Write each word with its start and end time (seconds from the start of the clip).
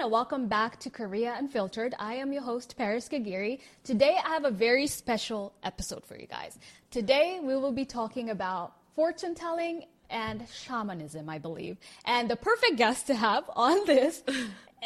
and 0.00 0.10
welcome 0.10 0.46
back 0.48 0.78
to 0.80 0.88
Korea 0.88 1.34
Unfiltered. 1.36 1.94
I 1.98 2.14
am 2.14 2.32
your 2.32 2.40
host, 2.42 2.74
Paris 2.78 3.06
Kagiri. 3.06 3.60
Today, 3.84 4.16
I 4.24 4.30
have 4.30 4.46
a 4.46 4.50
very 4.50 4.86
special 4.86 5.52
episode 5.62 6.06
for 6.06 6.16
you 6.18 6.26
guys. 6.26 6.58
Today, 6.90 7.38
we 7.42 7.54
will 7.54 7.72
be 7.72 7.84
talking 7.84 8.30
about 8.30 8.72
fortune 8.94 9.34
telling 9.34 9.84
and 10.08 10.46
shamanism, 10.50 11.28
I 11.28 11.36
believe. 11.38 11.76
And 12.06 12.30
the 12.30 12.36
perfect 12.36 12.76
guest 12.76 13.08
to 13.08 13.14
have 13.14 13.44
on 13.54 13.84
this 13.84 14.22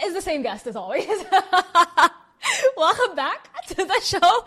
is 0.05 0.15
the 0.15 0.21
same 0.21 0.43
guest 0.43 0.67
as 0.67 0.75
always. 0.75 1.07
Welcome 2.77 3.15
back 3.15 3.49
to 3.69 3.77
the 3.77 4.01
show, 4.03 4.45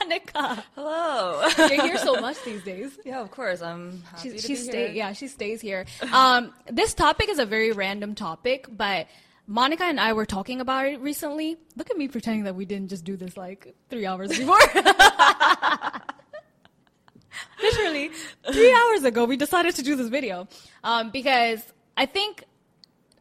Monica. 0.00 0.64
Hello. 0.74 1.48
You're 1.58 1.82
here 1.82 1.98
so 1.98 2.18
much 2.20 2.42
these 2.44 2.62
days. 2.64 2.98
Yeah, 3.04 3.20
of 3.20 3.30
course. 3.30 3.60
I'm 3.60 4.02
happy 4.04 4.30
She, 4.30 4.36
to 4.36 4.38
she 4.42 4.48
be 4.48 4.56
stay, 4.56 4.86
here. 4.86 4.96
yeah, 4.96 5.12
she 5.12 5.28
stays 5.28 5.60
here. 5.60 5.84
Um, 6.12 6.52
this 6.66 6.94
topic 6.94 7.28
is 7.28 7.38
a 7.38 7.46
very 7.46 7.72
random 7.72 8.14
topic, 8.14 8.66
but 8.70 9.06
Monica 9.50 9.84
and 9.84 9.98
I 9.98 10.12
were 10.12 10.26
talking 10.26 10.60
about 10.60 10.86
it 10.86 11.00
recently. 11.00 11.56
Look 11.74 11.90
at 11.90 11.96
me 11.96 12.06
pretending 12.06 12.44
that 12.44 12.54
we 12.54 12.66
didn't 12.66 12.88
just 12.88 13.02
do 13.04 13.16
this 13.16 13.34
like 13.36 13.74
three 13.88 14.04
hours 14.04 14.28
before. 14.28 14.58
Literally, 17.62 18.10
three 18.52 18.72
hours 18.72 19.04
ago, 19.04 19.24
we 19.24 19.36
decided 19.38 19.74
to 19.76 19.82
do 19.82 19.96
this 19.96 20.08
video 20.08 20.48
um, 20.84 21.10
because 21.10 21.60
I 21.96 22.04
think, 22.06 22.44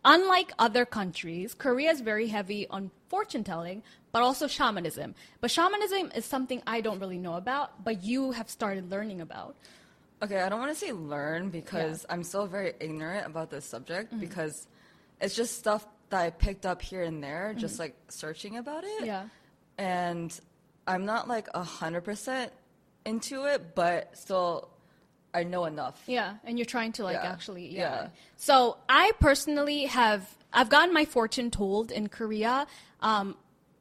unlike 0.03 0.51
other 0.59 0.85
countries, 0.85 1.53
Korea 1.53 1.91
is 1.91 2.01
very 2.01 2.27
heavy 2.27 2.67
on 2.67 2.91
fortune 3.07 3.43
telling, 3.45 3.81
but 4.11 4.21
also 4.21 4.47
shamanism. 4.47 5.15
But 5.39 5.49
shamanism 5.49 6.11
is 6.13 6.25
something 6.25 6.61
I 6.67 6.81
don't 6.81 6.99
really 6.99 7.17
know 7.17 7.35
about, 7.35 7.83
but 7.85 8.03
you 8.03 8.31
have 8.33 8.49
started 8.49 8.91
learning 8.91 9.21
about. 9.21 9.55
Okay, 10.21 10.41
I 10.41 10.49
don't 10.49 10.59
want 10.59 10.73
to 10.73 10.77
say 10.77 10.91
learn 10.91 11.49
because 11.49 12.05
I'm 12.09 12.23
still 12.23 12.47
very 12.47 12.73
ignorant 12.81 13.27
about 13.27 13.49
this 13.49 13.63
subject 13.65 14.11
Mm-hmm. 14.11 14.19
because 14.19 14.67
it's 15.21 15.35
just 15.35 15.57
stuff 15.57 15.85
that 16.09 16.21
I 16.21 16.29
picked 16.29 16.65
up 16.65 16.81
here 16.81 17.03
and 17.03 17.23
there, 17.23 17.53
just 17.57 17.79
like 17.79 17.95
searching 18.09 18.57
about 18.57 18.83
it. 18.83 18.89
Mm-hmm. 18.97 19.05
Yeah. 19.05 19.23
And 19.77 20.39
I'm 20.87 21.05
not 21.05 21.27
like 21.27 21.47
a 21.53 21.63
hundred 21.63 22.01
percent 22.01 22.51
into 23.05 23.45
it, 23.45 23.75
but 23.75 24.17
still, 24.17 24.69
I 25.33 25.43
know 25.43 25.65
enough. 25.65 26.01
Yeah, 26.07 26.35
and 26.43 26.57
you're 26.57 26.65
trying 26.65 26.93
to 26.93 27.03
like 27.03 27.15
Yeah. 27.15 27.31
actually 27.31 27.67
yeah. 27.67 27.79
Yeah. 27.79 28.07
So 28.37 28.77
I 28.89 29.11
personally 29.19 29.85
have 29.85 30.27
I've 30.53 30.69
gotten 30.69 30.93
my 30.93 31.05
fortune 31.05 31.51
told 31.51 31.91
in 31.91 32.07
Korea. 32.07 32.65
Um, 33.01 33.35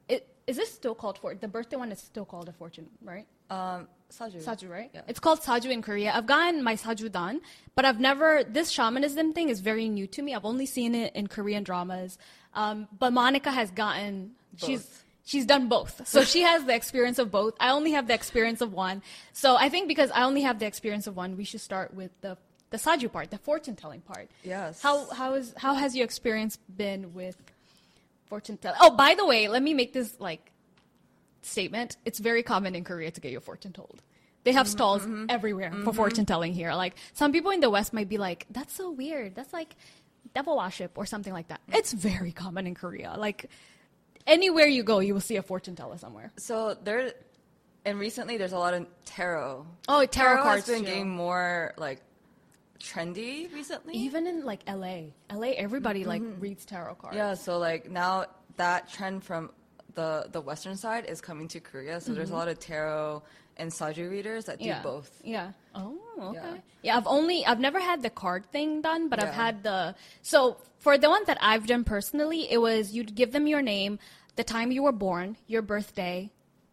it, 0.09 0.27
is 0.45 0.57
this 0.57 0.71
still 0.71 0.93
called 0.95 1.17
for 1.17 1.33
the 1.33 1.47
birthday 1.47 1.77
one? 1.77 1.91
is 1.91 1.99
still 1.99 2.25
called 2.25 2.49
a 2.49 2.53
fortune, 2.53 2.89
right? 3.01 3.25
Um, 3.49 3.87
Saju. 4.11 4.43
Saju, 4.43 4.69
right? 4.69 4.89
Yeah. 4.93 5.01
It's 5.07 5.19
called 5.19 5.41
Saju 5.41 5.69
in 5.69 5.81
Korea. 5.81 6.11
I've 6.13 6.25
gotten 6.25 6.63
my 6.63 6.75
Saju 6.75 7.11
done, 7.11 7.41
but 7.75 7.85
I've 7.85 7.99
never. 7.99 8.43
This 8.43 8.69
shamanism 8.69 9.33
thing 9.33 9.49
is 9.49 9.59
very 9.59 9.89
new 9.89 10.07
to 10.07 10.21
me. 10.21 10.33
I've 10.33 10.45
only 10.45 10.65
seen 10.65 10.95
it 10.95 11.15
in 11.15 11.27
Korean 11.27 11.63
dramas. 11.63 12.17
Um, 12.53 12.87
but 12.97 13.13
Monica 13.13 13.51
has 13.51 13.69
gotten. 13.71 14.31
She's 14.55 14.83
Both. 14.83 15.03
she's 15.25 15.45
done 15.45 15.67
both, 15.67 16.07
so 16.07 16.23
she 16.23 16.41
has 16.41 16.65
the 16.65 16.73
experience 16.73 17.19
of 17.19 17.29
both. 17.29 17.53
I 17.59 17.69
only 17.69 17.91
have 17.91 18.07
the 18.07 18.13
experience 18.15 18.61
of 18.61 18.73
one. 18.73 19.03
So 19.33 19.55
I 19.55 19.69
think 19.69 19.87
because 19.87 20.09
I 20.11 20.23
only 20.23 20.41
have 20.41 20.57
the 20.59 20.65
experience 20.65 21.05
of 21.05 21.15
one, 21.15 21.37
we 21.37 21.43
should 21.43 21.61
start 21.61 21.93
with 21.93 22.11
the 22.21 22.37
the 22.69 22.77
Saju 22.77 23.11
part, 23.11 23.29
the 23.29 23.37
fortune 23.37 23.75
telling 23.75 24.01
part. 24.01 24.29
Yes. 24.43 24.81
How 24.81 25.09
how 25.11 25.35
is 25.35 25.53
how 25.57 25.75
has 25.75 25.95
your 25.95 26.05
experience 26.05 26.57
been 26.75 27.13
with 27.13 27.37
fortune 28.27 28.57
telling? 28.57 28.79
Oh, 28.81 28.95
by 28.95 29.13
the 29.15 29.25
way, 29.25 29.47
let 29.47 29.61
me 29.61 29.73
make 29.75 29.93
this 29.93 30.15
like 30.19 30.51
statement. 31.47 31.97
It's 32.05 32.19
very 32.19 32.43
common 32.43 32.75
in 32.75 32.83
Korea 32.83 33.11
to 33.11 33.21
get 33.21 33.31
your 33.31 33.41
fortune 33.41 33.73
told. 33.73 34.01
They 34.43 34.53
have 34.53 34.67
mm-hmm, 34.67 34.71
stalls 34.71 35.01
mm-hmm. 35.01 35.25
everywhere 35.29 35.71
for 35.71 35.77
mm-hmm. 35.77 35.91
fortune 35.91 36.25
telling 36.25 36.53
here. 36.53 36.73
Like 36.73 36.95
some 37.13 37.31
people 37.31 37.51
in 37.51 37.59
the 37.59 37.69
West 37.69 37.93
might 37.93 38.07
be 38.07 38.17
like, 38.17 38.45
"That's 38.49 38.73
so 38.73 38.91
weird. 38.91 39.35
That's 39.35 39.51
like 39.51 39.75
devil 40.33 40.57
worship 40.57 40.97
or 40.97 41.05
something 41.05 41.33
like 41.33 41.49
that." 41.49 41.59
It's 41.73 41.91
very 41.91 42.31
common 42.31 42.67
in 42.67 42.73
Korea. 42.73 43.15
Like 43.17 43.49
anywhere 44.25 44.67
you 44.67 44.83
go, 44.83 44.99
you 44.99 45.13
will 45.13 45.21
see 45.21 45.35
a 45.37 45.41
fortune 45.41 45.75
teller 45.75 45.97
somewhere. 45.97 46.31
So 46.37 46.77
there, 46.81 47.11
and 47.83 47.99
recently 47.99 48.37
there's 48.37 48.53
a 48.53 48.59
lot 48.59 48.73
of 48.73 48.87
tarot. 49.05 49.65
Oh, 49.89 50.05
tarot 50.05 50.37
has 50.37 50.43
cards 50.43 50.67
been 50.67 50.79
too. 50.79 50.85
getting 50.85 51.09
more 51.09 51.73
like 51.77 52.01
trendy 52.79 53.51
recently. 53.53 53.95
Even 53.95 54.27
in 54.27 54.45
like 54.45 54.61
LA, 54.67 55.11
LA, 55.33 55.49
everybody 55.57 56.05
like 56.05 56.21
reads 56.39 56.65
tarot 56.65 56.95
cards. 56.95 57.17
Yeah, 57.17 57.33
so 57.33 57.57
like 57.57 57.89
now 57.89 58.25
that 58.57 58.89
trend 58.89 59.23
from 59.23 59.51
the 59.99 60.09
the 60.35 60.41
western 60.49 60.77
side 60.77 61.03
is 61.13 61.19
coming 61.29 61.47
to 61.53 61.59
Korea. 61.59 61.95
So 62.03 62.13
there's 62.15 62.29
a 62.35 62.37
lot 62.41 62.47
of 62.53 62.57
tarot 62.59 63.23
and 63.59 63.71
saju 63.71 64.05
readers 64.15 64.45
that 64.45 64.57
do 64.59 64.65
Mm-hmm. 64.65 64.77
yeah. 64.77 64.91
both. 64.91 65.09
Yeah. 65.35 65.47
Oh, 65.73 65.97
okay. 66.31 66.39
Yeah. 66.53 66.57
Yeah. 66.85 66.97
I've 66.97 67.07
only 67.17 67.37
I've 67.49 67.59
never 67.67 67.79
had 67.89 67.99
the 68.07 68.13
card 68.23 68.45
thing 68.55 68.81
done, 68.89 69.09
but 69.11 69.17
I've 69.23 69.33
had 69.45 69.63
the 69.69 69.95
so 70.21 70.39
for 70.85 70.93
the 71.03 71.09
one 71.09 71.23
that 71.29 71.39
I've 71.51 71.65
done 71.73 71.83
personally, 71.83 72.41
it 72.55 72.59
was 72.67 72.93
you'd 72.95 73.13
give 73.21 73.31
them 73.35 73.45
your 73.53 73.63
name, 73.75 73.97
the 74.39 74.43
time 74.55 74.71
you 74.71 74.83
were 74.87 74.97
born, 75.07 75.35
your 75.53 75.63
birthday. 75.73 76.17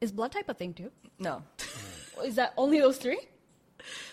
Is 0.01 0.13
blood 0.13 0.33
type 0.37 0.49
a 0.49 0.55
thing 0.55 0.73
too? 0.81 0.91
No. 1.19 1.43
Is 2.29 2.35
that 2.37 2.53
only 2.57 2.79
those 2.85 2.99
three? 3.05 3.19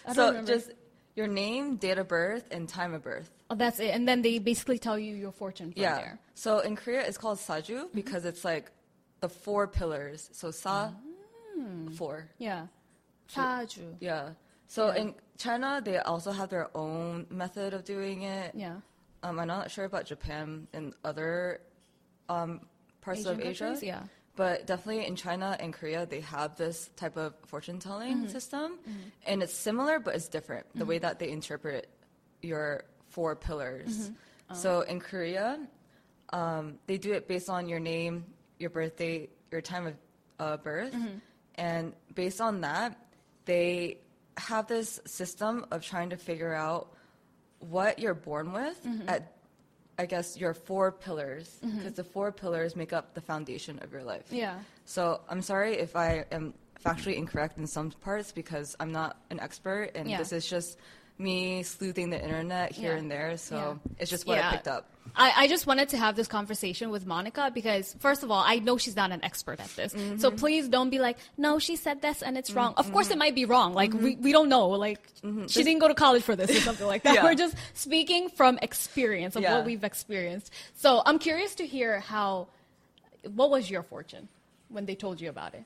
I 0.08 0.14
don't 0.14 0.16
so 0.16 0.28
remember. 0.30 0.52
just 0.56 0.72
your 1.20 1.28
name, 1.28 1.76
date 1.76 1.98
of 1.98 2.08
birth, 2.08 2.46
and 2.56 2.68
time 2.70 2.94
of 2.94 3.04
birth. 3.04 3.30
Oh, 3.50 3.56
that's 3.56 3.80
it. 3.86 3.92
And 3.96 4.08
then 4.08 4.22
they 4.22 4.40
basically 4.40 4.80
tell 4.80 4.98
you 4.98 5.14
your 5.14 5.34
fortune 5.34 5.74
from 5.74 5.82
yeah. 5.82 5.96
there. 6.02 6.16
So 6.36 6.60
in 6.60 6.74
Korea 6.82 7.02
it's 7.10 7.18
called 7.24 7.38
saju 7.40 7.78
Mm-hmm. 7.84 7.96
because 8.02 8.24
it's 8.32 8.44
like 8.46 8.72
the 9.22 9.30
four 9.30 9.68
pillars. 9.68 10.30
So 10.34 10.52
sa 10.52 10.92
Mm. 11.58 11.94
four. 11.96 12.28
Yeah. 12.38 12.68
Saju. 13.30 13.96
Yeah. 14.00 14.34
So 14.68 14.88
Yeah. 14.88 14.96
in 15.02 15.16
China 15.38 15.82
they 15.84 15.98
also 16.00 16.32
have 16.32 16.50
their 16.50 16.70
own 16.76 17.28
method 17.30 17.74
of 17.74 17.84
doing 17.84 18.24
it. 18.24 18.56
Yeah. 18.56 18.82
Um, 19.24 19.40
I'm 19.40 19.48
not 19.48 19.70
sure 19.70 19.86
about 19.86 20.06
Japan 20.06 20.68
and 20.74 20.94
other 21.06 21.62
um, 22.30 22.62
parts 23.02 23.22
Asian 23.22 23.34
of 23.34 23.40
Asia. 23.42 23.66
countries? 23.66 23.84
Yeah. 23.84 24.04
But 24.36 24.66
definitely 24.66 25.06
in 25.06 25.16
China 25.18 25.58
and 25.60 25.74
Korea, 25.74 26.06
they 26.06 26.22
have 26.22 26.56
this 26.56 26.90
type 26.96 27.18
of 27.18 27.36
fortune 27.46 27.80
telling 27.80 28.18
Mm-hmm. 28.24 28.28
system. 28.32 28.80
And 29.28 29.44
it's 29.44 29.54
similar, 29.54 30.00
but 30.00 30.16
it's 30.16 30.30
different. 30.30 30.66
The 30.74 30.86
way 30.86 30.98
that 30.98 31.20
they 31.20 31.30
interpret 31.30 31.90
your 32.42 32.86
four 33.10 33.36
pillars. 33.36 34.10
Mm-hmm. 34.10 34.56
So 34.56 34.82
in 34.82 35.00
Korea, 35.02 35.60
um, 36.32 36.80
they 36.88 36.98
do 36.98 37.12
it 37.14 37.28
based 37.28 37.50
on 37.50 37.68
your 37.68 37.80
name, 37.80 38.26
your 38.62 38.70
birthday, 38.70 39.28
your 39.52 39.62
time 39.62 39.88
of 39.88 39.96
uh, 40.40 40.58
birth. 40.58 40.94
Mm-hmm. 40.94 41.18
And 41.56 41.94
based 42.16 42.40
on 42.40 42.62
that, 42.62 42.98
they 43.46 43.98
have 44.38 44.68
this 44.68 45.00
system 45.06 45.66
of 45.72 45.82
trying 45.84 46.12
to 46.12 46.18
figure 46.18 46.54
out 46.54 46.94
what 47.60 48.00
you're 48.00 48.14
born 48.14 48.54
with 48.54 48.82
Mm-hmm. 48.86 49.10
at 49.10 49.34
I 50.00 50.06
guess 50.08 50.36
your 50.36 50.56
four 50.56 50.92
pillars 50.92 51.60
because 51.62 51.94
the 51.94 52.04
four 52.04 52.32
pillars 52.32 52.76
make 52.76 52.92
up 52.92 53.14
the 53.14 53.22
foundation 53.22 53.78
of 53.84 53.92
your 53.92 54.04
life. 54.04 54.24
Yeah. 54.32 54.58
So 54.86 55.22
I'm 55.30 55.44
sorry 55.44 55.74
if 55.76 55.96
I 55.96 56.26
am 56.32 56.56
factually 56.84 57.18
incorrect 57.18 57.60
in 57.60 57.68
some 57.68 57.92
parts 57.92 58.32
because 58.32 58.76
I'm 58.80 58.92
not 58.92 59.18
an 59.30 59.40
expert 59.40 59.92
and 59.94 60.10
Yeah. 60.10 60.18
this 60.18 60.32
is 60.32 60.48
just 60.50 60.80
me 61.22 61.64
sleuthing 61.64 62.10
the 62.10 62.22
internet 62.22 62.72
here 62.72 62.94
Yeah. 62.94 62.98
and 62.98 63.12
there. 63.12 63.38
So 63.38 63.56
Yeah. 63.56 63.94
it's 64.00 64.10
just 64.10 64.26
what 64.26 64.38
Yeah. 64.38 64.50
I 64.50 64.52
picked 64.52 64.68
up. 64.68 64.88
I, 65.16 65.34
I 65.38 65.48
just 65.48 65.68
wanted 65.68 65.90
to 65.90 65.98
have 65.98 66.16
this 66.16 66.28
conversation 66.28 66.90
with 66.90 67.06
Monica 67.06 67.52
because, 67.54 67.96
first 68.00 68.24
of 68.24 68.32
all, 68.32 68.44
I 68.46 68.60
know 68.60 68.78
she's 68.78 68.96
not 68.96 69.12
an 69.12 69.24
expert 69.24 69.60
at 69.60 69.70
this. 69.76 69.92
So 69.92 69.98
mm-hmm. 70.00 70.36
please 70.36 70.70
don't 70.70 70.90
be 70.90 71.00
like, 71.00 71.18
no, 71.38 71.60
she 71.60 71.76
said 71.76 72.02
this 72.02 72.22
and 72.22 72.38
it's 72.38 72.52
wrong. 72.52 72.74
Of 72.78 72.92
course, 72.92 73.08
it 73.08 73.12
mm-hmm. 73.12 73.20
might 73.20 73.36
be 73.36 73.46
wrong. 73.46 73.74
Like, 73.74 73.94
we, 73.94 74.14
mm-hmm. 74.14 74.24
we 74.24 74.32
don't 74.32 74.48
know. 74.50 74.70
Like, 74.70 75.00
she 75.48 75.64
didn't 75.64 75.80
go 75.80 75.88
to 75.88 75.96
college 75.96 76.24
for 76.24 76.36
this 76.36 76.50
or 76.50 76.62
something 76.62 76.88
like 76.88 77.04
that. 77.04 77.24
We're 77.24 77.36
just 77.36 77.56
speaking 77.74 78.30
from 78.30 78.58
experience 78.62 79.36
of 79.36 79.44
what 79.44 79.66
we've 79.66 79.84
experienced. 79.84 80.52
So 80.76 81.02
I'm 81.06 81.20
curious 81.20 81.56
to 81.56 81.66
hear 81.66 82.00
how, 82.00 82.48
what 83.34 83.50
was 83.50 83.70
your 83.70 83.84
fortune 83.84 84.30
when 84.70 84.86
they 84.86 84.96
told 84.96 85.20
you 85.20 85.30
about 85.30 85.54
it? 85.54 85.66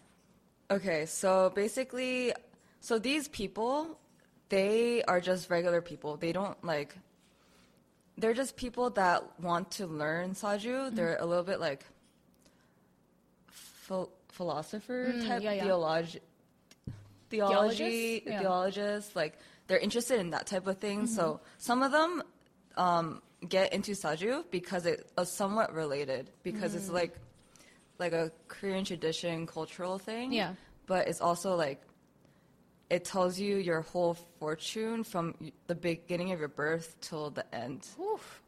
Okay, 0.72 1.06
so 1.06 1.52
basically, 1.54 2.34
so 2.80 2.98
these 2.98 3.28
people, 3.28 4.00
they 4.50 5.04
are 5.04 5.20
just 5.20 5.50
regular 5.50 5.82
people. 5.82 6.18
They 6.18 6.32
don't 6.32 6.62
like. 6.64 6.96
They're 8.18 8.34
just 8.34 8.56
people 8.56 8.90
that 8.92 9.24
want 9.42 9.72
to 9.72 9.88
learn 9.88 10.32
saju. 10.34 10.88
Mm-hmm. 10.88 10.96
They're 10.96 11.18
a 11.20 11.26
little 11.26 11.44
bit 11.44 11.60
like 11.60 11.86
phil- 13.50 14.12
philosopher 14.30 15.12
type 15.28 15.42
Mm, 15.42 15.44
yeah, 15.44 15.52
yeah. 15.54 15.64
theology, 15.64 16.20
theology, 17.30 17.78
Theologists? 17.78 18.28
Yeah. 18.28 18.40
theologists. 18.40 19.16
Like 19.16 19.38
they're 19.68 19.80
interested 19.80 20.20
in 20.20 20.30
that 20.32 20.48
type 20.48 20.68
of 20.68 20.78
thing. 20.78 21.00
Mm-hmm. 21.04 21.16
So 21.16 21.42
some 21.58 21.84
of 21.84 21.92
them 21.92 22.24
um, 22.78 23.22
get 23.48 23.74
into 23.74 23.92
saju 23.94 24.46
because 24.52 24.86
it 24.86 25.10
is 25.20 25.32
somewhat 25.32 25.74
related 25.74 26.32
because 26.44 26.74
Mm. 26.74 26.78
it's 26.78 26.90
like 26.90 27.16
like 27.98 28.12
a 28.14 28.32
Korean 28.48 28.84
tradition 28.84 29.48
cultural 29.48 29.98
thing. 29.98 30.32
Yeah. 30.34 30.54
But 30.88 31.08
it's 31.08 31.22
also 31.22 31.56
like 31.56 31.82
it 32.90 33.06
tells 33.06 33.40
you 33.40 33.58
your 33.58 33.82
whole 33.82 34.14
fortune 34.40 35.04
from 35.04 35.36
the 35.68 35.76
beginning 35.76 36.32
of 36.32 36.40
your 36.40 36.48
birth 36.50 36.96
till 37.02 37.30
the 37.32 37.46
end. 37.56 37.88
Oof. 38.00 38.42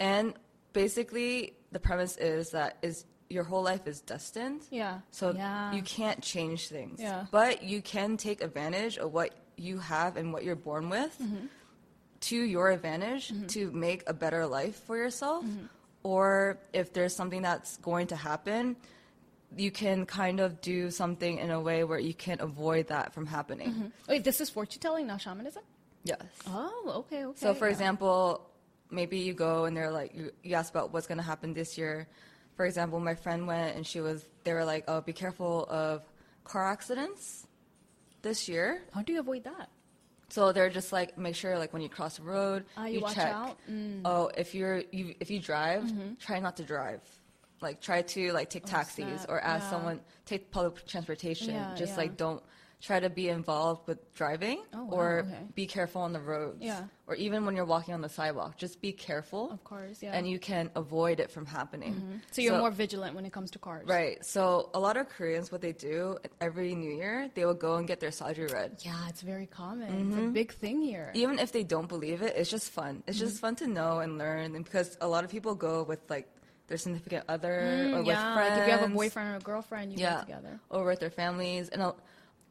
And 0.00 0.34
basically 0.72 1.54
the 1.72 1.78
premise 1.78 2.16
is 2.16 2.50
that 2.50 2.78
is 2.82 3.04
your 3.28 3.44
whole 3.44 3.62
life 3.62 3.86
is 3.86 4.00
destined. 4.00 4.62
Yeah. 4.70 5.00
So 5.10 5.32
yeah. 5.32 5.72
you 5.72 5.82
can't 5.82 6.22
change 6.22 6.68
things. 6.68 6.98
Yeah. 7.00 7.26
But 7.30 7.62
you 7.62 7.82
can 7.82 8.16
take 8.16 8.40
advantage 8.42 8.96
of 8.96 9.12
what 9.12 9.32
you 9.56 9.78
have 9.78 10.16
and 10.16 10.32
what 10.32 10.44
you're 10.44 10.56
born 10.56 10.88
with 10.88 11.16
Mm-hmm. 11.20 11.46
to 12.20 12.36
your 12.36 12.70
advantage 12.70 13.32
to 13.48 13.70
make 13.72 14.02
a 14.08 14.14
better 14.14 14.46
life 14.46 14.76
for 14.86 14.96
yourself. 14.96 15.44
or 16.02 16.58
if 16.72 16.92
there's 16.94 17.14
something 17.14 17.42
that's 17.42 17.76
going 17.78 18.06
to 18.06 18.16
happen, 18.16 18.76
you 19.56 19.70
can 19.70 20.06
kind 20.06 20.40
of 20.40 20.60
do 20.60 20.90
something 20.90 21.38
in 21.38 21.50
a 21.50 21.60
way 21.60 21.84
where 21.84 21.98
you 21.98 22.14
can 22.14 22.40
avoid 22.40 22.88
that 22.88 23.12
from 23.14 23.26
happening. 23.26 23.92
Wait, 24.08 24.24
this 24.24 24.40
is 24.40 24.50
fortune 24.50 24.80
telling, 24.80 25.06
not 25.06 25.20
shamanism? 25.20 25.62
Yes. 26.04 26.22
Oh, 26.46 26.92
okay, 27.06 27.24
okay. 27.24 27.38
So, 27.40 27.54
for 27.54 27.66
yeah. 27.66 27.72
example, 27.72 28.48
maybe 28.90 29.18
you 29.18 29.34
go 29.34 29.64
and 29.64 29.76
they're 29.76 29.90
like, 29.90 30.14
you, 30.14 30.32
you 30.42 30.54
ask 30.54 30.70
about 30.72 30.92
what's 30.92 31.06
going 31.06 31.18
to 31.18 31.24
happen 31.24 31.54
this 31.54 31.76
year. 31.78 32.08
For 32.56 32.66
example, 32.66 33.00
my 33.00 33.14
friend 33.14 33.46
went 33.46 33.76
and 33.76 33.86
she 33.86 34.00
was, 34.00 34.24
they 34.44 34.52
were 34.52 34.64
like, 34.64 34.84
oh, 34.88 35.00
be 35.00 35.12
careful 35.12 35.64
of 35.68 36.02
car 36.44 36.66
accidents 36.70 37.46
this 38.22 38.48
year. 38.48 38.82
How 38.92 39.02
do 39.02 39.12
you 39.12 39.20
avoid 39.20 39.44
that? 39.44 39.68
So 40.30 40.52
they're 40.52 40.68
just 40.68 40.92
like, 40.92 41.16
make 41.16 41.34
sure 41.34 41.56
like 41.58 41.72
when 41.72 41.80
you 41.80 41.88
cross 41.88 42.18
the 42.18 42.22
road, 42.24 42.64
Ah, 42.76 42.84
you 42.86 43.00
watch 43.00 43.14
check. 43.14 43.32
out? 43.32 43.58
Mm. 43.70 44.02
Oh, 44.04 44.30
if 44.36 44.54
you're 44.54 44.82
you 44.92 45.14
if 45.20 45.30
you 45.30 45.40
drive, 45.40 45.90
try 46.18 46.38
not 46.38 46.56
to 46.58 46.64
drive. 46.64 47.00
Like 47.60 47.80
try 47.80 48.02
to 48.02 48.32
like 48.32 48.50
take 48.50 48.64
taxis 48.66 49.04
Mm-hmm. 49.04 49.14
Oh, 49.14 49.16
snap. 49.18 49.30
or 49.30 49.40
ask 49.40 49.64
Yeah. 49.64 49.70
someone 49.70 50.00
take 50.26 50.50
public 50.50 50.86
transportation. 50.86 51.54
Yeah, 51.54 51.74
just 51.76 51.92
yeah. 51.92 51.96
like 52.02 52.16
don't 52.16 52.42
try 52.80 53.00
to 53.00 53.10
be 53.10 53.28
involved 53.28 53.88
with 53.88 53.98
driving 54.14 54.62
Oh, 54.72 54.84
wow, 54.84 54.90
or 54.96 55.18
okay. 55.26 55.38
be 55.56 55.66
careful 55.66 56.00
on 56.02 56.12
the 56.12 56.20
roads. 56.20 56.58
Yeah. 56.62 56.84
Or 57.08 57.16
even 57.16 57.44
when 57.44 57.56
you're 57.56 57.64
walking 57.64 57.92
on 57.92 58.02
the 58.02 58.08
sidewalk, 58.08 58.56
just 58.56 58.80
be 58.80 58.92
careful. 58.92 59.50
Of 59.50 59.64
course, 59.64 60.00
yeah. 60.00 60.12
And 60.14 60.28
you 60.30 60.38
can 60.38 60.70
avoid 60.76 61.18
it 61.18 61.28
from 61.32 61.44
happening. 61.44 62.20
so 62.30 62.40
you're 62.40 62.56
more 62.56 62.70
vigilant 62.70 63.16
when 63.16 63.26
it 63.26 63.32
comes 63.32 63.50
to 63.52 63.58
cars. 63.58 63.84
Right. 63.88 64.24
So 64.24 64.70
a 64.74 64.78
lot 64.78 64.96
of 64.96 65.08
Koreans, 65.08 65.50
what 65.50 65.60
they 65.60 65.72
do 65.72 66.18
every 66.40 66.72
New 66.76 66.94
Year, 66.94 67.28
they 67.34 67.44
will 67.44 67.54
go 67.68 67.74
and 67.78 67.88
get 67.88 67.98
their 67.98 68.10
saju 68.10 68.52
read. 68.52 68.76
Yeah, 68.84 69.08
it's 69.08 69.22
very 69.22 69.46
common. 69.46 70.12
It's 70.12 70.16
a 70.16 70.28
big 70.30 70.52
thing 70.52 70.80
here. 70.80 71.10
even 71.14 71.40
if 71.40 71.50
they 71.50 71.64
don't 71.64 71.88
believe 71.88 72.22
it, 72.22 72.36
it's 72.36 72.50
just 72.50 72.70
fun. 72.70 73.02
It's 73.08 73.18
Mm-hmm. 73.18 73.26
just 73.26 73.40
fun 73.40 73.56
to 73.56 73.66
know 73.66 73.98
and 73.98 74.18
learn, 74.18 74.54
and 74.54 74.64
because 74.64 74.96
a 75.00 75.08
lot 75.08 75.24
of 75.24 75.30
people 75.32 75.56
go 75.56 75.82
with 75.82 75.98
like 76.08 76.28
their 76.68 76.78
significant 76.78 77.24
other 77.28 77.54
or 77.94 78.02
Mm, 78.02 78.06
with 78.06 78.16
friends. 78.18 78.36
like 78.50 78.58
if 78.60 78.66
you 78.66 78.72
have 78.72 78.82
a 78.90 78.94
boyfriend 78.94 79.28
or 79.32 79.36
a 79.36 79.40
girlfriend, 79.40 79.92
you 79.92 79.98
yeah, 79.98 80.14
go 80.16 80.20
together. 80.20 80.60
or 80.70 80.84
with 80.84 81.00
their 81.00 81.10
families, 81.10 81.68
and 81.70 81.82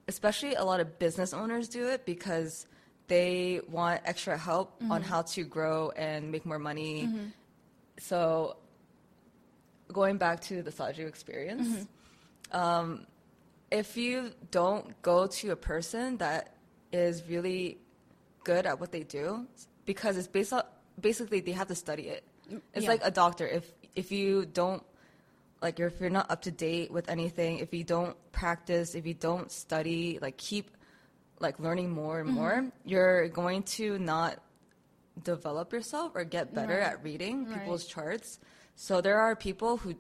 especially 0.08 0.56
a 0.56 0.64
lot 0.64 0.80
of 0.80 0.98
business 1.00 1.34
owners 1.34 1.68
do 1.70 1.88
it 1.88 2.06
because 2.06 2.66
they 3.08 3.62
want 3.70 4.02
extra 4.06 4.38
help 4.38 4.74
on 4.82 5.02
Mm-hmm. 5.02 5.10
how 5.10 5.22
to 5.22 5.44
grow 5.44 5.92
and 5.92 6.32
make 6.32 6.46
more 6.46 6.60
money. 6.60 7.10
So, 8.00 8.58
going 9.92 10.18
back 10.18 10.42
to 10.42 10.62
the 10.62 10.72
Saju 10.72 11.08
experience, 11.08 11.68
Mm-hmm. 11.68 12.58
um, 12.58 13.06
if 13.72 13.98
you 13.98 14.32
don't 14.52 15.00
go 15.02 15.28
to 15.28 15.52
a 15.52 15.56
person 15.56 16.18
that 16.18 16.56
is 16.92 17.24
really 17.28 17.78
good 18.44 18.66
at 18.66 18.80
what 18.80 18.92
they 18.92 19.04
do, 19.04 19.46
because 19.86 20.18
it's 20.18 20.28
based 20.28 20.54
on 20.54 20.64
basically 21.00 21.40
they 21.42 21.52
have 21.52 21.68
to 21.68 21.76
study 21.76 22.04
it. 22.10 22.24
It's 22.74 22.84
yeah. 22.86 22.90
like 22.90 23.02
a 23.04 23.12
doctor. 23.12 23.46
If 23.46 23.70
if 23.98 24.12
you 24.12 24.46
don't 24.46 24.84
like 25.62 25.80
if 25.80 26.00
you're 26.00 26.12
not 26.12 26.30
up 26.30 26.44
to 26.44 26.52
date 26.52 26.92
with 26.92 27.10
anything, 27.10 27.58
if 27.60 27.74
you 27.74 27.84
don't 27.84 28.16
practice, 28.32 28.94
if 28.96 29.06
you 29.08 29.16
don't 29.16 29.52
study, 29.52 30.20
like 30.22 30.38
keep 30.38 30.70
like 31.40 31.60
learning 31.60 31.90
more 31.90 32.20
and 32.22 32.30
more, 32.30 32.58
Mm-hmm. 32.62 32.90
you're 32.90 33.28
going 33.30 33.64
to 33.78 33.98
not 34.00 34.38
develop 35.24 35.74
yourself 35.74 36.12
or 36.16 36.24
get 36.24 36.54
better 36.54 36.78
Right. 36.78 36.92
at 36.94 37.04
reading 37.04 37.46
Right. 37.46 37.60
people's 37.60 37.86
charts. 37.86 38.40
So 38.76 39.02
there 39.02 39.20
are 39.20 39.36
people 39.36 39.78
who 39.78 39.96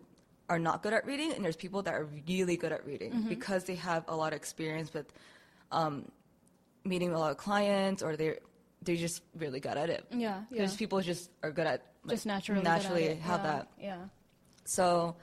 are 0.50 0.59
not 0.59 0.81
good 0.83 0.93
at 0.93 1.05
reading, 1.05 1.33
and 1.33 1.43
there's 1.43 1.55
people 1.57 1.81
that 1.83 1.93
are 1.93 2.07
really 2.27 2.55
good 2.55 2.71
at 2.71 2.85
reading 2.85 3.11
Mm-hmm. 3.11 3.29
because 3.29 3.63
they 3.65 3.75
have 3.75 4.05
a 4.07 4.15
lot 4.15 4.33
of 4.33 4.38
experience 4.38 4.93
with 4.93 5.11
um, 5.71 6.09
meeting 6.85 7.13
a 7.13 7.19
lot 7.19 7.31
of 7.31 7.38
clients, 7.38 8.01
or 8.03 8.15
they're 8.15 8.38
they're 8.83 8.95
just 8.95 9.23
really 9.35 9.59
good 9.59 9.75
at 9.75 9.89
it. 9.89 10.05
Yeah, 10.11 10.43
yeah. 10.51 10.59
There's 10.59 10.75
people 10.75 11.00
who 11.00 11.03
just 11.03 11.31
are 11.43 11.51
good 11.51 11.65
at 11.67 11.81
Just 12.09 12.25
naturally, 12.25 12.62
naturally 12.62 13.15
have 13.15 13.42
yeah. 13.42 13.51
that. 13.51 13.68
Yeah. 13.80 13.98
So, 14.65 15.15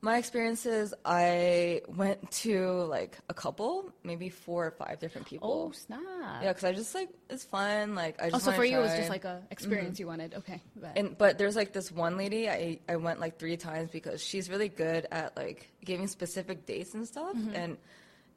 my 0.00 0.18
experiences, 0.18 0.92
I 1.04 1.80
went 1.88 2.30
to 2.42 2.68
like 2.82 3.16
a 3.30 3.34
couple, 3.34 3.90
maybe 4.04 4.28
four 4.28 4.66
or 4.66 4.70
five 4.70 4.98
different 4.98 5.26
people. 5.26 5.50
Oh 5.50 5.72
snap! 5.72 6.00
Yeah, 6.42 6.48
because 6.52 6.64
I 6.64 6.72
just 6.72 6.94
like 6.94 7.08
it's 7.30 7.44
fun. 7.44 7.94
Like 7.94 8.20
I 8.22 8.28
just. 8.30 8.46
Oh, 8.46 8.50
so 8.50 8.56
for 8.56 8.64
you, 8.64 8.78
it 8.78 8.82
was. 8.82 8.90
Mm-hmm. 8.90 8.98
just 9.00 9.10
like 9.10 9.24
a 9.24 9.42
experience 9.50 9.98
you 9.98 10.06
wanted. 10.06 10.34
Okay. 10.34 10.60
bet. 10.76 10.92
And 10.96 11.16
but 11.16 11.38
there's 11.38 11.56
like 11.56 11.72
this 11.72 11.90
one 11.90 12.16
lady 12.18 12.48
I 12.50 12.80
I 12.88 12.96
went 12.96 13.18
like 13.18 13.38
three 13.38 13.56
times 13.56 13.90
because 13.90 14.22
she's 14.22 14.50
really 14.50 14.68
good 14.68 15.06
at 15.10 15.36
like 15.36 15.70
giving 15.84 16.06
specific 16.06 16.66
dates 16.66 16.92
and 16.94 17.06
stuff, 17.06 17.34
Mm-hmm. 17.34 17.54
and 17.56 17.78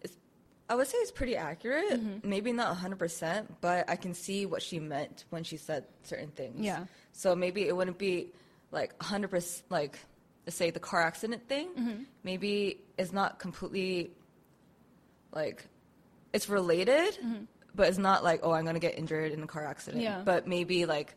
it's 0.02 0.16
I 0.70 0.76
would 0.76 0.88
say 0.88 0.98
it's 1.00 1.12
pretty 1.12 1.36
accurate. 1.36 2.00
Mm-hmm. 2.00 2.30
Maybe 2.30 2.54
not 2.54 2.70
100, 2.70 2.98
percent 2.98 3.56
but 3.60 3.90
I 3.90 3.98
can 3.98 4.14
see 4.14 4.46
what 4.46 4.62
she 4.62 4.80
meant 4.80 5.26
when 5.32 5.44
she 5.44 5.58
said 5.58 5.84
certain 6.04 6.30
things. 6.30 6.62
Yeah. 6.66 6.86
So 7.18 7.36
maybe 7.36 7.68
it 7.68 7.76
wouldn't 7.76 7.98
be 7.98 8.28
like 8.72 8.94
100 9.02 9.30
percent 9.32 9.64
like 9.72 9.98
say 10.50 10.70
the 10.70 10.80
car 10.80 11.02
accident 11.02 11.48
thing. 11.50 11.68
Mm-hmm. 11.78 12.04
Maybe 12.24 12.80
it's 12.98 13.12
not 13.12 13.40
completely 13.40 14.12
like 15.32 15.68
it's 16.32 16.48
related. 16.48 17.18
But 17.74 17.90
it's 17.90 17.98
not 17.98 18.24
like, 18.24 18.42
oh, 18.44 18.52
I'm 18.52 18.66
gonna 18.66 18.80
get 18.80 18.98
injured 18.98 19.32
in 19.32 19.42
a 19.44 19.48
car 19.48 19.66
accident. 19.66 20.04
Yeah. 20.04 20.22
But 20.24 20.48
maybe 20.48 20.86
like 20.86 21.16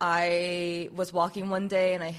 I 0.00 0.90
was 0.94 1.12
walking 1.12 1.48
one 1.50 1.68
day 1.68 1.94
and 1.94 2.02
I, 2.04 2.14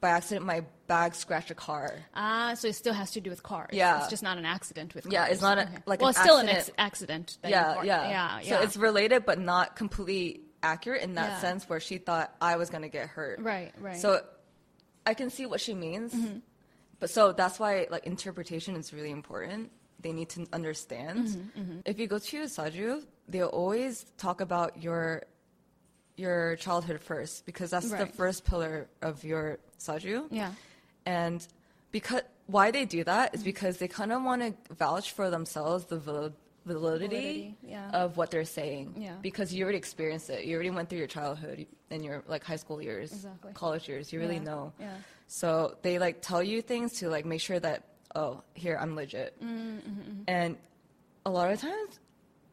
by 0.00 0.10
accident, 0.10 0.46
my 0.46 0.64
bag 0.86 1.14
scratched 1.14 1.50
a 1.50 1.54
car. 1.54 1.92
ah, 2.14 2.54
so 2.54 2.68
it 2.68 2.74
still 2.74 2.94
has 2.94 3.10
to 3.12 3.20
do 3.20 3.28
with 3.30 3.42
cars. 3.42 3.70
Yeah. 3.72 3.98
It's 3.98 4.08
just 4.08 4.22
not 4.22 4.38
an 4.38 4.44
accident 4.44 4.94
with. 4.94 5.04
Cars. 5.04 5.12
Yeah, 5.12 5.26
it's 5.26 5.42
not 5.42 5.58
a- 5.58 5.62
Okay. 5.62 5.76
like 5.86 6.00
well, 6.00 6.10
it's 6.10 6.20
still 6.20 6.38
an 6.38 6.48
accident. 6.48 6.68
ex- 6.78 6.78
accident. 6.78 7.38
then 7.42 7.50
yeah, 7.50 7.82
yeah, 7.82 8.40
yeah, 8.40 8.48
So 8.48 8.62
it's 8.62 8.76
related, 8.76 9.26
but 9.26 9.38
not 9.38 9.76
completely 9.76 10.40
accurate 10.62 11.02
in 11.02 11.14
that 11.14 11.30
Yeah. 11.30 11.40
sense 11.40 11.68
where 11.68 11.80
she 11.80 11.98
thought 11.98 12.34
I 12.40 12.56
was 12.56 12.70
gonna 12.70 12.88
get 12.88 13.08
hurt. 13.08 13.40
Right, 13.40 13.72
right. 13.80 13.96
So 13.98 14.22
I 15.06 15.14
can 15.14 15.30
see 15.30 15.46
what 15.46 15.60
she 15.60 15.74
means, 15.74 16.12
Mm-hmm. 16.12 16.38
but 17.00 17.10
so 17.10 17.32
that's 17.32 17.58
why 17.58 17.86
like 17.90 18.06
interpretation 18.06 18.76
is 18.76 18.92
really 18.92 19.10
important. 19.10 19.70
They 20.00 20.12
need 20.12 20.28
to 20.30 20.46
understand. 20.52 21.26
Mm-hmm, 21.28 21.80
If 21.84 21.98
you 21.98 22.06
go 22.06 22.18
to 22.18 22.36
a 22.42 22.44
saju, 22.46 23.04
they 23.28 23.42
always 23.42 24.04
talk 24.16 24.40
about 24.40 24.82
your 24.82 25.22
your 26.16 26.56
childhood 26.56 27.00
first 27.00 27.46
because 27.46 27.70
that's 27.70 27.90
the 27.90 28.06
first 28.06 28.44
pillar 28.44 28.88
of 29.02 29.22
your 29.24 29.58
saju. 29.78 30.26
yeah. 30.30 30.52
And 31.06 31.46
because 31.92 32.22
why 32.46 32.70
they 32.72 32.84
do 32.84 33.04
that 33.04 33.34
is 33.34 33.42
because 33.44 33.78
they 33.78 33.88
kind 33.88 34.10
of 34.12 34.22
want 34.24 34.42
to 34.42 34.74
vouch 34.74 35.12
for 35.12 35.30
themselves 35.30 35.84
the 35.86 35.98
validity, 36.68 37.16
Validity, 37.16 37.56
yeah. 37.62 37.90
of 37.90 38.16
what 38.16 38.30
they're 38.30 38.44
saying. 38.44 38.94
Yeah. 38.96 39.14
Because 39.22 39.52
you 39.54 39.64
already 39.64 39.78
experienced 39.78 40.30
it. 40.30 40.44
You 40.44 40.54
already 40.54 40.70
went 40.70 40.88
through 40.88 40.98
your 40.98 41.06
childhood 41.08 41.66
and 41.90 42.04
your 42.04 42.22
like 42.26 42.44
high 42.44 42.56
school 42.56 42.80
years, 42.82 43.12
Exactly. 43.12 43.52
college 43.54 43.88
years. 43.88 44.12
You 44.12 44.20
really 44.20 44.36
Yeah, 44.36 44.42
know. 44.50 44.72
yeah. 44.78 44.96
So 45.26 45.76
they 45.82 45.98
like 45.98 46.22
tell 46.22 46.42
you 46.42 46.62
things 46.62 46.94
to 47.00 47.08
like 47.08 47.24
make 47.24 47.40
sure 47.40 47.58
that 47.60 47.84
oh 48.14 48.42
here 48.54 48.78
I'm 48.80 48.94
legit. 48.94 49.34
Mm-hmm, 49.42 50.22
And 50.28 50.56
a 51.26 51.30
lot 51.30 51.50
of 51.52 51.60
times, 51.60 52.00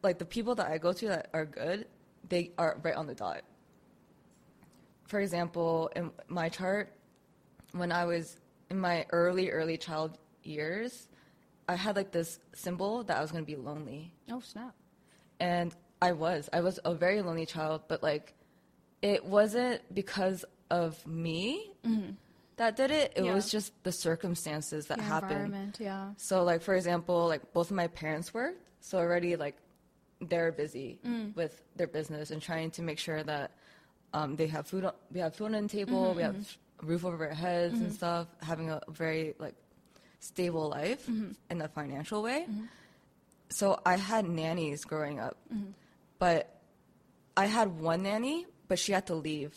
like 0.02 0.18
the 0.18 0.26
people 0.26 0.54
that 0.56 0.68
I 0.68 0.78
go 0.78 0.92
to 0.92 1.08
that 1.08 1.30
are 1.32 1.46
good, 1.46 1.86
they 2.28 2.50
are 2.58 2.78
right 2.82 2.94
on 2.94 3.06
the 3.06 3.14
dot. 3.14 3.42
For 5.08 5.20
example, 5.20 5.90
in 5.96 6.10
my 6.28 6.48
chart, 6.48 6.92
when 7.72 7.92
I 7.92 8.04
was 8.04 8.38
in 8.70 8.78
my 8.78 9.06
early, 9.10 9.50
early 9.50 9.76
child 9.78 10.18
years, 10.42 11.08
I 11.68 11.74
had 11.76 11.96
like 11.96 12.12
this 12.12 12.38
symbol 12.54 13.02
that 13.04 13.16
I 13.16 13.20
was 13.20 13.32
going 13.32 13.44
to 13.44 13.50
be 13.50 13.56
lonely. 13.56 14.12
Oh 14.30 14.40
snap! 14.40 14.74
And 15.40 15.74
I 16.00 16.12
was. 16.12 16.48
I 16.52 16.60
was 16.60 16.78
a 16.84 16.94
very 16.94 17.22
lonely 17.22 17.46
child, 17.46 17.82
but 17.88 18.02
like 18.02 18.34
it 19.02 19.24
wasn't 19.24 19.82
because 19.94 20.44
of 20.70 21.06
me 21.06 21.72
that 22.56 22.74
did 22.76 22.90
it. 22.90 23.12
It 23.16 23.24
Yeah. 23.24 23.34
was 23.34 23.50
just 23.50 23.72
the 23.84 23.92
circumstances 23.92 24.86
that 24.86 24.98
Your 24.98 25.06
happened. 25.06 25.32
environment, 25.32 25.78
yeah. 25.80 26.12
So 26.16 26.42
like 26.44 26.62
for 26.62 26.74
example, 26.74 27.26
like 27.26 27.52
both 27.52 27.70
of 27.70 27.76
my 27.76 27.88
parents 27.88 28.32
worked, 28.32 28.62
so 28.80 28.98
already 28.98 29.36
like 29.36 29.56
they're 30.20 30.50
busy 30.52 30.98
Mm. 31.04 31.34
with 31.36 31.62
their 31.76 31.86
business 31.86 32.30
and 32.30 32.40
trying 32.40 32.70
to 32.72 32.82
make 32.82 32.98
sure 32.98 33.22
that 33.22 33.50
um, 34.14 34.36
they 34.36 34.46
have 34.46 34.66
food. 34.66 34.84
On, 34.86 34.92
we 35.12 35.20
have 35.20 35.34
food 35.34 35.54
on 35.54 35.62
the 35.64 35.68
table. 35.68 36.06
Mm-hmm, 36.08 36.16
We 36.16 36.22
have 36.22 36.56
roof 36.82 37.04
over 37.04 37.28
our 37.28 37.34
heads 37.34 37.80
and 37.80 37.92
stuff. 37.92 38.28
Having 38.40 38.70
a 38.70 38.80
very 38.88 39.34
like 39.38 39.54
stable 40.32 40.68
life 40.78 41.02
Mm-hmm. 41.06 41.32
in 41.50 41.56
a 41.62 41.68
financial 41.68 42.20
way. 42.28 42.46
So 43.48 43.66
I 43.86 43.96
had 43.96 44.24
nannies 44.28 44.84
growing 44.84 45.18
up, 45.26 45.36
Mm-hmm. 45.54 45.70
but 46.18 46.40
I 47.36 47.46
had 47.46 47.68
one 47.80 48.02
nanny, 48.02 48.46
but 48.68 48.78
she 48.78 48.92
had 48.92 49.06
to 49.06 49.14
leave. 49.14 49.54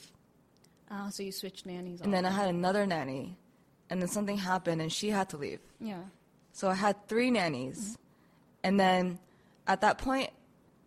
Ah, 0.91 1.09
so 1.09 1.23
you 1.23 1.31
switched 1.31 1.65
nannies. 1.65 2.01
And 2.01 2.13
then 2.13 2.25
I 2.25 2.31
had 2.31 2.49
another 2.49 2.85
nanny, 2.85 3.37
and 3.89 4.01
then 4.01 4.09
something 4.09 4.37
happened 4.37 4.81
and 4.81 4.91
she 4.91 5.09
had 5.09 5.29
to 5.29 5.37
leave. 5.37 5.61
yeah. 5.79 6.03
So 6.51 6.67
I 6.67 6.73
had 6.73 6.95
three 7.07 7.31
nannies. 7.31 7.97
And 8.65 8.77
then 8.79 9.19
at 9.65 9.79
that 9.81 9.97
point, 9.97 10.29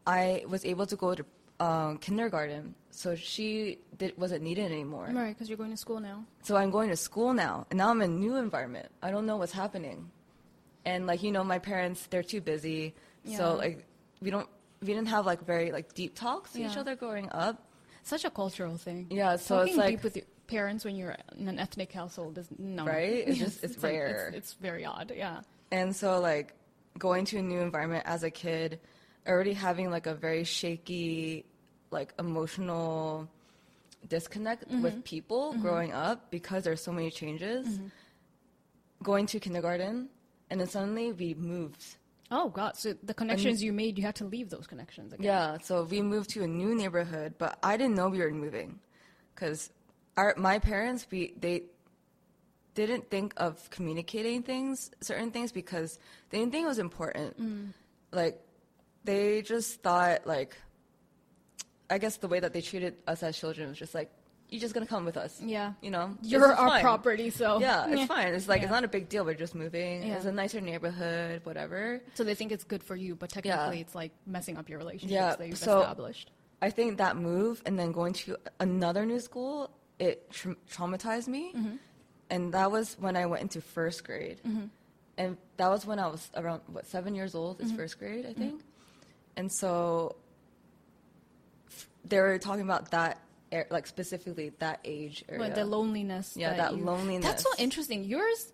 I 0.07 0.45
was 0.49 0.65
able 0.65 0.87
to 0.87 0.97
go 0.97 1.15
to 1.15 1.25
um, 1.61 1.99
kindergarten. 1.99 2.75
So 2.91 3.15
she 3.15 3.79
did, 3.97 4.17
wasn't 4.19 4.43
needed 4.43 4.71
anymore. 4.71 5.09
Right, 5.13 5.29
because 5.35 5.49
you're 5.49 5.59
going 5.59 5.71
to 5.71 5.77
school 5.77 6.01
now. 6.01 6.25
So 6.43 6.57
I'm 6.57 6.71
going 6.71 6.91
to 6.91 6.97
school 6.97 7.33
now. 7.33 7.67
And 7.71 7.79
now 7.79 7.91
I'm 7.91 8.03
in 8.03 8.11
a 8.11 8.15
new 8.15 8.37
environment. 8.37 8.89
I 9.03 9.11
don't 9.11 9.27
know 9.27 9.37
what's 9.37 9.53
happening. 9.53 10.11
And 10.85 11.07
like, 11.07 11.23
you 11.23 11.31
know, 11.33 11.45
my 11.45 11.59
parents, 11.59 12.07
they're 12.11 12.23
too 12.25 12.41
busy. 12.41 12.95
Yeah. 13.25 13.37
So 13.39 13.55
like, 13.55 13.87
we 14.21 14.31
don't, 14.31 14.49
we 14.81 14.89
didn't 14.89 15.09
have 15.09 15.25
like 15.25 15.45
very 15.47 15.71
like 15.73 15.95
deep 15.95 16.15
talks 16.17 16.53
to 16.53 16.63
each 16.65 16.77
other 16.77 16.97
growing 16.97 17.31
up. 17.31 17.63
Such 18.03 18.25
a 18.25 18.31
cultural 18.31 18.77
thing. 18.77 19.07
Yeah, 19.11 19.37
so 19.37 19.61
it's 19.61 19.77
like- 19.77 19.91
deep 19.91 20.03
with 20.03 20.17
your 20.17 20.25
parents 20.49 20.85
when 20.85 20.97
you're 20.97 21.17
in 21.39 21.47
an 21.49 21.61
ethnic 21.61 21.93
household 21.93 22.37
is 22.37 22.49
no. 22.59 22.85
Right? 22.85 23.29
It's 23.29 23.39
just- 23.39 23.63
it's 23.65 23.81
like- 23.83 23.93
rare. 23.93 24.27
it's, 24.29 24.37
it's 24.39 24.53
very 24.55 24.85
odd. 24.85 25.13
Yeah. 25.17 25.43
And 25.71 25.95
so 25.95 26.19
like 26.21 26.53
going 26.99 27.25
to 27.27 27.39
a 27.39 27.43
new 27.43 27.61
environment 27.61 28.03
as 28.07 28.25
a 28.25 28.31
kid, 28.31 28.81
already 29.27 29.53
having 29.53 29.91
like 29.91 30.07
a 30.07 30.15
very 30.15 30.45
shaky, 30.45 31.45
like 31.91 32.13
emotional 32.19 33.29
disconnect 34.09 34.69
Mm-hmm. 34.69 34.83
with 34.83 35.05
people 35.05 35.55
growing 35.61 35.93
up 35.93 36.31
because 36.31 36.65
there's 36.65 36.83
so 36.83 36.93
many 36.93 37.11
changes. 37.11 37.67
Mm-hmm. 37.69 37.87
Going 39.03 39.27
to 39.27 39.41
kindergarten, 39.41 40.09
and 40.49 40.61
then 40.61 40.69
suddenly 40.69 41.13
we 41.13 41.35
moved. 41.35 41.97
Oh 42.31 42.49
God! 42.49 42.77
So 42.77 42.95
the 43.03 43.13
connections 43.15 43.61
you 43.63 43.73
made, 43.73 43.99
you 43.99 44.05
had 44.05 44.15
to 44.17 44.25
leave 44.25 44.49
those 44.49 44.69
connections 44.69 45.13
again. 45.13 45.25
Yeah, 45.25 45.59
so 45.59 45.83
we 45.83 46.03
moved 46.03 46.31
to 46.31 46.45
a 46.45 46.47
new 46.47 46.75
neighborhood, 46.77 47.35
but 47.37 47.59
I 47.65 47.77
didn't 47.77 47.97
know 47.97 48.09
we 48.09 48.21
were 48.21 48.31
moving, 48.31 48.79
because 49.35 49.71
our 50.17 50.35
my 50.37 50.61
parents 50.61 51.05
we 51.11 51.35
they 51.37 51.65
didn't 52.75 53.11
think 53.11 53.35
of 53.37 53.69
communicating 53.71 54.43
things 54.45 54.93
certain 55.01 55.33
things 55.33 55.51
because 55.51 55.99
they 56.31 56.39
didn't 56.39 56.53
think 56.53 56.65
it 56.65 56.69
was 56.69 56.79
important. 56.79 57.75
Like 58.13 58.41
they 59.05 59.43
just 59.43 59.83
thought 59.83 60.27
like 60.27 60.57
I 61.91 61.99
guess 61.99 62.17
the 62.17 62.29
way 62.29 62.41
that 62.41 62.53
they 62.53 62.61
treated 62.63 62.95
us 63.07 63.23
as 63.23 63.37
children 63.37 63.69
was 63.69 63.79
just 63.79 63.95
like 63.95 64.11
you're 64.49 64.61
just 64.61 64.75
gonna 64.75 64.87
come 64.87 65.05
with 65.07 65.17
us. 65.17 65.41
Yeah. 65.41 65.73
you 65.81 65.91
know, 65.91 66.15
You're 66.21 66.53
our 66.53 66.69
fine. 66.69 66.83
property, 66.83 67.31
so 67.31 67.59
Yeah, 67.61 67.87
it's 67.89 68.05
fine. 68.07 68.29
It's 68.35 68.49
like 68.49 68.61
Yeah. 68.61 68.65
it's 68.67 68.71
not 68.73 68.85
a 68.85 68.89
big 68.89 69.09
deal. 69.09 69.25
We're 69.25 69.33
just 69.35 69.55
moving. 69.55 70.03
Yeah. 70.07 70.17
It's 70.17 70.27
a 70.27 70.33
nicer 70.33 70.61
neighborhood, 70.61 71.41
whatever. 71.45 72.03
So 72.15 72.23
they 72.23 72.35
think 72.35 72.53
it's 72.53 72.65
good 72.65 72.83
for 72.83 72.95
you, 72.95 73.15
but 73.15 73.31
technically 73.31 73.81
it's 73.81 73.95
like 73.95 74.13
messing 74.27 74.59
up 74.59 74.69
your 74.69 74.79
relationships 74.79 75.13
Yeah, 75.13 75.35
that 75.37 75.49
you've 75.49 75.57
so- 75.59 75.81
established. 75.81 76.31
I 76.61 76.71
think 76.71 76.99
that 76.99 77.17
move 77.17 77.61
and 77.67 77.79
then 77.79 77.91
going 77.93 78.13
to 78.13 78.37
another 78.61 79.05
new 79.07 79.19
school, 79.21 79.71
it 79.99 80.31
tra- 80.31 80.55
traumatized 80.71 81.27
me. 81.29 81.53
Mm-hmm. 81.57 81.77
And 82.31 82.53
that 82.55 82.71
was 82.71 82.95
when 83.01 83.17
I 83.17 83.27
went 83.27 83.43
into 83.43 83.61
first 83.61 84.05
grade. 84.05 84.41
And 85.19 85.37
that 85.57 85.69
was 85.69 85.85
when 85.87 85.99
I 85.99 86.07
was 86.07 86.31
around, 86.37 86.63
what, 86.69 86.87
seven 86.87 87.15
years 87.15 87.35
old 87.35 87.59
Mm-hmm. 87.59 87.67
is 87.67 87.73
first 87.73 87.99
grade, 87.99 88.27
I 88.27 88.33
think. 88.33 88.63
And 89.37 89.51
so 89.53 90.17
f- 91.69 91.89
they 92.05 92.21
were 92.21 92.39
talking 92.39 92.63
about 92.63 92.91
that, 92.91 93.19
er- 93.53 93.67
like 93.71 93.87
specifically 93.87 94.53
that 94.59 94.81
age 94.85 95.25
area. 95.29 95.45
But 95.49 95.55
the 95.55 95.65
loneliness. 95.65 96.35
Yeah, 96.37 96.55
that 96.57 96.77
you- 96.77 96.85
loneliness. 96.85 97.25
That's 97.25 97.43
so 97.43 97.51
interesting. 97.59 98.05
Yours, 98.05 98.53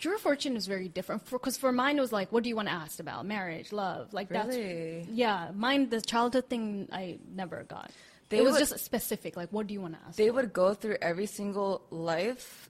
your 0.00 0.18
fortune 0.18 0.56
is 0.56 0.66
very 0.66 0.88
different. 0.88 1.28
Because 1.30 1.56
for, 1.56 1.72
mine, 1.72 1.98
it 1.98 2.00
was 2.00 2.12
like, 2.12 2.30
what 2.32 2.42
do 2.44 2.48
you 2.48 2.56
want 2.56 2.68
to 2.68 2.74
ask 2.74 3.00
about? 3.00 3.26
Marriage, 3.26 3.72
love, 3.72 4.12
like 4.14 4.30
Really? 4.30 4.98
that's. 5.00 5.08
Yeah, 5.10 5.50
mine 5.54 5.88
the 5.90 6.00
childhood 6.00 6.48
thing 6.48 6.88
I 6.92 7.18
never 7.34 7.64
got. 7.64 7.90
They 8.28 8.38
it 8.38 8.44
was 8.44 8.52
would- 8.52 8.60
just 8.60 8.78
specific. 8.84 9.36
Like, 9.36 9.50
what 9.52 9.66
do 9.66 9.74
you 9.74 9.80
want 9.80 9.94
to 9.94 10.00
ask? 10.06 10.16
they 10.16 10.30
would 10.30 10.52
go 10.52 10.74
through 10.74 10.96
every 11.02 11.26
single 11.26 11.82
life 11.90 12.68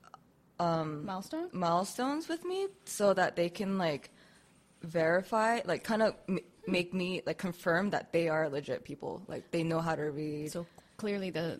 Milestone. 0.58 1.48
milestones 1.52 2.28
with 2.28 2.44
me 2.44 2.68
so 2.84 3.12
that 3.14 3.34
they 3.34 3.48
can 3.48 3.78
like 3.78 4.10
verify 4.82 5.58
like 5.64 5.82
kind 5.82 6.02
of 6.02 6.14
m- 6.28 6.38
make 6.66 6.94
me 6.94 7.22
like 7.26 7.38
confirm 7.38 7.90
that 7.90 8.12
they 8.12 8.28
are 8.28 8.48
legit 8.48 8.84
people 8.84 9.22
like 9.28 9.50
they 9.50 9.62
know 9.62 9.80
how 9.80 9.94
to 9.94 10.02
read 10.10 10.52
So 10.52 10.66
clearly, 10.96 11.30
the 11.30 11.58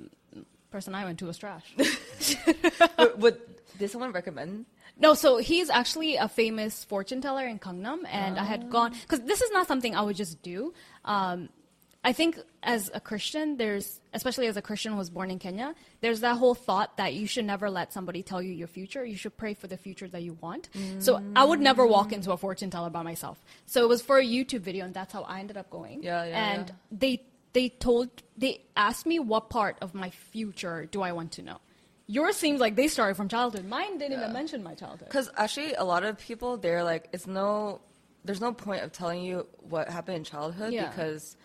person 0.70 0.94
I 0.94 1.04
went 1.04 1.18
to 1.20 1.26
was 1.26 1.38
trash. 1.38 1.74
would, 2.98 3.20
would 3.20 3.40
did 3.78 3.90
someone 3.90 4.12
recommend 4.12 4.66
No, 4.98 5.14
so 5.14 5.38
he's 5.38 5.70
actually 5.70 6.16
a 6.16 6.28
famous 6.28 6.84
fortune 6.84 7.20
teller 7.20 7.46
in 7.46 7.58
Gangnam, 7.58 8.00
and 8.10 8.38
I 8.38 8.44
had 8.44 8.70
gone 8.70 8.92
because 8.92 9.20
this 9.20 9.40
is 9.40 9.50
not 9.50 9.66
something 9.66 9.94
I 9.94 10.02
would 10.02 10.16
just 10.16 10.42
do. 10.42 10.72
Um, 11.04 11.48
I 12.04 12.12
think 12.12 12.36
as 12.64 12.90
a 12.92 12.98
Christian, 13.00 13.56
there's 13.58 14.00
especially 14.12 14.48
as 14.48 14.56
a 14.56 14.62
Christian 14.62 14.92
who 14.92 14.98
was 14.98 15.08
born 15.08 15.30
in 15.30 15.38
Kenya, 15.38 15.74
there's 16.00 16.20
that 16.20 16.36
whole 16.36 16.54
thought 16.54 16.96
that 16.96 17.14
you 17.14 17.26
should 17.28 17.44
never 17.44 17.70
let 17.70 17.92
somebody 17.92 18.24
tell 18.24 18.42
you 18.42 18.52
your 18.52 18.66
future. 18.66 19.04
You 19.04 19.16
should 19.16 19.36
pray 19.36 19.54
for 19.54 19.68
the 19.68 19.76
future 19.76 20.08
that 20.08 20.22
you 20.22 20.36
want. 20.40 20.68
So 20.98 21.22
I 21.36 21.44
would 21.44 21.60
never 21.60 21.86
walk 21.86 22.12
into 22.12 22.32
a 22.32 22.36
fortune 22.36 22.70
teller 22.70 22.90
by 22.90 23.02
myself. 23.02 23.38
So 23.66 23.84
it 23.84 23.88
was 23.88 24.02
for 24.02 24.18
a 24.18 24.24
YouTube 24.24 24.60
video, 24.62 24.84
and 24.84 24.92
that's 24.92 25.12
how 25.12 25.22
I 25.22 25.38
ended 25.40 25.56
up 25.56 25.70
going. 25.70 26.02
Yeah, 26.02 26.24
yeah, 26.24 26.52
And 26.54 26.68
yeah. 26.68 26.74
they 26.90 27.22
they 27.52 27.68
told 27.68 28.08
they 28.36 28.62
asked 28.76 29.06
me 29.06 29.20
what 29.20 29.48
part 29.48 29.76
of 29.80 29.94
my 29.94 30.10
future 30.10 30.86
do 30.86 31.02
I 31.02 31.12
want 31.12 31.32
to 31.32 31.42
know. 31.42 31.58
Yours 32.08 32.36
seems 32.36 32.60
like 32.60 32.74
they 32.74 32.88
started 32.88 33.14
from 33.14 33.28
childhood. 33.28 33.64
Mine 33.64 33.98
didn't 33.98 34.18
even 34.18 34.32
mention 34.32 34.62
my 34.64 34.74
childhood. 34.74 35.06
because 35.08 35.30
actually 35.36 35.74
a 35.74 35.84
lot 35.84 36.02
of 36.02 36.18
people 36.18 36.56
they're 36.56 36.82
like 36.82 37.08
it's 37.12 37.28
no 37.28 37.80
there's 38.24 38.40
no 38.40 38.52
point 38.52 38.82
of 38.82 38.90
telling 38.92 39.22
you 39.22 39.46
what 39.60 39.88
happened 39.88 40.16
in 40.16 40.24
childhood 40.24 40.72
Yeah. 40.72 40.88
because 40.88 41.36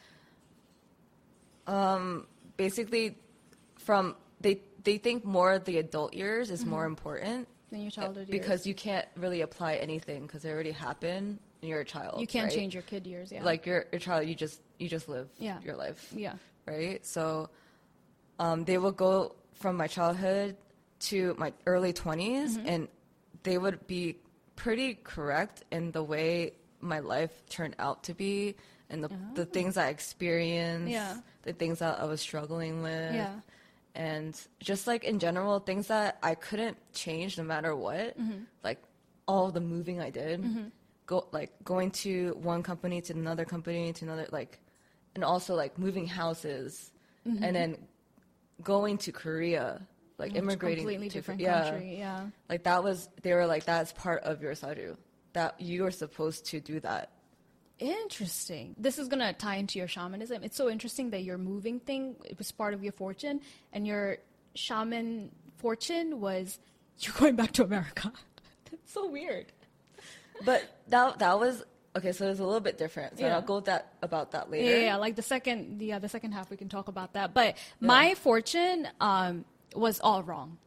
um 1.68 2.26
basically 2.58 3.16
from 3.78 4.16
they 4.42 4.62
they 4.84 4.98
think 4.98 5.24
more 5.26 5.52
of 5.54 5.66
the 5.66 5.78
adult 5.78 6.14
years 6.14 6.50
is 6.50 6.66
more 6.66 6.86
important 6.86 7.48
Than 7.72 7.82
your 7.82 7.92
childhood 7.92 8.30
years. 8.30 8.40
because 8.40 8.66
you 8.66 8.74
can't 8.74 9.06
really 9.16 9.42
apply 9.42 9.76
anything 9.76 10.26
because 10.26 10.46
it 10.46 10.50
already 10.50 10.72
happened 10.72 11.40
and 11.62 11.70
you're 11.70 11.82
a 11.82 11.86
child 11.86 12.22
You 12.22 12.28
can't 12.28 12.46
right? 12.46 12.54
change 12.56 12.74
your 12.74 12.84
kid 12.84 13.06
years, 13.06 13.32
yeah. 13.32 13.44
like 13.44 13.66
you're 13.66 13.86
a 13.92 14.00
child 14.00 14.28
you 14.28 14.36
just 14.36 14.62
you 14.80 14.88
just 14.88 15.10
live 15.10 15.28
Yeah. 15.38 15.60
your 15.62 15.76
life 15.76 16.08
yeah. 16.16 16.34
right 16.66 17.06
so 17.06 17.50
um, 18.40 18.64
they 18.66 18.78
will 18.78 18.92
go 18.92 19.36
from 19.56 19.76
my 19.76 19.88
childhood 19.88 20.56
to 21.00 21.36
my 21.38 21.52
early 21.66 21.92
20s 21.94 22.50
Mm-hmm. 22.58 22.68
and 22.68 22.88
they 23.44 23.58
would 23.58 23.86
be 23.88 24.18
pretty 24.56 24.96
correct 24.96 25.64
in 25.72 25.92
the 25.92 26.04
way 26.04 26.54
my 26.80 27.00
life 27.00 27.32
turned 27.50 27.76
out 27.80 28.04
to 28.04 28.14
be 28.14 28.56
and 28.90 29.04
the, 29.04 29.10
the 29.36 29.46
things 29.46 29.78
i 29.78 29.88
experienced 29.90 30.88
Oh. 30.88 30.92
Yeah. 30.92 31.18
the 31.44 31.54
things 31.54 31.80
that 31.80 32.00
i 32.00 32.06
was 32.06 32.22
struggling 32.22 32.82
with 32.82 33.14
Yeah. 33.14 33.36
and 33.96 34.40
just 34.60 34.88
like 34.88 35.04
in 35.04 35.20
general 35.20 35.60
things 35.60 35.88
that 35.88 36.18
i 36.24 36.36
couldn't 36.36 36.78
change 36.94 37.38
no 37.38 37.44
matter 37.44 37.76
what 37.76 38.18
Mm-hmm. 38.20 38.44
like 38.64 38.80
all 39.28 39.52
the 39.52 39.62
moving 39.62 40.00
i 40.02 40.10
did 40.10 40.44
go 41.06 41.28
like 41.32 41.52
going 41.64 41.92
to 41.92 42.38
one 42.42 42.64
company 42.64 43.02
to 43.02 43.14
another 43.14 43.46
company 43.46 43.94
to 43.94 44.06
another 44.06 44.28
like 44.32 44.60
and 45.16 45.24
also 45.24 45.56
like 45.56 45.78
moving 45.78 46.08
houses 46.08 46.92
Mm-hmm. 47.28 47.44
and 47.44 47.56
then 47.56 47.78
going 48.64 48.98
to 49.00 49.12
korea 49.12 49.82
like 50.18 50.34
immigrating 50.36 50.80
completely 50.86 51.10
to 51.10 51.14
different 51.14 51.40
yeah, 51.42 51.64
country, 51.70 51.98
yeah. 52.00 52.26
like 52.50 52.64
that 52.64 52.84
was 52.84 53.10
they 53.22 53.34
were 53.34 53.46
like 53.46 53.66
that's 53.66 53.92
part 53.94 54.24
of 54.24 54.42
your 54.42 54.54
saju 54.54 54.96
that 55.34 55.60
you 55.62 55.86
are 55.86 55.92
supposed 55.92 56.46
to 56.48 56.60
do 56.60 56.80
that 56.80 57.12
Interesting. 57.80 58.76
This 58.78 58.98
is 58.98 59.08
gonna 59.08 59.34
tie 59.34 59.56
into 59.58 59.78
your 59.80 59.88
shamanism. 59.88 60.44
It's 60.44 60.58
so 60.58 60.70
interesting 60.70 61.12
that 61.12 61.24
your 61.24 61.38
moving 61.38 61.80
thing 61.80 62.16
it 62.26 62.38
was 62.38 62.52
part 62.52 62.74
of 62.74 62.84
your 62.84 62.94
fortune, 62.94 63.42
and 63.72 63.86
your 63.86 64.18
shaman 64.56 65.32
fortune 65.58 66.20
was 66.20 66.60
you 67.00 67.12
going 67.14 67.36
back 67.36 67.52
to 67.54 67.64
America. 67.64 68.12
That's 68.72 68.92
so 68.92 69.08
weird. 69.10 69.52
but 70.46 70.64
that 70.90 71.20
that 71.20 71.40
was 71.40 71.64
okay 71.96 72.12
so 72.12 72.26
it 72.26 72.30
was 72.30 72.40
a 72.40 72.46
little 72.46 72.60
bit 72.60 72.78
different 72.78 73.18
so 73.18 73.26
Yeah. 73.26 73.36
i'll 73.36 73.42
go 73.42 73.60
that 73.62 73.94
about 74.04 74.32
that 74.34 74.52
later 74.52 74.70
yeah, 74.70 74.86
yeah, 74.90 74.96
like 74.98 75.16
the 75.16 75.24
second, 75.24 75.82
yeah, 75.82 75.98
the 75.98 76.10
second 76.10 76.34
half 76.34 76.50
we 76.52 76.58
can 76.58 76.70
talk 76.70 76.88
about 76.88 77.14
that. 77.14 77.34
But 77.34 77.58
my 77.80 78.14
fortune 78.14 78.88
um, 79.02 79.46
was 79.74 80.00
all 80.00 80.22
wrong. 80.22 80.58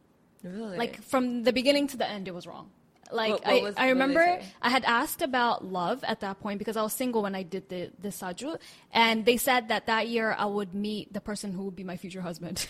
really 0.43 0.77
Like 0.77 1.01
from 1.03 1.43
the 1.43 1.53
beginning 1.53 1.87
to 1.87 1.97
the 1.97 2.09
end, 2.09 2.27
it 2.27 2.33
was 2.33 2.45
wrong. 2.47 2.69
Like 3.11 3.31
What- 3.31 3.45
what 3.45 3.53
I, 3.53 3.61
was- 3.61 3.75
I 3.77 3.85
they 3.87 3.93
remember? 3.93 4.39
I 4.61 4.69
had 4.69 4.83
asked 4.85 5.21
about 5.21 5.65
love 5.65 6.03
at 6.03 6.19
that 6.21 6.39
point 6.39 6.59
because 6.59 6.77
I 6.77 6.81
was 6.81 6.93
single 6.93 7.21
when 7.23 7.35
I 7.35 7.43
did 7.43 7.69
the 7.69 7.91
the 7.99 8.09
saju, 8.09 8.57
and 8.91 9.25
they 9.25 9.37
said 9.37 9.67
that 9.69 9.85
that 9.87 10.07
year 10.07 10.33
I 10.37 10.45
would 10.45 10.73
meet 10.73 11.11
the 11.13 11.21
person 11.21 11.51
who 11.53 11.63
would 11.65 11.75
be 11.75 11.83
my 11.83 11.97
future 11.97 12.21
husband. 12.21 12.67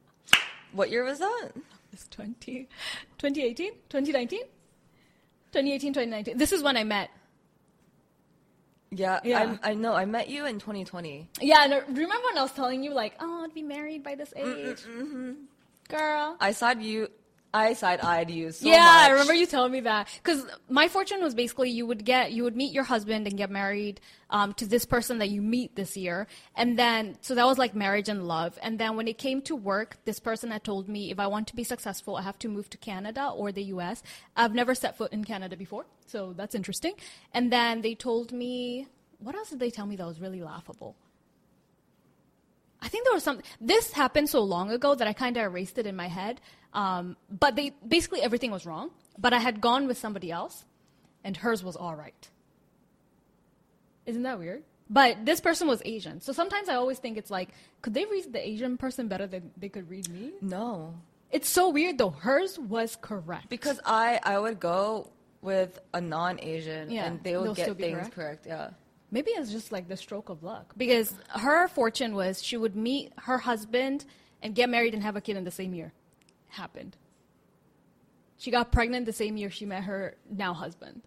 what 0.72 0.90
year 0.90 1.04
was 1.04 1.18
that 1.18 1.50
It's 1.92 2.06
20, 2.08 2.68
2018, 3.18 3.72
2019, 3.88 4.40
2018, 5.52 5.92
2019. 5.92 6.36
This 6.38 6.52
is 6.52 6.62
when 6.62 6.76
I 6.76 6.84
met. 6.84 7.10
yeah, 8.90 9.20
Yeah. 9.24 9.56
I 9.62 9.74
know 9.74 9.94
i 9.94 10.04
met 10.04 10.28
you 10.28 10.46
in 10.46 10.58
2020 10.58 11.28
Yeah, 11.40 11.64
and 11.64 11.74
I- 11.74 11.78
remember 11.88 12.24
when 12.24 12.38
I 12.38 12.42
was 12.42 12.52
telling 12.52 12.82
you 12.84 12.92
like, 12.94 13.14
oh, 13.20 13.44
I'd 13.44 13.54
be 13.54 13.62
married 13.62 14.02
by 14.02 14.14
this 14.14 14.32
age, 14.36 14.82
mm-hmm. 14.84 15.32
girl. 15.88 16.36
i 16.40 16.52
saw 16.52 16.70
you 16.70 17.08
i 17.56 17.72
side-eyed 17.72 18.30
you 18.30 18.50
so 18.50 18.68
yeah, 18.68 19.06
I 19.06 19.10
remember 19.10 19.34
you 19.34 19.46
telling 19.46 19.72
me 19.72 19.80
that 19.80 20.08
because 20.22 20.46
my 20.68 20.88
fortune 20.88 21.22
was 21.22 21.34
basically 21.34 21.70
you 21.70 21.86
would 21.86 22.04
get 22.04 22.32
you 22.32 22.42
would 22.44 22.56
meet 22.56 22.72
your 22.72 22.84
husband 22.84 23.26
and 23.26 23.36
get 23.36 23.50
married 23.50 24.00
um, 24.30 24.52
to 24.54 24.66
this 24.66 24.84
person 24.84 25.18
that 25.18 25.28
you 25.28 25.40
meet 25.40 25.76
this 25.76 25.96
year, 25.96 26.26
and 26.54 26.78
then 26.78 27.16
so 27.20 27.34
that 27.34 27.46
was 27.46 27.58
like 27.58 27.74
marriage 27.74 28.08
and 28.08 28.26
love. 28.26 28.58
And 28.62 28.78
then 28.78 28.96
when 28.96 29.08
it 29.08 29.18
came 29.18 29.42
to 29.42 29.54
work, 29.54 29.98
this 30.04 30.18
person 30.18 30.50
had 30.50 30.64
told 30.64 30.88
me 30.88 31.10
if 31.10 31.18
I 31.18 31.26
want 31.26 31.46
to 31.48 31.56
be 31.56 31.64
successful, 31.64 32.16
I 32.16 32.22
have 32.22 32.38
to 32.40 32.48
move 32.48 32.68
to 32.70 32.78
Canada 32.78 33.28
or 33.28 33.52
the 33.52 33.64
U.S. 33.74 34.02
I've 34.36 34.54
never 34.54 34.74
set 34.74 34.96
foot 34.96 35.12
in 35.12 35.24
Canada 35.24 35.56
before, 35.56 35.86
so 36.06 36.32
that's 36.32 36.54
interesting. 36.54 36.94
And 37.32 37.52
then 37.52 37.82
they 37.82 37.94
told 37.94 38.32
me 38.32 38.88
what 39.18 39.34
else 39.34 39.50
did 39.50 39.60
they 39.60 39.70
tell 39.70 39.86
me 39.86 39.96
that 39.96 40.06
was 40.06 40.20
really 40.20 40.42
laughable? 40.42 40.96
I 42.82 42.88
think 42.88 43.04
there 43.04 43.14
was 43.14 43.24
something. 43.24 43.44
This 43.60 43.92
happened 43.92 44.28
so 44.28 44.42
long 44.42 44.70
ago 44.70 44.94
that 44.94 45.08
I 45.08 45.12
kind 45.12 45.36
of 45.36 45.44
erased 45.44 45.78
it 45.78 45.86
in 45.86 45.96
my 45.96 46.08
head. 46.08 46.40
Um, 46.76 47.16
but 47.30 47.56
they 47.56 47.72
basically 47.96 48.20
everything 48.22 48.50
was 48.52 48.64
wrong. 48.66 48.90
But 49.18 49.32
I 49.32 49.38
had 49.38 49.60
gone 49.60 49.86
with 49.88 49.96
somebody 49.98 50.30
else, 50.30 50.64
and 51.24 51.36
hers 51.38 51.64
was 51.64 51.74
all 51.74 51.96
right. 51.96 52.28
Isn't 54.04 54.22
that 54.22 54.38
weird? 54.38 54.62
But 54.88 55.24
this 55.26 55.40
person 55.40 55.66
was 55.66 55.82
Asian. 55.84 56.20
So 56.20 56.32
sometimes 56.32 56.68
I 56.68 56.74
always 56.76 56.98
think 56.98 57.16
it's 57.16 57.30
like, 57.30 57.48
could 57.82 57.92
they 57.94 58.04
read 58.04 58.32
the 58.32 58.46
Asian 58.46 58.76
person 58.76 59.08
better 59.08 59.26
than 59.26 59.50
they 59.56 59.68
could 59.68 59.90
read 59.90 60.08
me? 60.08 60.32
No, 60.40 60.94
It's 61.32 61.48
so 61.48 61.70
weird 61.70 61.98
though. 61.98 62.10
Hers 62.10 62.56
was 62.58 62.96
correct. 63.00 63.48
because 63.48 63.80
I 63.84 64.20
I 64.22 64.38
would 64.38 64.60
go 64.60 65.10
with 65.42 65.80
a 65.92 66.00
non-Asian 66.00 66.90
Yeah, 66.90 67.06
and 67.06 67.22
they 67.24 67.36
would 67.36 67.56
get 67.56 67.76
things 67.76 67.96
correct? 67.98 68.14
correct. 68.14 68.46
Yeah. 68.46 68.70
Maybe 69.10 69.30
it's 69.32 69.50
just 69.50 69.72
like 69.72 69.88
the 69.88 69.96
stroke 69.96 70.28
of 70.28 70.42
luck. 70.42 70.74
Because 70.76 71.14
her 71.30 71.66
fortune 71.68 72.14
was 72.14 72.42
she 72.42 72.56
would 72.56 72.76
meet 72.76 73.12
her 73.28 73.38
husband 73.38 74.04
and 74.42 74.54
get 74.54 74.68
married 74.68 74.94
and 74.94 75.02
have 75.02 75.16
a 75.16 75.20
kid 75.20 75.36
in 75.36 75.44
the 75.44 75.50
same 75.50 75.72
year. 75.74 75.92
Happened. 76.56 76.96
She 78.38 78.50
got 78.50 78.72
pregnant 78.72 79.06
the 79.06 79.12
same 79.12 79.36
year 79.36 79.50
she 79.50 79.66
met 79.66 79.84
her 79.84 80.16
now 80.30 80.54
husband. 80.54 81.02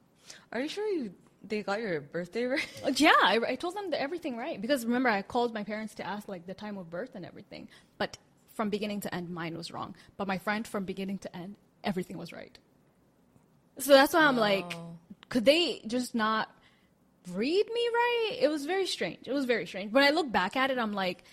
Are 0.52 0.62
you 0.62 0.68
sure 0.68 0.88
you 0.88 1.12
they 1.44 1.64
got 1.64 1.80
your 1.80 2.02
birthday 2.02 2.44
right? 2.54 2.68
Uh, 2.86 2.92
Yeah, 2.96 3.14
I, 3.22 3.40
I 3.50 3.56
told 3.56 3.76
them 3.76 3.90
the, 3.90 4.00
everything 4.00 4.38
right. 4.38 4.62
Because 4.62 4.86
remember, 4.86 5.10
I 5.10 5.22
called 5.22 5.54
my 5.54 5.64
parents 5.64 5.96
to 5.96 6.06
ask 6.06 6.28
like 6.28 6.46
the 6.46 6.54
time 6.54 6.78
of 6.78 6.90
birth 6.90 7.12
and 7.16 7.26
everything. 7.26 7.68
But 7.98 8.18
from 8.54 8.70
beginning 8.70 9.02
to 9.02 9.16
end, 9.16 9.30
mine 9.30 9.58
was 9.58 9.72
wrong. 9.72 9.96
But 10.18 10.28
my 10.28 10.38
friend, 10.38 10.68
from 10.68 10.86
beginning 10.86 11.20
to 11.20 11.36
end, 11.36 11.56
everything 11.84 12.18
was 12.18 12.32
right. 12.34 12.58
So 13.78 13.94
that's 13.94 14.14
why 14.14 14.26
I'm 14.26 14.38
like, 14.38 14.76
could 15.30 15.46
they 15.46 15.82
just 15.88 16.14
not 16.14 16.50
read 17.34 17.66
me 17.74 17.90
right? 17.94 18.38
It 18.42 18.50
was 18.50 18.66
very 18.66 18.86
strange. 18.86 19.28
It 19.28 19.34
was 19.34 19.46
very 19.46 19.66
strange. 19.66 19.94
When 19.94 20.04
I 20.04 20.10
look 20.10 20.32
back 20.32 20.58
at 20.58 20.72
it, 20.72 20.78
I'm 20.78 20.94
like, 20.94 21.24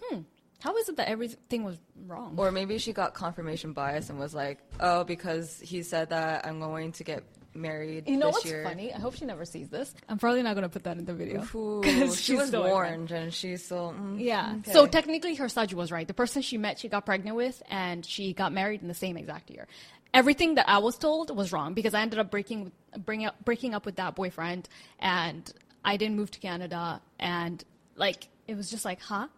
hmm, 0.00 0.20
how 0.60 0.76
is 0.76 0.88
it 0.88 0.96
that 0.96 1.08
everything 1.08 1.64
was 1.64 1.78
wrong? 2.06 2.34
Or 2.36 2.50
maybe 2.50 2.78
she 2.78 2.92
got 2.92 3.14
confirmation 3.14 3.72
bias 3.72 4.10
and 4.10 4.18
was 4.18 4.34
like, 4.34 4.58
oh, 4.80 5.04
because 5.04 5.60
he 5.60 5.82
said 5.82 6.10
that 6.10 6.46
I'm 6.46 6.58
going 6.60 6.92
to 6.92 7.04
get 7.04 7.22
married 7.54 8.08
you 8.08 8.16
know 8.16 8.26
this 8.26 8.34
what's 8.36 8.46
year. 8.46 8.62
funny? 8.64 8.92
I 8.92 8.98
hope 8.98 9.14
she 9.14 9.24
never 9.24 9.44
sees 9.44 9.68
this. 9.68 9.92
I'm 10.08 10.18
probably 10.18 10.42
not 10.42 10.54
gonna 10.54 10.68
put 10.68 10.84
that 10.84 10.96
in 10.98 11.04
the 11.04 11.14
video. 11.14 11.40
because 11.80 12.20
she 12.20 12.36
was 12.36 12.50
so 12.50 12.62
warned 12.68 13.10
and 13.10 13.32
she's 13.32 13.64
still. 13.64 13.94
mm, 13.98 14.16
Yeah. 14.20 14.56
okay. 14.60 14.72
So 14.72 14.86
technically, 14.86 15.34
her 15.36 15.46
Saju 15.46 15.74
was 15.74 15.90
right. 15.90 16.06
The 16.06 16.14
person 16.14 16.42
she 16.42 16.58
met, 16.58 16.78
she 16.78 16.88
got 16.88 17.04
pregnant 17.06 17.36
with, 17.36 17.62
and 17.68 18.04
she 18.04 18.32
got 18.32 18.52
married 18.52 18.82
in 18.82 18.88
the 18.88 18.94
same 18.94 19.16
exact 19.16 19.50
year. 19.50 19.66
Everything 20.14 20.54
that 20.54 20.68
I 20.68 20.78
was 20.78 20.96
told 20.96 21.34
was 21.36 21.52
wrong 21.52 21.74
because 21.74 21.94
I 21.94 22.00
ended 22.02 22.18
up 22.18 22.30
breaking 22.30 22.72
bring 22.98 23.26
up, 23.26 23.44
breaking 23.44 23.74
up 23.74 23.84
with 23.86 23.96
that 23.96 24.14
boyfriend, 24.14 24.68
and 24.98 25.50
I 25.84 25.96
didn't 25.96 26.16
move 26.16 26.30
to 26.32 26.38
Canada, 26.40 27.00
and 27.18 27.62
like 27.96 28.28
it 28.46 28.56
was 28.56 28.70
just 28.70 28.84
like, 28.84 29.00
huh? 29.00 29.28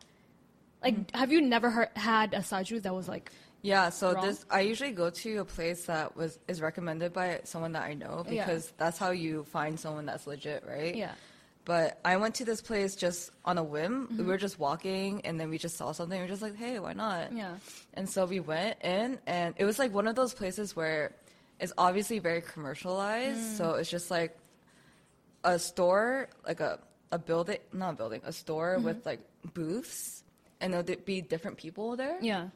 Like, 0.82 0.96
Mm. 0.96 1.14
have 1.16 1.30
you 1.32 1.40
never 1.42 1.70
heard, 1.70 1.90
had 1.94 2.34
a 2.34 2.38
Saju 2.40 2.80
that 2.82 2.94
was 2.94 3.08
like, 3.08 3.30
Yeah, 3.62 3.90
so 3.90 4.12
wrong? 4.14 4.24
this 4.26 4.44
I 4.50 4.60
usually 4.62 4.92
go 4.92 5.10
to 5.10 5.36
a 5.38 5.44
place 5.44 5.84
that 5.86 6.16
was 6.16 6.38
is 6.48 6.62
recommended 6.62 7.12
by 7.12 7.40
someone 7.44 7.72
that 7.72 7.82
I 7.82 7.92
know 7.94 8.24
Yeah. 8.28 8.44
because 8.46 8.72
that's 8.78 8.96
how 8.98 9.10
you 9.10 9.44
find 9.44 9.78
someone 9.78 10.06
that's 10.06 10.26
legit, 10.26 10.64
right? 10.66 10.94
yeah, 10.96 11.12
But 11.66 12.00
I 12.04 12.16
went 12.16 12.34
to 12.36 12.44
this 12.46 12.62
place 12.62 12.96
just 12.96 13.30
on 13.44 13.58
a 13.58 13.62
whim. 13.62 14.06
Mm-hmm. 14.06 14.16
We 14.18 14.24
were 14.24 14.38
just 14.38 14.58
walking 14.58 15.20
and 15.26 15.38
then 15.38 15.50
we 15.50 15.58
just 15.58 15.76
saw 15.76 15.92
something. 15.92 16.16
We 16.18 16.22
were 16.24 16.28
just 16.36 16.40
like, 16.40 16.56
hey, 16.56 16.78
why 16.80 16.94
not? 16.94 17.32
yeah, 17.36 17.56
And 17.92 18.08
so 18.08 18.24
we 18.24 18.40
went 18.40 18.80
in, 18.82 19.18
and 19.26 19.54
it 19.58 19.66
was 19.66 19.78
like 19.78 19.92
one 19.92 20.08
of 20.08 20.16
those 20.16 20.32
places 20.32 20.74
where 20.74 21.12
it's 21.60 21.74
obviously 21.76 22.18
very 22.18 22.40
commercialized. 22.40 23.38
Mm. 23.38 23.56
So 23.58 23.74
it's 23.74 23.90
just 23.90 24.10
like 24.10 24.38
a 25.44 25.58
store, 25.58 26.28
like 26.46 26.60
a, 26.60 26.78
a 27.12 27.18
building, 27.18 27.58
not 27.74 27.90
a 27.92 27.96
building, 27.96 28.22
a 28.24 28.32
store 28.32 28.76
Mm-hmm. 28.76 28.84
with 28.84 29.04
like 29.04 29.20
booths, 29.52 30.24
and 30.60 30.72
there'll 30.72 30.86
be 31.04 31.20
different 31.20 31.56
people 31.56 31.96
there. 31.96 32.18
yeah. 32.20 32.48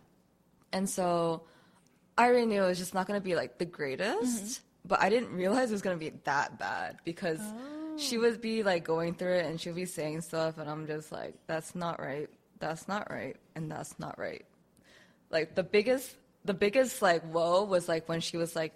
And 0.72 0.88
so 0.90 1.42
I 2.18 2.26
already 2.26 2.46
knew 2.46 2.62
it 2.64 2.66
was 2.66 2.78
just 2.78 2.94
not 2.94 3.06
going 3.06 3.18
to 3.20 3.24
be 3.24 3.34
like 3.36 3.58
the 3.58 3.64
greatest, 3.64 4.44
Mm-hmm. 4.44 4.88
but 4.88 5.00
I 5.00 5.08
didn't 5.08 5.32
realize 5.32 5.70
it 5.70 5.74
was 5.74 5.82
going 5.82 5.96
to 5.98 6.04
be 6.04 6.10
that 6.24 6.58
bad 6.58 6.98
because 7.04 7.38
Oh. 7.40 7.96
she 7.96 8.18
would 8.18 8.40
be 8.40 8.62
like 8.64 8.82
going 8.84 9.14
through 9.14 9.34
it 9.34 9.46
and 9.46 9.60
she'd 9.60 9.74
be 9.76 9.84
saying 9.86 10.22
stuff, 10.22 10.58
and 10.58 10.68
I'm 10.68 10.86
just 10.86 11.12
like, 11.12 11.34
that's 11.46 11.74
not 11.76 12.00
right, 12.00 12.28
that's 12.58 12.88
not 12.88 13.10
right, 13.10 13.36
and 13.54 13.70
that's 13.70 13.98
not 14.00 14.18
right. 14.18 14.44
Like 15.30 15.54
the 15.54 15.62
biggest, 15.62 16.14
the 16.44 16.54
biggest 16.54 17.00
like 17.02 17.22
whoa 17.30 17.64
was 17.64 17.88
like 17.88 18.08
when 18.08 18.20
she 18.20 18.36
was 18.36 18.54
like, 18.56 18.74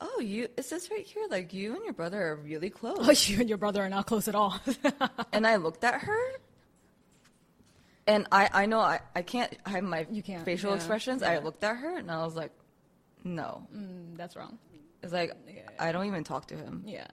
oh, 0.00 0.20
you, 0.20 0.48
is 0.56 0.68
this 0.68 0.90
right 0.90 1.06
here? 1.06 1.26
Like 1.30 1.54
you 1.54 1.74
and 1.74 1.84
your 1.84 1.92
brother 1.94 2.20
are 2.20 2.36
really 2.36 2.70
close. 2.70 2.98
Oh, 3.00 3.10
you 3.32 3.40
and 3.40 3.48
your 3.48 3.58
brother 3.58 3.82
are 3.84 3.88
not 3.88 4.06
close 4.06 4.26
at 4.28 4.34
all. 4.34 4.58
and 5.32 5.46
I 5.46 5.56
looked 5.56 5.84
at 5.84 6.00
her, 6.02 6.18
and 8.06 8.26
I, 8.32 8.48
I 8.52 8.66
know 8.66 8.80
I, 8.80 9.00
I 9.14 9.22
can't 9.22 9.52
hide 9.66 9.84
my 9.84 10.06
You 10.10 10.22
can't, 10.22 10.44
facial 10.44 10.70
yeah, 10.70 10.76
expressions. 10.76 11.22
I 11.22 11.38
looked 11.38 11.64
at 11.64 11.76
her 11.76 11.96
and 11.98 12.10
I 12.10 12.24
was 12.24 12.34
like, 12.36 12.52
no. 13.24 13.66
Mm, 13.74 14.16
that's 14.16 14.36
wrong. 14.36 14.58
It's 15.02 15.12
like 15.12 15.32
Yeah. 15.52 15.62
I 15.78 15.92
don't 15.92 16.06
even 16.06 16.24
talk 16.24 16.46
to 16.48 16.56
him. 16.56 16.82
Yeah, 16.86 17.06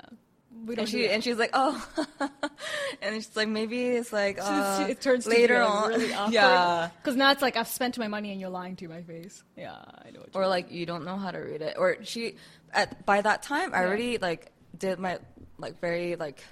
we 0.65 0.75
don't. 0.75 0.83
And 0.83 0.89
she 0.89 1.09
and 1.09 1.23
she's 1.23 1.37
like, 1.37 1.49
oh, 1.53 1.75
and 3.01 3.15
she's 3.15 3.35
like, 3.35 3.47
maybe 3.49 3.87
it's 3.87 4.13
like 4.13 4.37
uh, 4.41 4.85
it 4.89 5.01
turns 5.01 5.25
later 5.27 5.61
on. 5.61 5.89
really 5.89 6.13
awkward. 6.13 6.33
yeah, 6.33 6.89
Because 7.01 7.15
now 7.15 7.31
it's 7.31 7.41
like 7.41 7.57
I've 7.57 7.67
spent 7.67 7.97
my 7.97 8.07
money 8.07 8.31
and 8.31 8.39
you're 8.39 8.49
lying 8.49 8.75
to 8.77 8.87
my 8.87 9.01
face. 9.01 9.43
Yeah, 9.57 9.73
I 10.05 10.11
know. 10.11 10.23
Or 10.33 10.47
like 10.47 10.71
you 10.71 10.85
don't 10.85 11.03
know 11.05 11.17
how 11.17 11.31
to 11.31 11.39
read 11.39 11.61
it, 11.61 11.75
or 11.77 11.97
she 12.03 12.35
at 12.71 13.05
by 13.05 13.21
that 13.21 13.43
time 13.43 13.73
I 13.73 13.83
already 13.83 14.17
like 14.17 14.51
did 14.77 14.97
my 14.99 15.19
like 15.57 15.79
very 15.81 16.15
like 16.15 16.43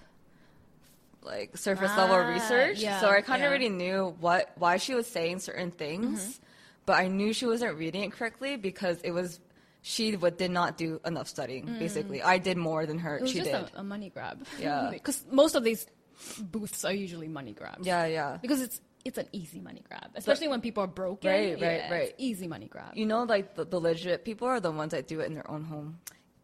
like 1.23 1.57
surface 1.57 1.91
level 1.97 2.15
Ah, 2.15 2.27
research, 2.27 2.79
yeah, 2.79 2.99
so 2.99 3.07
I 3.10 3.21
kind 3.21 3.21
of 3.21 3.27
yeah. 3.27 3.36
Mm-hmm. 3.38 3.43
already 3.49 3.69
knew 3.69 4.15
what 4.19 4.51
why 4.57 4.77
she 4.77 4.93
was 4.95 5.07
saying 5.07 5.39
certain 5.39 5.71
things, 5.71 6.39
but 6.86 6.93
I 6.93 7.07
knew 7.07 7.34
she 7.34 7.45
wasn't 7.45 7.77
reading 7.77 8.03
it 8.03 8.12
correctly 8.12 8.57
because 8.57 8.99
it 9.03 9.12
was. 9.12 9.39
She 9.84 10.15
would, 10.15 10.38
did 10.38 10.51
not 10.51 10.77
do 10.77 11.01
enough 11.05 11.27
studying. 11.27 11.65
Basically, 11.79 12.21
I 12.21 12.38
did 12.38 12.55
more 12.55 12.86
than 12.86 12.99
her. 12.99 13.13
Mm. 13.15 13.17
It 13.17 13.21
was 13.23 13.31
she 13.31 13.38
just 13.39 13.49
did. 13.51 13.75
a, 13.75 13.79
a 13.79 13.84
money 13.84 14.10
grab. 14.12 14.45
Yeah. 14.60 14.89
Because 14.93 15.25
most 15.31 15.55
of 15.55 15.63
these 15.63 15.88
booths 16.39 16.86
are 16.86 16.93
usually 16.93 17.27
money 17.27 17.53
grabs. 17.53 17.86
yeah, 17.88 18.05
yeah. 18.05 18.38
Because 18.39 18.62
it's 18.62 18.79
it's 19.05 19.17
an 19.17 19.25
easy 19.31 19.60
money 19.60 19.81
grab, 19.88 20.12
especially 20.13 20.47
when 20.49 20.62
people 20.62 20.84
are 20.84 20.88
broken. 20.88 21.31
Right, 21.31 21.53
right, 21.53 21.60
Yeah, 21.60 21.67
it's 21.69 21.91
right. 21.91 22.13
Easy 22.19 22.47
money 22.47 22.67
grab. 22.67 22.93
You 22.95 23.07
know, 23.07 23.23
like 23.23 23.55
the, 23.55 23.65
the 23.65 23.79
legit 23.79 24.23
people 24.23 24.47
are 24.47 24.60
the 24.60 24.69
ones 24.69 24.91
that 24.91 25.07
do 25.07 25.19
it 25.21 25.25
in 25.25 25.34
their 25.34 25.49
own 25.49 25.63
home. 25.63 25.97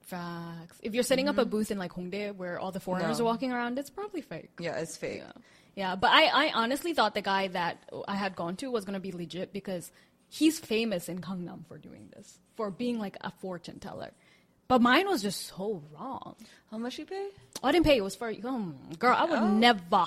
Facts. 0.08 0.80
If 0.82 0.94
you're 0.94 1.04
setting 1.04 1.28
up 1.28 1.38
a 1.38 1.46
booth 1.46 1.70
in 1.70 1.78
like 1.78 1.92
Hongdae 1.94 2.36
where 2.36 2.60
all 2.60 2.72
the 2.72 2.80
foreigners 2.80 3.20
No. 3.20 3.26
are 3.26 3.28
walking 3.28 3.52
around, 3.52 3.78
it's 3.78 3.90
probably 3.90 4.22
fake. 4.22 4.50
Yeah, 4.60 4.78
it's 4.78 4.96
fake. 4.98 5.22
Yeah. 5.26 5.32
Yeah, 5.76 5.96
but 5.96 6.10
I, 6.12 6.48
I 6.48 6.52
honestly 6.54 6.94
thought 6.94 7.14
the 7.14 7.22
guy 7.22 7.50
that 7.50 7.78
I 8.08 8.16
had 8.16 8.36
gone 8.36 8.56
to 8.58 8.72
was 8.72 8.84
going 8.86 8.96
to 8.96 9.00
be 9.00 9.12
legit 9.12 9.54
because 9.54 9.92
he's 10.30 10.58
famous 10.60 11.08
in 11.10 11.20
Gangnam 11.22 11.68
for 11.68 11.78
doing 11.78 12.10
this, 12.16 12.40
for 12.56 12.72
being 12.72 12.98
like 13.00 13.16
a 13.22 13.32
fortune 13.42 13.80
teller. 13.80 14.10
But 14.70 14.82
mine 14.82 15.08
was 15.08 15.22
just 15.22 15.48
so 15.56 15.84
wrong. 15.94 16.36
How 16.72 16.78
much 16.78 16.98
you 16.98 17.06
pay? 17.06 17.28
I 17.62 17.72
didn't 17.72 17.86
pay. 17.86 17.98
It 17.98 18.04
was 18.04 18.16
for, 18.16 18.34
um, 18.46 18.76
girl, 18.98 19.16
I 19.16 19.26
would 19.26 19.38
Oh. 19.40 19.48
never 19.54 20.06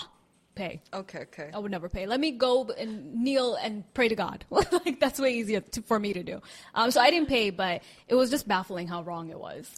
pay. 0.57 0.83
Okay, 0.93 1.21
okay. 1.21 1.51
I 1.55 1.59
would 1.59 1.71
never 1.71 1.89
pay. 1.89 2.07
Let 2.07 2.19
me 2.21 2.33
go 2.33 2.65
and 2.77 3.23
kneel 3.23 3.55
and 3.55 3.85
pray 3.95 4.09
to 4.09 4.17
God. 4.17 4.45
like 4.51 4.99
that's 4.99 5.21
way 5.21 5.35
easier 5.35 5.61
to, 5.61 5.83
for 5.83 5.99
me 6.01 6.13
to 6.15 6.23
do. 6.25 6.41
Um, 6.75 6.91
so 6.91 7.01
I 7.01 7.11
didn't 7.11 7.29
pay, 7.29 7.51
but 7.51 7.83
it 8.09 8.15
was 8.17 8.29
just 8.31 8.49
baffling 8.49 8.89
how 8.89 9.03
wrong 9.03 9.31
it 9.31 9.39
was. 9.39 9.71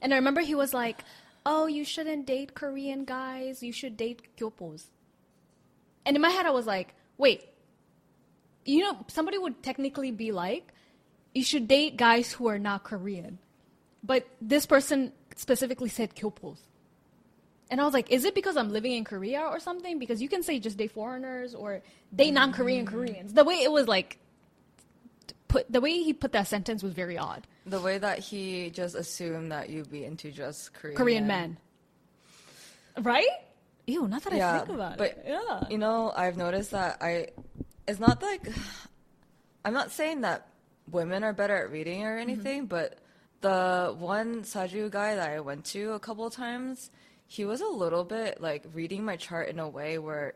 And 0.00 0.12
I 0.12 0.16
remember 0.16 0.40
he 0.40 0.54
was 0.54 0.74
like, 0.74 1.04
"Oh, 1.44 1.66
you 1.66 1.84
shouldn't 1.84 2.26
date 2.26 2.54
Korean 2.54 3.04
guys. 3.04 3.62
You 3.62 3.72
should 3.72 3.96
date 3.96 4.36
gyopos." 4.36 4.90
And 6.04 6.16
in 6.16 6.22
my 6.22 6.30
head, 6.30 6.46
I 6.46 6.50
was 6.50 6.66
like, 6.66 6.94
"Wait, 7.18 7.44
you 8.64 8.80
know, 8.80 9.04
somebody 9.08 9.38
would 9.38 9.62
technically 9.62 10.10
be 10.10 10.32
like, 10.32 10.72
you 11.34 11.44
should 11.44 11.68
date 11.68 11.96
guys 11.96 12.32
who 12.32 12.46
are 12.48 12.58
not 12.58 12.84
Korean." 12.84 13.38
But 14.02 14.26
this 14.40 14.66
person 14.66 15.12
specifically 15.34 15.88
said 15.88 16.14
gyopos. 16.14 16.60
And 17.70 17.80
I 17.80 17.84
was 17.84 17.94
like, 17.94 18.10
is 18.10 18.24
it 18.24 18.34
because 18.34 18.56
I'm 18.56 18.70
living 18.70 18.92
in 18.92 19.04
Korea 19.04 19.40
or 19.40 19.58
something? 19.58 19.98
Because 19.98 20.22
you 20.22 20.28
can 20.28 20.42
say 20.42 20.60
just 20.60 20.76
date 20.76 20.92
foreigners 20.92 21.54
or 21.54 21.82
date 22.14 22.30
non-Korean 22.30 22.86
mm. 22.86 22.90
Koreans. 22.90 23.32
The 23.32 23.44
way 23.44 23.56
it 23.56 23.72
was 23.72 23.88
like 23.88 24.18
put 25.48 25.70
the 25.70 25.80
way 25.80 26.02
he 26.02 26.12
put 26.12 26.32
that 26.32 26.46
sentence 26.46 26.82
was 26.82 26.92
very 26.92 27.18
odd. 27.18 27.46
The 27.66 27.80
way 27.80 27.98
that 27.98 28.18
he 28.18 28.70
just 28.70 28.94
assumed 28.94 29.52
that 29.52 29.70
you'd 29.70 29.90
be 29.90 30.04
into 30.04 30.30
just 30.30 30.72
Korean, 30.74 30.96
Korean 30.96 31.26
men. 31.26 31.58
Right? 33.00 33.28
Ew, 33.86 34.08
not 34.08 34.24
that 34.24 34.32
I 34.32 34.58
think 34.58 34.70
about 34.70 34.98
but 34.98 35.10
it. 35.10 35.24
Yeah. 35.26 35.64
You 35.70 35.78
know, 35.78 36.12
I've 36.14 36.36
noticed 36.36 36.72
that 36.72 36.98
I. 37.00 37.28
It's 37.86 38.00
not 38.00 38.22
like. 38.22 38.48
I'm 39.64 39.72
not 39.72 39.90
saying 39.90 40.20
that 40.20 40.48
women 40.90 41.24
are 41.24 41.32
better 41.32 41.56
at 41.56 41.70
reading 41.70 42.04
or 42.04 42.12
mm-hmm. 42.12 42.30
anything, 42.30 42.66
but 42.66 42.98
the 43.40 43.94
one 43.98 44.42
Saju 44.42 44.90
guy 44.90 45.16
that 45.16 45.30
I 45.30 45.40
went 45.40 45.64
to 45.66 45.92
a 45.92 45.98
couple 45.98 46.26
of 46.26 46.32
times, 46.32 46.90
he 47.26 47.44
was 47.44 47.60
a 47.60 47.66
little 47.66 48.04
bit 48.04 48.40
like 48.40 48.64
reading 48.72 49.04
my 49.04 49.16
chart 49.16 49.48
in 49.48 49.58
a 49.58 49.68
way 49.68 49.98
where 49.98 50.34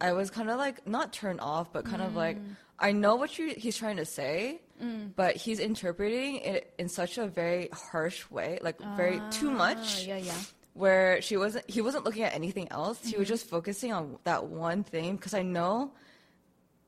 I 0.00 0.12
was 0.12 0.30
kind 0.30 0.50
of 0.50 0.58
like 0.58 0.86
not 0.86 1.12
turned 1.12 1.40
off, 1.40 1.72
but 1.72 1.84
kind 1.84 2.02
of 2.02 2.14
like 2.14 2.38
mm. 2.38 2.56
I 2.78 2.92
know 2.92 3.16
what 3.16 3.38
you 3.38 3.54
he's 3.56 3.76
trying 3.76 3.96
to 3.96 4.04
say, 4.04 4.60
mm. 4.82 5.10
but 5.16 5.36
he's 5.36 5.58
interpreting 5.58 6.36
it 6.36 6.74
in 6.78 6.88
such 6.88 7.18
a 7.18 7.26
very 7.26 7.68
harsh 7.72 8.28
way, 8.30 8.58
like 8.62 8.78
very 8.96 9.20
too 9.30 9.50
Ah, 9.50 9.54
much. 9.54 10.06
Yeah, 10.06 10.18
yeah. 10.18 10.34
where 10.74 11.22
she 11.22 11.36
wasn't 11.36 11.68
he 11.70 11.80
wasn't 11.80 12.04
looking 12.04 12.22
at 12.24 12.34
anything 12.34 12.68
else. 12.70 13.00
He 13.02 13.16
was 13.16 13.26
mm-hmm. 13.26 13.34
just 13.34 13.48
focusing 13.48 13.92
on 13.92 14.18
that 14.24 14.44
one 14.46 14.84
thing 14.84 15.16
because 15.16 15.32
i 15.34 15.42
know 15.42 15.92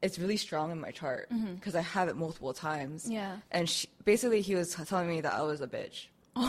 it's 0.03 0.19
really 0.19 0.37
strong 0.37 0.71
in 0.71 0.81
my 0.81 0.91
chart 0.91 1.29
mm-hmm. 1.31 1.55
because 1.55 1.75
i 1.75 1.81
have 1.81 2.09
it 2.09 2.17
multiple 2.17 2.53
times. 2.53 3.09
Yeah. 3.11 3.37
and 3.51 3.69
she, 3.69 3.89
basically 4.05 4.43
he 4.43 4.55
was 4.55 4.75
telling 4.75 5.09
me 5.09 5.23
that 5.23 5.33
i 5.33 5.43
was 5.43 5.61
a 5.61 5.67
bitch. 5.67 6.07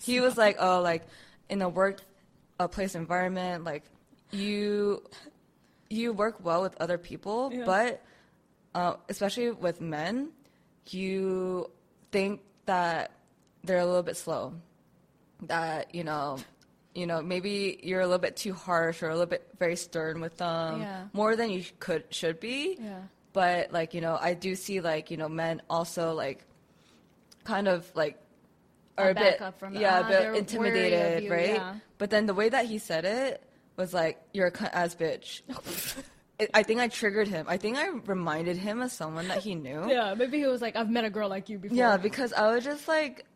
He 0.00 0.20
was 0.20 0.38
like 0.38 0.56
oh 0.60 0.80
like 0.80 1.02
in 1.48 1.60
a 1.60 1.68
work 1.68 2.00
a 2.60 2.68
place 2.68 2.94
environment 2.94 3.64
like 3.64 3.82
you 4.30 5.02
you 5.90 6.12
work 6.12 6.36
well 6.42 6.62
with 6.62 6.76
other 6.80 6.96
people, 6.96 7.50
Yeah. 7.52 7.64
but 7.66 8.02
uh, 8.74 8.94
especially 9.08 9.50
with 9.50 9.80
men, 9.80 10.30
you 10.88 11.70
think 12.12 12.40
that 12.66 13.10
they're 13.64 13.78
a 13.80 13.84
little 13.86 14.02
bit 14.04 14.16
slow. 14.16 14.54
That 15.42 15.94
you 15.94 16.04
know, 16.04 16.38
you 16.94 17.06
know, 17.06 17.20
maybe 17.22 17.80
you're 17.82 18.00
a 18.00 18.06
little 18.06 18.18
bit 18.20 18.36
too 18.36 18.52
harsh 18.54 19.02
or 19.02 19.08
a 19.08 19.12
little 19.12 19.26
bit 19.26 19.46
very 19.58 19.76
stern 19.76 20.20
with 20.20 20.36
them, 20.38 20.80
Yeah. 20.80 21.04
more 21.12 21.34
than 21.34 21.50
you 21.50 21.64
could 21.80 22.04
should 22.10 22.38
be. 22.40 22.78
Yeah. 22.80 23.00
But 23.32 23.72
like 23.72 23.92
you 23.94 24.00
know, 24.00 24.16
I 24.20 24.34
do 24.34 24.54
see 24.54 24.80
like 24.80 25.10
you 25.10 25.16
know 25.16 25.28
men 25.28 25.62
also 25.68 26.12
like 26.14 26.44
kind 27.44 27.66
of 27.68 27.90
like 27.96 28.18
A 28.98 29.02
are 29.02 29.10
a 29.10 29.14
bit 29.14 29.40
from- 29.58 29.74
yeah 29.74 30.02
ah, 30.04 30.06
a 30.06 30.08
bit 30.08 30.34
intimidated, 30.36 31.24
you, 31.24 31.32
right? 31.32 31.54
yeah. 31.54 31.74
But 31.98 32.10
then 32.10 32.26
the 32.26 32.34
way 32.34 32.48
that 32.48 32.66
he 32.66 32.78
said 32.78 33.04
it 33.04 33.42
was 33.80 33.94
like 33.94 34.20
you're 34.32 34.46
a 34.46 34.52
cunt 34.52 34.70
ass 34.72 34.94
bitch. 34.94 35.40
I 36.54 36.62
think 36.62 36.80
I 36.80 36.88
triggered 36.88 37.28
him. 37.28 37.46
I 37.48 37.56
think 37.58 37.76
I 37.76 37.88
reminded 37.88 38.56
him 38.56 38.80
of 38.80 38.90
someone 38.90 39.28
that 39.28 39.42
he 39.42 39.54
knew. 39.54 39.90
Yeah, 39.90 40.14
maybe 40.14 40.38
he 40.38 40.46
was 40.46 40.62
like, 40.62 40.74
I've 40.74 40.88
met 40.88 41.04
a 41.04 41.10
girl 41.10 41.28
like 41.28 41.50
you 41.50 41.58
before. 41.58 41.76
Yeah, 41.76 41.98
because 41.98 42.32
I 42.32 42.54
was 42.54 42.64
just 42.64 42.88
like, 42.88 43.26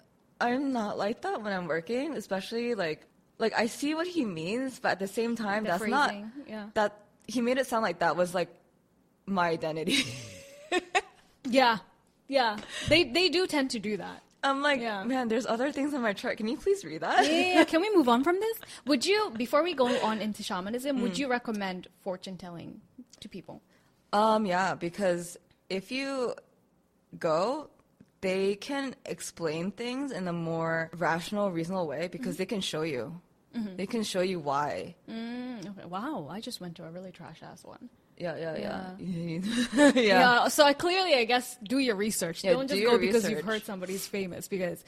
I'm 0.40 0.72
not 0.72 0.96
like 0.96 1.20
that 1.22 1.42
when 1.42 1.52
I'm 1.52 1.66
working, 1.66 2.16
especially 2.16 2.74
like, 2.74 3.06
like 3.38 3.52
I 3.54 3.66
see 3.66 3.94
what 3.94 4.06
he 4.06 4.24
means, 4.24 4.78
but 4.78 4.92
at 4.92 4.98
the 5.00 5.06
same 5.06 5.36
time, 5.36 5.64
The 5.64 5.70
that's 5.70 5.86
not 5.86 6.14
yeah. 6.48 6.68
that 6.74 6.98
he 7.26 7.42
made 7.42 7.58
it 7.58 7.66
sound 7.66 7.82
like 7.82 7.98
that 7.98 8.16
was 8.16 8.34
like 8.34 8.48
my 9.26 9.50
identity. 9.50 10.06
yeah, 11.44 11.78
yeah. 12.28 12.56
They 12.88 13.04
they 13.04 13.28
do 13.28 13.46
tend 13.46 13.70
to 13.72 13.78
do 13.78 13.98
that. 13.98 14.22
I'm 14.44 14.62
like, 14.62 14.80
Yeah. 14.80 15.02
man, 15.04 15.28
there's 15.28 15.46
other 15.46 15.72
things 15.72 15.94
on 15.94 16.02
my 16.02 16.12
chart. 16.12 16.36
Can 16.36 16.46
you 16.48 16.56
please 16.56 16.84
read 16.84 17.00
that? 17.00 17.24
Yeah, 17.26 17.64
can 17.64 17.80
we 17.80 17.94
move 17.96 18.08
on 18.08 18.22
from 18.22 18.38
this? 18.38 18.58
Would 18.86 19.04
you, 19.06 19.32
before 19.36 19.62
we 19.64 19.74
go 19.74 19.86
on 20.00 20.20
into 20.20 20.42
shamanism, 20.42 20.98
Mm. 20.98 21.02
would 21.02 21.18
you 21.18 21.28
recommend 21.28 21.88
fortune 22.02 22.36
telling 22.36 22.80
to 23.20 23.28
people? 23.28 23.62
Um, 24.12 24.44
yeah, 24.46 24.74
because 24.74 25.36
if 25.70 25.90
you 25.90 26.34
go, 27.18 27.70
they 28.20 28.54
can 28.56 28.94
explain 29.06 29.70
things 29.72 30.12
in 30.12 30.28
a 30.28 30.32
more 30.32 30.90
rational, 30.96 31.50
reasonable 31.50 31.86
way 31.88 32.08
because 32.08 32.36
they 32.36 32.46
can 32.46 32.60
show 32.60 32.82
you. 32.82 33.20
They 33.76 33.86
can 33.86 34.02
show 34.02 34.20
you 34.20 34.40
why. 34.40 34.96
Mm, 35.08 35.60
okay. 35.70 35.86
Wow, 35.86 36.26
I 36.28 36.40
just 36.40 36.60
went 36.60 36.74
to 36.76 36.84
a 36.84 36.90
really 36.90 37.12
trash 37.12 37.40
ass 37.40 37.62
one. 37.64 37.88
Yeah, 38.16 38.36
yeah, 38.36 38.56
yeah. 38.98 39.92
Yeah. 39.92 39.92
yeah. 39.94 40.48
So 40.48 40.64
I 40.64 40.72
clearly, 40.72 41.14
I 41.14 41.24
guess, 41.24 41.56
do 41.64 41.78
your 41.78 41.96
research. 41.96 42.44
Yeah, 42.44 42.52
Don't 42.52 42.66
do 42.66 42.74
just 42.74 42.80
your 42.82 42.92
go 42.92 42.98
because 42.98 43.28
you've 43.28 43.44
heard 43.44 43.64
somebody's 43.64 44.06
famous. 44.06 44.46
Because, 44.48 44.84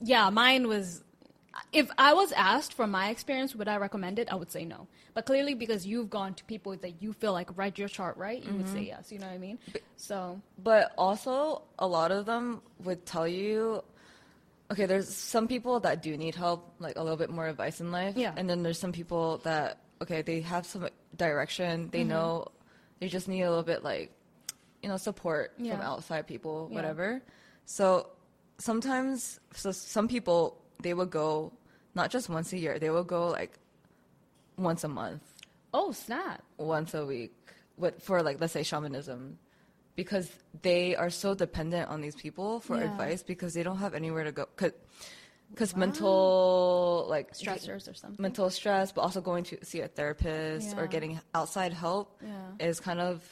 yeah, 0.00 0.28
mine 0.30 0.68
was. 0.68 1.02
If 1.72 1.90
I 1.98 2.12
was 2.14 2.30
asked 2.32 2.74
from 2.74 2.92
my 2.92 3.08
experience, 3.10 3.54
would 3.56 3.66
I 3.66 3.78
recommend 3.78 4.20
it? 4.20 4.30
I 4.30 4.36
would 4.36 4.50
say 4.52 4.64
no. 4.64 4.86
But 5.12 5.26
clearly, 5.26 5.54
because 5.54 5.84
you've 5.84 6.08
gone 6.08 6.34
to 6.34 6.44
people 6.44 6.76
that 6.76 7.02
you 7.02 7.12
feel 7.12 7.32
like 7.32 7.48
read 7.58 7.78
your 7.78 7.88
chart 7.88 8.16
right, 8.16 8.40
you 8.44 8.52
would 8.54 8.68
say 8.68 8.74
Mm-hmm. 8.74 8.84
yes. 8.84 9.10
You 9.10 9.18
know 9.18 9.26
what 9.26 9.34
I 9.34 9.38
mean? 9.38 9.58
So 9.96 10.40
But 10.62 10.92
also, 10.96 11.62
a 11.78 11.86
lot 11.86 12.12
of 12.12 12.26
them 12.26 12.62
would 12.84 13.04
tell 13.06 13.26
you, 13.26 13.82
okay, 14.70 14.86
there's 14.86 15.12
some 15.12 15.48
people 15.48 15.80
that 15.80 16.00
do 16.00 16.16
need 16.16 16.36
help, 16.36 16.74
like 16.78 16.96
a 16.96 17.02
little 17.02 17.16
bit 17.18 17.30
more 17.30 17.48
advice 17.48 17.80
in 17.80 17.90
life. 17.90 18.14
Yeah. 18.16 18.34
And 18.36 18.48
then 18.48 18.62
there's 18.62 18.78
some 18.78 18.92
people 18.92 19.38
that, 19.38 19.78
okay, 20.00 20.22
they 20.22 20.42
have 20.42 20.64
some 20.64 20.88
direction, 21.16 21.88
they 21.90 22.00
Mm-hmm. 22.00 22.08
know, 22.10 22.46
they 23.00 23.08
just 23.08 23.28
need 23.28 23.42
a 23.42 23.48
little 23.48 23.64
bit 23.64 23.82
like, 23.84 24.12
you 24.82 24.88
know, 24.88 24.96
support 24.96 25.54
from 25.56 25.80
outside 25.80 26.26
people, 26.26 26.68
Yeah. 26.70 26.76
whatever. 26.76 27.22
So 27.64 28.10
sometimes, 28.58 29.40
so 29.54 29.70
some 29.72 30.08
people, 30.08 30.60
they 30.82 30.94
will 30.94 31.06
go 31.06 31.52
not 31.94 32.10
just 32.10 32.28
once 32.28 32.52
a 32.52 32.58
year, 32.58 32.78
they 32.78 32.90
will 32.90 33.04
go 33.04 33.28
like 33.28 33.58
once 34.56 34.82
a 34.84 34.88
month 34.88 35.22
oh 35.74 35.92
snap! 35.92 36.42
once 36.56 36.94
a 36.94 37.04
week 37.06 37.32
with 37.76 38.02
for 38.02 38.22
like 38.22 38.40
let's 38.40 38.52
say 38.52 38.62
shamanism 38.62 39.38
because 39.94 40.30
they 40.62 40.96
are 40.96 41.10
so 41.10 41.34
dependent 41.34 41.88
on 41.90 42.00
these 42.00 42.16
people 42.16 42.58
for 42.60 42.76
Yeah. 42.76 42.84
advice 42.84 43.22
because 43.22 43.54
they 43.54 43.62
don't 43.62 43.78
have 43.78 43.94
anywhere 43.94 44.24
to 44.24 44.32
go 44.32 44.46
because 45.50 45.74
mental 45.76 47.06
like 47.08 47.32
Stressors 47.32 47.90
or 47.90 47.94
something. 47.94 48.20
mental 48.22 48.50
stress 48.50 48.92
but 48.92 49.00
also 49.02 49.20
going 49.20 49.44
to 49.44 49.64
see 49.64 49.80
a 49.80 49.88
therapist 49.88 50.76
or 50.76 50.86
getting 50.86 51.20
outside 51.34 51.72
help 51.72 52.20
Yeah. 52.22 52.66
is 52.68 52.80
kind 52.80 53.00
of 53.00 53.22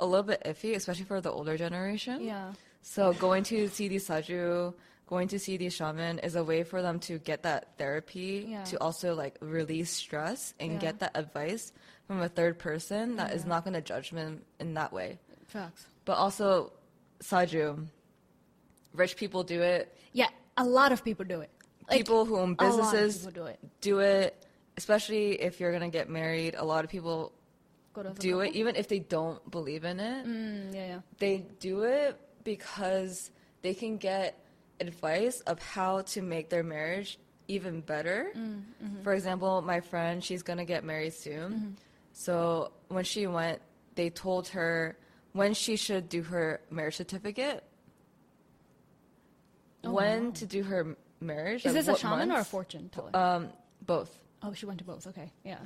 a 0.00 0.06
little 0.06 0.22
bit 0.24 0.42
iffy 0.44 0.74
especially 0.76 1.04
for 1.04 1.20
the 1.20 1.30
older 1.30 1.56
generation 1.56 2.22
Yeah. 2.22 2.52
so 2.82 3.12
going 3.12 3.44
to 3.44 3.68
see 3.68 3.88
the 3.88 3.96
saju 3.96 4.74
going 5.06 5.28
to 5.28 5.38
see 5.38 5.56
the 5.58 5.68
shaman 5.68 6.18
is 6.20 6.34
a 6.36 6.42
way 6.44 6.62
for 6.64 6.80
them 6.80 6.98
to 7.00 7.18
get 7.18 7.42
that 7.42 7.76
therapy 7.76 8.46
Yeah. 8.48 8.64
to 8.64 8.80
also 8.80 9.14
like 9.14 9.36
release 9.40 9.90
stress 9.90 10.54
and 10.60 10.72
Yeah. 10.72 10.78
get 10.78 11.00
that 11.00 11.12
advice 11.16 11.72
from 12.06 12.20
a 12.22 12.28
third 12.28 12.58
person 12.58 13.16
that 13.16 13.32
is 13.34 13.42
Yeah. 13.42 13.48
not 13.48 13.64
going 13.64 13.74
to 13.74 13.80
judge 13.82 14.10
them 14.10 14.42
in 14.60 14.74
that 14.74 14.92
way. 14.92 15.18
Facts. 15.48 15.86
But 16.04 16.16
also 16.18 16.72
saju, 17.20 17.86
rich 18.92 19.16
people 19.16 19.42
do 19.42 19.60
it. 19.62 19.94
Yeah, 20.12 20.28
a 20.56 20.64
lot 20.64 20.92
of 20.92 21.02
people 21.04 21.24
do 21.24 21.40
it. 21.40 21.50
Like, 21.88 21.98
people 21.98 22.24
who 22.24 22.38
own 22.38 22.56
a 22.58 22.64
lot 22.64 22.72
of 22.72 22.92
businesses 22.92 23.26
people 23.26 23.42
do 23.42 23.46
it. 23.46 23.58
do 23.80 23.98
it. 23.98 24.46
Especially 24.76 25.40
if 25.40 25.60
you're 25.60 25.78
to 25.78 25.88
get 25.88 26.08
married, 26.08 26.54
a 26.56 26.64
lot 26.64 26.84
of 26.84 26.90
people 26.90 27.32
Go 27.92 28.02
to 28.02 28.10
do 28.14 28.40
it 28.40 28.54
even 28.54 28.74
if 28.74 28.88
they 28.88 28.98
don't 28.98 29.48
believe 29.50 29.84
in 29.84 30.00
it. 30.00 30.26
Mm, 30.26 30.74
yeah, 30.74 30.86
yeah. 30.86 30.98
they 31.18 31.46
do 31.60 31.82
it 31.82 32.18
because 32.42 33.30
they 33.62 33.72
can 33.74 33.98
get 33.98 34.38
advice 34.80 35.40
of 35.42 35.62
how 35.62 36.00
to 36.02 36.22
make 36.22 36.50
their 36.50 36.64
marriage 36.64 37.18
even 37.46 37.80
better. 37.82 38.32
Mm, 38.36 38.62
mm-hmm. 38.82 39.02
For 39.02 39.12
example, 39.12 39.62
my 39.62 39.80
friend, 39.80 40.24
she's 40.24 40.42
gonna 40.42 40.64
get 40.64 40.82
married 40.82 41.14
soon. 41.14 41.52
Mm-hmm. 41.52 41.70
So 42.12 42.72
when 42.88 43.04
she 43.04 43.26
went, 43.26 43.60
they 43.94 44.10
told 44.10 44.48
her 44.48 44.96
when 45.32 45.54
she 45.54 45.76
should 45.76 46.08
do 46.08 46.22
her 46.22 46.60
marriage 46.70 46.96
certificate, 46.96 47.62
Oh, 49.86 49.92
when 49.92 50.26
wow. 50.26 50.30
to 50.32 50.46
do 50.46 50.62
her 50.62 50.96
marriage. 51.24 51.64
Is 51.66 51.74
like 51.74 51.84
this 51.84 51.88
a 51.96 51.98
shaman 51.98 52.30
or 52.30 52.40
a 52.40 52.44
fortune 52.44 52.88
teller? 52.90 53.10
Um, 53.16 53.48
both. 53.84 54.16
oh, 54.42 54.52
she 54.52 54.66
went 54.66 54.78
to 54.78 54.84
both. 54.84 55.06
Okay, 55.06 55.32
yeah. 55.44 55.58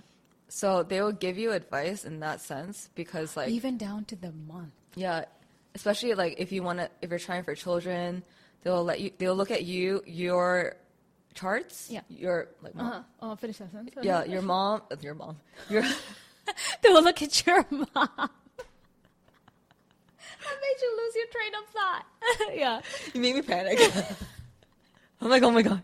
So 0.48 0.82
they 0.82 1.02
will 1.02 1.12
give 1.12 1.36
you 1.38 1.52
advice 1.52 2.04
in 2.04 2.20
that 2.20 2.40
sense 2.40 2.88
because, 2.94 3.36
like, 3.36 3.50
Even 3.50 3.76
down 3.76 4.04
to 4.06 4.16
the 4.16 4.32
month. 4.32 4.72
Yeah, 4.94 5.24
especially 5.74 6.14
like 6.14 6.36
if 6.38 6.52
you 6.52 6.62
want 6.62 6.78
to, 6.78 6.88
if 7.02 7.10
you're 7.10 7.18
trying 7.18 7.42
for 7.44 7.54
children, 7.54 8.22
they'll 8.62 8.82
let 8.84 9.00
you. 9.00 9.10
They'll 9.18 9.34
look 9.36 9.50
at 9.50 9.64
you, 9.64 10.02
your 10.06 10.76
charts. 11.34 11.88
Yeah. 11.90 12.00
Your 12.08 12.48
like. 12.62 12.74
Mom, 12.74 12.86
Uh-huh. 12.86 13.02
Oh, 13.20 13.36
finish 13.36 13.58
that 13.58 13.70
sentence. 13.70 13.94
Yeah, 14.02 14.24
your 14.24 14.42
mom. 14.42 14.82
uh, 14.90 14.96
Your 15.02 15.14
mom. 15.14 15.36
Your. 15.68 15.82
they 16.82 16.88
will 16.88 17.02
look 17.02 17.20
at 17.20 17.46
your 17.46 17.64
mom. 17.70 17.84
that 17.94 18.30
made 20.62 20.78
you 20.80 20.96
lose 20.96 21.14
your 21.14 21.26
train 21.30 21.52
of 21.54 21.68
thought. 21.68 22.04
yeah. 22.54 22.80
you 23.12 23.20
made 23.20 23.34
me 23.34 23.42
panic. 23.42 23.78
I'm 25.20 25.28
like, 25.30 25.42
oh 25.42 25.50
my 25.50 25.62
god. 25.62 25.82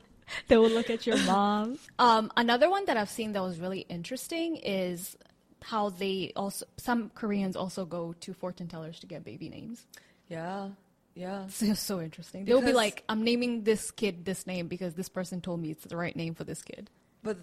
They 0.48 0.56
will 0.56 0.70
look 0.70 0.88
at 0.90 1.06
your 1.06 1.18
mom. 1.26 1.78
Um, 1.98 2.32
another 2.36 2.70
one 2.70 2.86
that 2.86 2.96
I've 2.96 3.10
seen 3.10 3.32
that 3.32 3.42
was 3.42 3.58
really 3.60 3.80
interesting 3.88 4.56
is 4.56 5.16
how 5.62 5.90
they 5.90 6.32
also 6.36 6.64
some 6.76 7.10
Koreans 7.14 7.56
also 7.56 7.84
go 7.84 8.14
to 8.20 8.32
fortune 8.34 8.68
tellers 8.68 8.98
to 9.00 9.06
get 9.06 9.24
baby 9.24 9.48
names. 9.48 9.86
Yeah, 10.28 10.70
yeah. 11.14 11.46
So, 11.50 11.74
so 11.74 12.00
interesting. 12.00 12.44
They'll 12.46 12.62
be 12.62 12.72
like, 12.72 13.04
"I'm 13.08 13.22
naming 13.22 13.64
this 13.64 13.90
kid 13.90 14.24
this 14.24 14.46
name 14.46 14.66
because 14.68 14.94
this 14.94 15.08
person 15.08 15.40
told 15.40 15.60
me 15.60 15.70
it's 15.70 15.84
the 15.84 15.96
right 15.96 16.16
name 16.16 16.34
for 16.34 16.44
this 16.44 16.62
kid." 16.62 16.90
But 17.22 17.38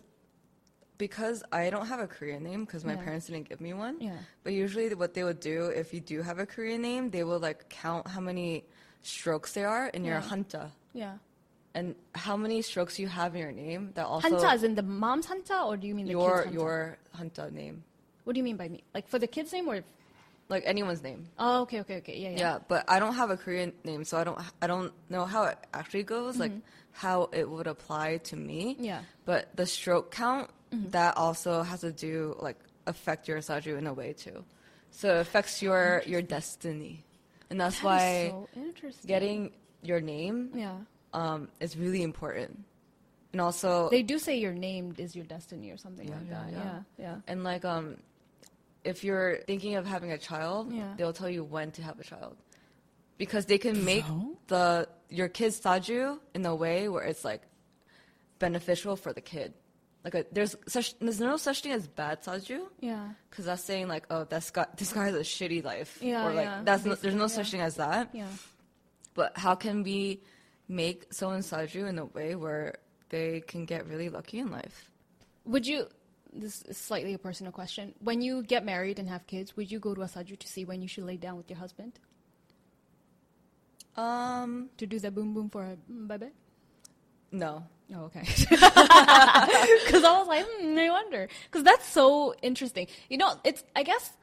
because 0.97 1.43
I 1.51 1.69
don't 1.71 1.87
have 1.87 1.99
a 1.99 2.07
Korean 2.07 2.43
name 2.43 2.65
because 2.65 2.85
my 2.85 2.93
Yeah. 2.93 3.03
parents 3.03 3.25
didn't 3.27 3.49
give 3.49 3.59
me 3.61 3.73
one. 3.73 3.99
Yeah. 3.99 4.17
But 4.43 4.53
usually, 4.53 4.93
what 4.93 5.13
they 5.13 5.23
would 5.23 5.39
do 5.39 5.65
if 5.67 5.93
you 5.93 5.99
do 5.99 6.21
have 6.21 6.37
a 6.39 6.45
Korean 6.45 6.81
name, 6.81 7.09
they 7.11 7.23
will 7.23 7.39
like 7.39 7.69
count 7.69 8.07
how 8.07 8.19
many 8.21 8.65
strokes 9.01 9.53
there 9.53 9.67
are 9.69 9.87
in 9.87 10.05
your 10.05 10.19
Yeah. 10.19 10.29
hanja 10.29 10.69
Yeah. 10.93 11.17
And 11.73 11.95
how 12.15 12.35
many 12.35 12.61
strokes 12.61 12.99
you 12.99 13.07
have 13.07 13.33
in 13.33 13.41
your 13.41 13.51
name. 13.51 13.91
That 13.95 14.05
also 14.05 14.27
Hanja 14.27 14.55
is 14.55 14.63
in 14.63 14.75
the 14.75 14.83
mom's 14.83 15.27
hanja, 15.27 15.65
or 15.65 15.77
do 15.77 15.87
you 15.87 15.95
mean 15.95 16.05
the 16.05 16.11
your 16.11 16.43
kid's 16.43 16.53
your 16.53 16.97
hanja 17.17 17.51
name, 17.51 17.83
What 18.25 18.33
do 18.33 18.39
you 18.39 18.43
mean 18.43 18.57
by 18.57 18.67
me? 18.67 18.83
Like 18.93 19.07
for 19.07 19.19
the 19.19 19.27
kid's 19.27 19.53
name, 19.53 19.67
or 19.69 19.81
like 20.49 20.63
anyone's 20.65 21.01
name. 21.01 21.29
oh, 21.39 21.61
okay, 21.61 21.79
okay, 21.79 21.97
okay, 21.97 22.17
yeah, 22.17 22.29
yeah. 22.31 22.39
Yeah, 22.39 22.57
but 22.67 22.83
I 22.89 22.99
don't 22.99 23.13
have 23.15 23.29
a 23.31 23.37
Korean 23.37 23.71
name, 23.85 24.03
so 24.03 24.17
I 24.17 24.23
don't 24.25 24.37
I 24.61 24.67
don't 24.67 24.91
know 25.09 25.25
how 25.25 25.43
it 25.43 25.57
actually 25.73 26.03
goes, 26.03 26.37
like 26.37 26.51
how 26.91 27.29
it 27.31 27.49
would 27.49 27.67
apply 27.67 28.17
to 28.17 28.35
me. 28.35 28.73
Mm-hmm. 28.75 28.83
Yeah. 28.83 28.97
Mm-hmm. 28.97 29.05
But 29.25 29.55
the 29.55 29.65
stroke 29.65 30.11
count 30.11 30.49
that 30.91 31.15
also 31.15 31.63
has 31.63 31.81
to 31.81 31.91
do 31.93 32.35
like 32.39 32.57
affect 32.85 33.29
your 33.29 33.37
saju 33.39 33.77
in 33.77 33.87
a 33.87 33.93
way 33.93 34.11
too. 34.11 34.43
So 34.91 35.15
it 35.15 35.21
affects 35.21 35.61
your 35.61 36.03
your 36.05 36.21
destiny, 36.21 37.05
and 37.49 37.61
that's 37.61 37.79
That 37.79 37.85
why 37.85 38.27
so 38.29 38.49
interesting. 38.57 39.07
getting 39.07 39.51
your 39.83 40.01
name 40.01 40.51
yeah, 40.53 40.75
um, 41.13 41.49
is 41.59 41.75
really 41.77 42.01
important. 42.03 42.63
And 43.33 43.39
also, 43.41 43.89
they 43.89 44.03
do 44.03 44.19
say 44.19 44.37
your 44.39 44.51
name 44.53 44.93
is 44.97 45.15
your 45.15 45.25
destiny 45.25 45.71
or 45.71 45.77
something 45.77 46.07
Yeah, 46.07 46.15
like 46.15 46.27
yeah, 46.29 46.33
that. 46.43 46.51
yeah. 46.51 46.63
Yeah, 46.63 47.05
yeah. 47.05 47.15
and 47.27 47.43
like 47.43 47.63
um, 47.63 47.97
if 48.83 49.03
you're 49.03 49.37
thinking 49.47 49.75
of 49.75 49.85
having 49.85 50.11
a 50.11 50.17
child, 50.17 50.71
Yeah. 50.73 50.93
they'll 50.97 51.13
tell 51.13 51.29
you 51.29 51.43
when 51.43 51.71
to 51.71 51.81
have 51.83 51.99
a 51.99 52.03
child, 52.03 52.35
because 53.17 53.45
they 53.45 53.57
can 53.57 53.85
make 53.85 54.05
So? 54.05 54.37
the 54.47 54.89
your 55.09 55.29
kid's 55.29 55.59
saju 55.61 56.19
in 56.33 56.45
a 56.45 56.55
way 56.55 56.89
where 56.89 57.03
it's 57.03 57.23
like 57.23 57.41
beneficial 58.39 58.95
for 58.95 59.13
the 59.13 59.21
kid. 59.21 59.53
like 60.03 60.15
a 60.15 60.25
there's 60.31 60.55
such 60.67 60.97
there's 60.99 61.19
no 61.19 61.37
such 61.37 61.61
thing 61.61 61.71
as 61.73 61.87
bad 61.87 62.23
saju. 62.23 62.65
Yeah. 62.79 63.09
Because 63.29 63.45
that's 63.45 63.63
saying 63.63 63.87
like, 63.87 64.05
oh, 64.09 64.23
that's 64.25 64.49
got 64.51 64.75
this 64.77 64.91
guy 64.93 65.05
has 65.05 65.15
a 65.15 65.19
shitty 65.19 65.63
life, 65.63 65.99
Yeah, 66.01 66.25
or 66.25 66.33
like 66.33 66.45
yeah, 66.45 66.61
that's 66.65 66.83
no, 66.83 66.95
there's 66.95 67.13
no 67.15 67.25
basically, 67.25 67.43
such 67.43 67.51
thing 67.51 67.61
as 67.61 67.75
that. 67.75 68.09
Yeah. 68.13 68.27
But 69.13 69.37
how 69.37 69.53
can 69.55 69.83
we 69.83 70.23
make 70.71 71.13
someone 71.13 71.41
saju 71.41 71.87
in 71.89 71.99
a 71.99 72.05
way 72.05 72.35
where 72.35 72.75
they 73.09 73.41
can 73.41 73.65
get 73.65 73.87
really 73.87 74.09
lucky 74.09 74.39
in 74.39 74.49
life? 74.51 74.89
Would 75.45 75.67
you? 75.67 75.87
This 76.33 76.61
is 76.63 76.77
slightly 76.77 77.13
a 77.13 77.19
personal 77.19 77.51
question. 77.51 77.93
When 77.99 78.21
you 78.21 78.41
get 78.43 78.63
married 78.63 78.99
and 78.99 79.09
have 79.09 79.27
kids, 79.27 79.57
would 79.57 79.69
you 79.71 79.79
go 79.79 79.93
to 79.93 80.01
a 80.01 80.05
saju 80.05 80.39
to 80.39 80.47
see 80.47 80.63
when 80.65 80.81
you 80.81 80.87
should 80.87 81.03
lay 81.03 81.17
down 81.17 81.35
with 81.37 81.49
your 81.49 81.59
husband 81.59 81.99
Um, 83.97 84.69
to 84.77 84.85
do 84.87 84.99
the 84.99 85.11
boom 85.11 85.33
boom 85.33 85.49
for 85.49 85.63
a 85.63 85.77
bye 85.89 86.17
bye? 86.17 86.31
no. 87.31 87.63
Oh, 87.93 88.03
okay. 88.05 88.23
Because 88.49 90.03
I 90.05 90.17
was 90.19 90.27
like, 90.29 90.45
hmm, 90.47 90.77
I 90.77 90.89
wonder. 90.89 91.27
Because 91.45 91.63
that's 91.65 91.85
so 91.85 92.33
interesting. 92.41 92.87
You 93.09 93.17
know, 93.17 93.35
it's, 93.43 93.65
I 93.75 93.83
guess, 93.83 94.13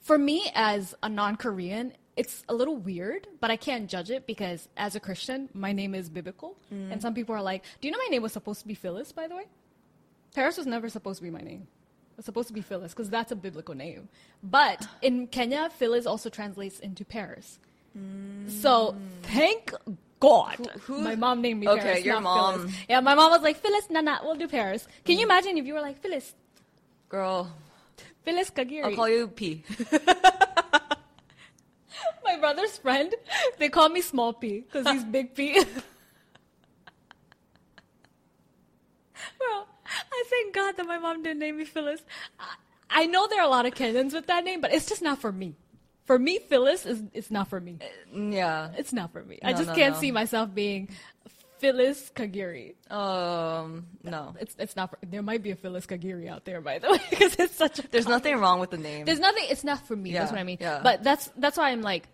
for 0.00 0.18
me 0.18 0.50
as 0.54 0.94
a 1.02 1.08
non 1.08 1.36
Korean, 1.36 1.94
it's 2.20 2.44
a 2.50 2.54
little 2.54 2.76
weird, 2.76 3.26
but 3.40 3.50
I 3.50 3.56
can't 3.56 3.88
judge 3.88 4.10
it 4.10 4.26
because 4.26 4.68
as 4.76 4.94
a 4.94 5.00
Christian, 5.00 5.48
my 5.54 5.72
name 5.72 5.94
is 5.94 6.10
biblical. 6.10 6.54
Mm. 6.70 6.92
And 6.92 7.00
some 7.00 7.14
people 7.14 7.34
are 7.34 7.40
like, 7.40 7.64
do 7.80 7.88
you 7.88 7.92
know 7.92 7.98
my 8.06 8.10
name 8.10 8.20
was 8.20 8.34
supposed 8.34 8.60
to 8.60 8.68
be 8.68 8.74
Phyllis, 8.74 9.10
by 9.10 9.26
the 9.26 9.34
way? 9.34 9.46
Paris 10.34 10.58
was 10.58 10.66
never 10.66 10.90
supposed 10.90 11.16
to 11.20 11.22
be 11.22 11.30
my 11.30 11.40
name. 11.40 11.62
It 11.62 12.18
was 12.18 12.26
supposed 12.26 12.48
to 12.48 12.52
be 12.52 12.60
Phyllis 12.60 12.92
because 12.92 13.08
that's 13.08 13.32
a 13.32 13.36
biblical 13.36 13.74
name. 13.74 14.10
But 14.42 14.86
in 15.02 15.28
Kenya, 15.28 15.70
Phyllis 15.78 16.04
also 16.04 16.28
translates 16.28 16.78
into 16.78 17.06
Paris. 17.06 17.58
Mm. 17.98 18.50
So 18.50 18.94
thank 19.22 19.72
God 20.20 20.58
Who- 20.82 21.00
my 21.00 21.16
mom 21.16 21.40
named 21.40 21.60
me 21.60 21.68
Okay, 21.68 21.80
Paris. 21.80 22.04
your 22.04 22.16
not 22.16 22.22
mom. 22.22 22.54
Phyllis. 22.58 22.74
Yeah, 22.90 23.00
my 23.00 23.14
mom 23.14 23.30
was 23.30 23.40
like, 23.40 23.56
Phyllis, 23.56 23.88
Nana, 23.88 24.20
we'll 24.22 24.34
do 24.34 24.46
Paris. 24.46 24.86
Can 25.06 25.14
you 25.14 25.22
mm. 25.22 25.30
imagine 25.30 25.56
if 25.56 25.64
you 25.64 25.72
were 25.72 25.80
like, 25.80 26.02
Phyllis, 26.02 26.34
Girl, 27.08 27.50
Phyllis 28.24 28.50
Kagiri? 28.50 28.84
I'll 28.84 28.94
call 28.94 29.08
you 29.08 29.26
P. 29.28 29.64
my 32.24 32.36
brother's 32.38 32.78
friend, 32.78 33.14
they 33.58 33.68
call 33.68 33.88
me 33.88 34.00
Small 34.00 34.32
P 34.32 34.60
because 34.60 34.86
he's 34.90 35.04
Big 35.04 35.34
P. 35.34 35.54
Bro, 39.38 39.64
I 39.86 40.24
thank 40.28 40.54
God 40.54 40.76
that 40.76 40.86
my 40.86 40.98
mom 40.98 41.22
didn't 41.22 41.40
name 41.40 41.58
me 41.58 41.64
Phyllis. 41.64 42.02
I, 42.88 43.06
know 43.06 43.26
there 43.28 43.40
are 43.40 43.46
a 43.46 43.50
lot 43.50 43.66
of 43.66 43.74
Kenyans 43.74 44.12
with 44.12 44.26
that 44.26 44.44
name, 44.44 44.60
but 44.60 44.72
it's 44.72 44.86
just 44.86 45.02
not 45.02 45.20
for 45.20 45.32
me. 45.32 45.56
For 46.04 46.18
me, 46.18 46.38
Phyllis 46.38 46.86
is 46.86 47.02
it's 47.12 47.30
not 47.30 47.48
for 47.48 47.60
me. 47.60 47.78
Uh, 47.80 48.18
yeah. 48.18 48.70
It's 48.76 48.92
not 48.92 49.12
for 49.12 49.22
me. 49.22 49.38
I 49.42 49.52
just 49.52 49.68
no, 49.68 49.74
can't 49.74 49.94
no. 49.94 50.00
see 50.00 50.10
myself 50.10 50.52
being 50.54 50.88
Phyllis 51.60 52.10
Kagiri. 52.14 52.74
Um, 52.90 53.86
no. 54.02 54.34
It's 54.40 54.56
it's 54.58 54.76
not. 54.76 54.90
For, 54.90 54.98
there 55.06 55.22
might 55.22 55.42
be 55.42 55.50
a 55.52 55.56
Phyllis 55.56 55.86
Kagiri 55.86 56.28
out 56.28 56.44
there, 56.44 56.60
by 56.60 56.78
the 56.78 56.90
way, 56.90 56.98
because 57.10 57.36
it's 57.38 57.54
such 57.54 57.78
a. 57.78 57.88
There's 57.88 58.08
nothing 58.08 58.36
wrong 58.38 58.58
with 58.60 58.70
the 58.70 58.78
name. 58.78 59.04
There's 59.06 59.20
nothing. 59.20 59.44
It's 59.48 59.64
not 59.64 59.86
for 59.86 59.94
me. 59.96 60.12
That's 60.12 60.32
what 60.32 60.40
I 60.40 60.44
mean. 60.44 60.58
yeah. 60.60 60.80
But 60.82 61.02
that's 61.04 61.30
that's 61.36 61.56
why 61.58 61.70
I'm 61.70 61.82
like, 61.82 62.08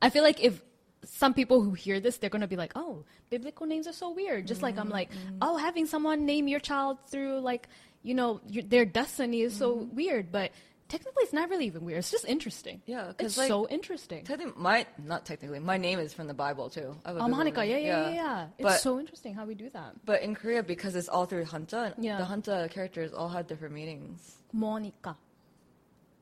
I 0.00 0.10
feel 0.10 0.22
like 0.24 0.42
if 0.42 0.60
some 1.04 1.34
people 1.34 1.62
who 1.62 1.72
hear 1.72 2.00
this, 2.00 2.18
they're 2.18 2.30
gonna 2.30 2.46
be 2.48 2.56
like, 2.56 2.72
oh, 2.76 3.04
biblical 3.30 3.66
names 3.66 3.86
are 3.88 3.92
so 3.92 4.10
weird. 4.10 4.46
Just 4.46 4.62
like 4.62 4.78
I'm 4.78 4.88
like, 4.88 5.10
Mm-hmm. 5.10 5.38
oh, 5.42 5.56
having 5.56 5.86
someone 5.86 6.24
name 6.26 6.48
your 6.48 6.60
child 6.60 6.98
through 7.10 7.40
like, 7.40 7.68
you 8.02 8.14
know, 8.14 8.40
your, 8.48 8.62
their 8.64 8.84
destiny 8.84 9.42
is 9.42 9.54
so 9.56 9.76
Mm-hmm. 9.76 9.96
weird. 9.96 10.32
But 10.32 10.52
technically, 10.92 11.22
it's 11.24 11.32
not 11.32 11.48
really 11.48 11.66
even 11.66 11.84
weird. 11.84 11.98
It's 12.00 12.10
just 12.10 12.26
interesting. 12.26 12.82
Yeah, 12.86 13.12
it's 13.18 13.38
like, 13.38 13.48
so 13.48 13.66
interesting. 13.68 14.24
Technically, 14.24 14.60
my 14.62 14.86
not 15.02 15.24
technically, 15.24 15.58
my 15.58 15.78
name 15.78 15.98
is 15.98 16.12
from 16.12 16.26
the 16.26 16.34
Bible 16.34 16.68
too. 16.68 16.94
Oh, 17.06 17.28
Monica, 17.28 17.64
yeah, 17.64 17.78
yeah, 17.78 18.08
yeah, 18.08 18.14
yeah. 18.14 18.46
It's 18.58 18.62
But 18.68 18.78
so 18.80 19.00
interesting 19.00 19.34
how 19.34 19.44
we 19.46 19.54
do 19.54 19.70
that. 19.70 19.90
but 20.04 20.20
in 20.22 20.34
Korea, 20.34 20.62
because 20.62 20.94
it's 20.94 21.08
all 21.08 21.24
through 21.26 21.46
Hanja, 21.46 21.94
Yeah. 21.98 22.18
the 22.18 22.24
Hanja 22.24 22.70
characters 22.70 23.12
all 23.12 23.28
have 23.30 23.46
different 23.46 23.74
meanings. 23.74 24.36
Monica. 24.52 25.16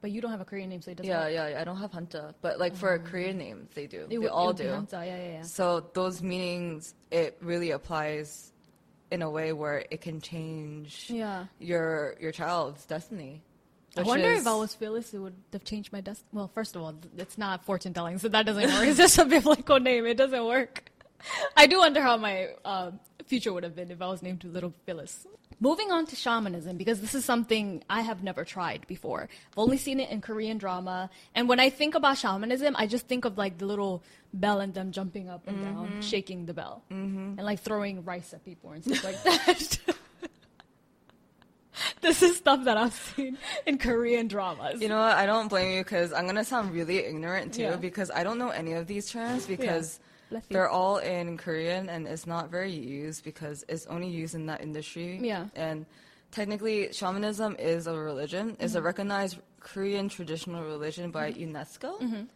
But 0.03 0.13
you 0.13 0.23
don't 0.23 0.31
have 0.31 0.41
a 0.41 0.47
Korean 0.47 0.71
name, 0.71 0.81
so 0.81 0.93
it 0.93 0.97
doesn't. 0.97 1.11
Yeah, 1.11 1.25
work. 1.25 1.33
yeah, 1.35 1.49
yeah, 1.49 1.61
I 1.61 1.65
don't 1.65 1.77
have 1.77 1.91
Hanja, 1.91 2.35
but 2.41 2.59
like 2.59 2.75
for 2.75 2.97
mm-hmm. 2.99 3.07
Korean 3.11 3.37
names, 3.37 3.69
they 3.75 3.87
do. 3.87 4.03
It 4.05 4.09
they 4.11 4.19
would- 4.19 4.31
all 4.31 4.53
do. 4.55 4.65
Hanja, 4.65 4.93
Yeah, 4.93 5.05
yeah, 5.05 5.33
yeah. 5.39 5.43
So 5.43 5.81
those 5.93 6.23
meanings, 6.23 6.95
it 7.11 7.37
really 7.43 7.73
applies 7.73 8.53
in 9.11 9.21
a 9.23 9.29
way 9.29 9.53
where 9.53 9.85
it 9.91 10.01
can 10.01 10.21
change 10.21 11.11
Yeah. 11.11 11.47
your 11.59 12.17
your 12.21 12.33
child's 12.33 12.87
destiny. 12.87 13.43
I 13.97 14.03
wonder 14.03 14.31
if 14.31 14.47
I 14.47 14.55
was 14.55 14.75
Phyllis, 14.75 15.13
it 15.15 15.19
would 15.19 15.35
have 15.53 15.65
changed 15.65 15.93
my 15.93 16.01
destiny. 16.01 16.29
Well, 16.33 16.51
first 16.55 16.77
of 16.77 16.83
all, 16.83 16.95
it's 17.19 17.37
not 17.37 17.65
fortune 17.65 17.93
telling, 17.93 18.19
so 18.19 18.29
that 18.29 18.47
doesn't 18.47 18.63
work. 18.63 18.87
It's 18.89 18.99
just 18.99 19.19
a 19.19 19.25
biblical 19.25 19.81
name. 19.81 20.07
It 20.07 20.17
doesn't 20.17 20.45
work. 20.45 20.91
I 21.57 21.67
do 21.67 21.79
wonder 21.79 22.01
how 22.01 22.17
my 22.17 22.49
um, 22.65 23.01
future 23.27 23.53
would 23.53 23.65
have 23.65 23.75
been 23.75 23.91
if 23.91 24.01
I 24.01 24.07
was 24.07 24.23
named 24.23 24.45
Little 24.45 24.73
Phyllis. 24.87 25.27
Moving 25.63 25.91
on 25.93 26.07
to 26.07 26.17
shamanism, 26.17 26.79
because 26.79 27.03
this 27.03 27.15
is 27.15 27.23
something 27.25 27.85
I 27.91 28.01
have 28.01 28.23
never 28.23 28.45
tried 28.45 28.87
before. 28.87 29.29
I've 29.53 29.59
only 29.59 29.77
seen 29.77 30.01
it 30.01 30.09
in 30.09 30.23
Korean 30.23 30.57
drama. 30.57 31.11
And 31.35 31.51
when 31.51 31.61
I 31.61 31.69
think 31.69 31.95
about 31.95 32.17
shamanism, 32.17 32.75
I 32.79 32.87
just 32.87 33.09
think 33.09 33.27
of 33.27 33.37
like 33.37 33.59
the 33.59 33.67
little 33.67 34.03
bell 34.33 34.61
and 34.61 34.73
them 34.73 34.91
jumping 34.91 35.29
up 35.29 35.47
and 35.47 35.61
down, 35.63 36.01
shaking 36.01 36.47
the 36.47 36.55
bell, 36.55 36.83
and 36.89 37.37
like 37.37 37.61
throwing 37.61 38.05
rice 38.05 38.33
at 38.33 38.43
people 38.43 38.71
and 38.71 38.83
stuff 38.83 39.05
like 39.05 39.23
that. 39.25 39.79
this 42.07 42.23
is 42.23 42.37
stuff 42.37 42.65
that 42.65 42.77
I've 42.77 42.95
seen 42.95 43.37
in 43.67 43.79
Korean 43.79 44.27
dramas. 44.29 44.81
You 44.81 44.89
know 44.89 44.99
what? 44.99 45.13
I 45.17 45.27
don't 45.27 45.49
blame 45.49 45.77
you 45.77 45.83
because 45.85 46.13
I'm 46.13 46.27
gonna 46.27 46.45
sound 46.45 46.73
really 46.73 46.99
ignorant 46.99 47.55
too 47.55 47.63
Yeah. 47.63 47.77
because 47.77 48.11
I 48.11 48.25
don't 48.25 48.39
know 48.39 48.51
any 48.51 48.73
of 48.73 48.87
these 48.87 49.11
terms 49.11 49.47
because 49.47 50.01
you. 50.31 50.41
they're 50.51 50.69
all 50.69 50.99
in 50.99 51.37
Korean 51.37 51.89
and 51.89 52.07
it's 52.07 52.27
not 52.27 52.51
very 52.51 52.73
used 52.73 53.25
because 53.25 53.65
it's 53.69 53.87
only 53.87 54.09
used 54.09 54.35
in 54.35 54.47
that 54.47 54.61
industry. 54.63 55.19
Yeah. 55.23 55.47
And 55.55 55.85
technically, 56.31 56.93
shamanism 56.93 57.57
is 57.59 57.87
a 57.87 57.95
religion. 57.99 58.57
It's 58.61 58.73
Mm-hmm. 58.73 58.79
a 58.79 58.83
recognized 58.83 59.39
Korean 59.61 60.09
traditional 60.09 60.65
religion 60.65 61.11
by 61.11 61.33
UNESCO. 61.33 62.27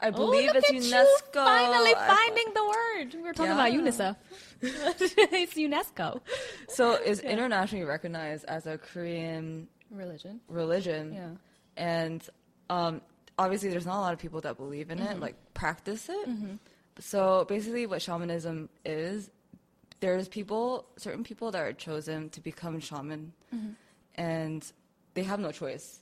I 0.00 0.08
Oh, 0.08 0.12
believe 0.12 0.52
look 0.54 0.64
it's 0.68 0.70
UNESCO. 0.92 1.32
finally 1.44 1.94
finding 1.94 2.52
the 2.54 2.64
word. 2.64 3.14
We 3.14 3.22
were 3.22 3.32
talking 3.32 3.52
about 3.52 3.72
Yeah. 3.72 3.80
UNICEF. 3.80 4.16
it's 4.62 5.54
UNESCO. 5.54 6.20
So 6.68 6.92
it's 6.94 7.20
internationally 7.20 7.84
recognized 7.84 8.44
as 8.46 8.66
a 8.66 8.78
Korean 8.78 9.68
Religion. 9.90 10.40
religion. 10.48 11.12
Yeah. 11.12 11.30
and 11.76 12.26
um, 12.70 13.00
obviously 13.38 13.68
there's 13.70 13.86
not 13.86 13.98
a 13.98 14.00
lot 14.00 14.12
of 14.12 14.18
people 14.18 14.40
that 14.42 14.56
believe 14.56 14.90
in 14.90 14.98
Mm-hmm. 14.98 15.12
it 15.12 15.20
like 15.20 15.36
practice 15.54 16.08
it 16.08 16.28
so 16.98 17.44
basically 17.48 17.86
what 17.86 18.00
shamanism 18.02 18.68
is 18.84 19.30
there's 20.00 20.28
people 20.28 20.86
certain 20.96 21.24
people 21.24 21.50
that 21.50 21.62
are 21.62 21.72
chosen 21.72 22.28
to 22.30 22.40
become 22.40 22.80
shaman 22.80 23.32
Mm-hmm. 23.54 23.70
and 24.16 24.72
they 25.14 25.22
have 25.22 25.40
no 25.40 25.50
choice 25.52 26.00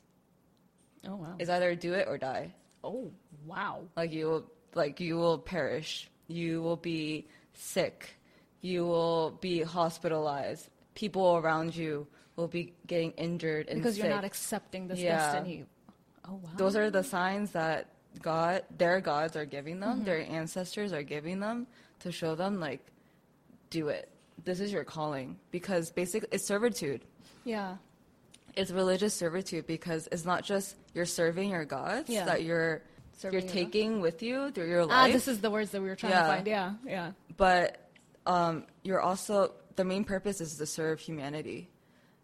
Oh 1.08 1.16
wow. 1.16 1.34
it's 1.38 1.48
either 1.50 1.74
do 1.74 1.94
it 1.94 2.06
or 2.08 2.18
die 2.18 2.52
oh 2.84 3.10
wow. 3.46 3.82
like 3.96 4.12
you 4.12 4.26
will 4.26 4.44
like 4.74 5.00
you 5.00 5.16
will 5.16 5.38
perish 5.38 6.08
you 6.28 6.62
will 6.62 6.76
be 6.76 7.26
sick 7.54 8.14
you 8.60 8.84
will 8.86 9.32
be 9.40 9.62
hospitalized 9.62 10.68
people 10.94 11.36
around 11.36 11.74
you 11.74 12.06
will 12.36 12.48
be 12.48 12.72
getting 12.86 13.10
injured 13.12 13.68
and 13.68 13.80
Because 13.80 13.98
you're 13.98 14.08
not 14.08 14.24
accepting 14.24 14.88
this 14.88 14.98
Yeah. 14.98 15.18
destiny. 15.32 15.64
Oh 16.26 16.34
wow. 16.42 16.50
those 16.56 16.76
are 16.76 16.90
the 16.90 17.02
signs 17.02 17.50
that 17.52 17.88
God, 18.22 18.62
their 18.76 19.00
gods 19.00 19.36
are 19.36 19.44
giving 19.44 19.76
Mm-hmm. 19.78 19.90
them, 19.98 20.04
their 20.04 20.20
ancestors 20.20 20.92
are 20.92 21.02
giving 21.02 21.38
them 21.40 21.66
to 22.00 22.10
show 22.10 22.34
them, 22.34 22.58
like, 22.60 22.80
do 23.70 23.88
it. 23.88 24.08
This 24.44 24.58
is 24.60 24.72
your 24.72 24.84
calling. 24.84 25.38
Because 25.52 25.90
basically, 25.92 26.28
it's 26.32 26.46
servitude. 26.46 27.04
yeah. 27.44 27.76
It's 28.56 28.70
religious 28.70 29.14
servitude 29.14 29.66
because 29.66 30.08
it's 30.12 30.24
not 30.24 30.44
just 30.44 30.76
you're 30.94 31.06
serving 31.06 31.50
your 31.50 31.64
gods 31.64 32.08
Yeah. 32.10 32.24
that 32.26 32.42
you're 32.42 32.82
Serving 33.18 33.38
you're 33.40 33.46
your 33.46 33.52
taking 33.64 34.00
with 34.00 34.22
you 34.22 34.50
through 34.50 34.68
your 34.68 34.86
life. 34.86 35.10
Ah, 35.10 35.12
this 35.12 35.28
is 35.28 35.40
the 35.40 35.50
words 35.50 35.70
that 35.72 35.82
we 35.82 35.88
were 35.88 35.96
trying 35.96 36.12
Yeah. 36.12 36.22
to 36.22 36.28
find. 36.28 36.46
Yeah, 36.46 36.72
yeah. 36.86 37.12
but 37.36 37.88
um, 38.26 38.64
you're 38.82 39.00
also 39.00 39.52
the 39.76 39.84
main 39.84 40.04
purpose 40.04 40.40
is 40.40 40.56
to 40.56 40.66
serve 40.66 41.00
humanity 41.00 41.68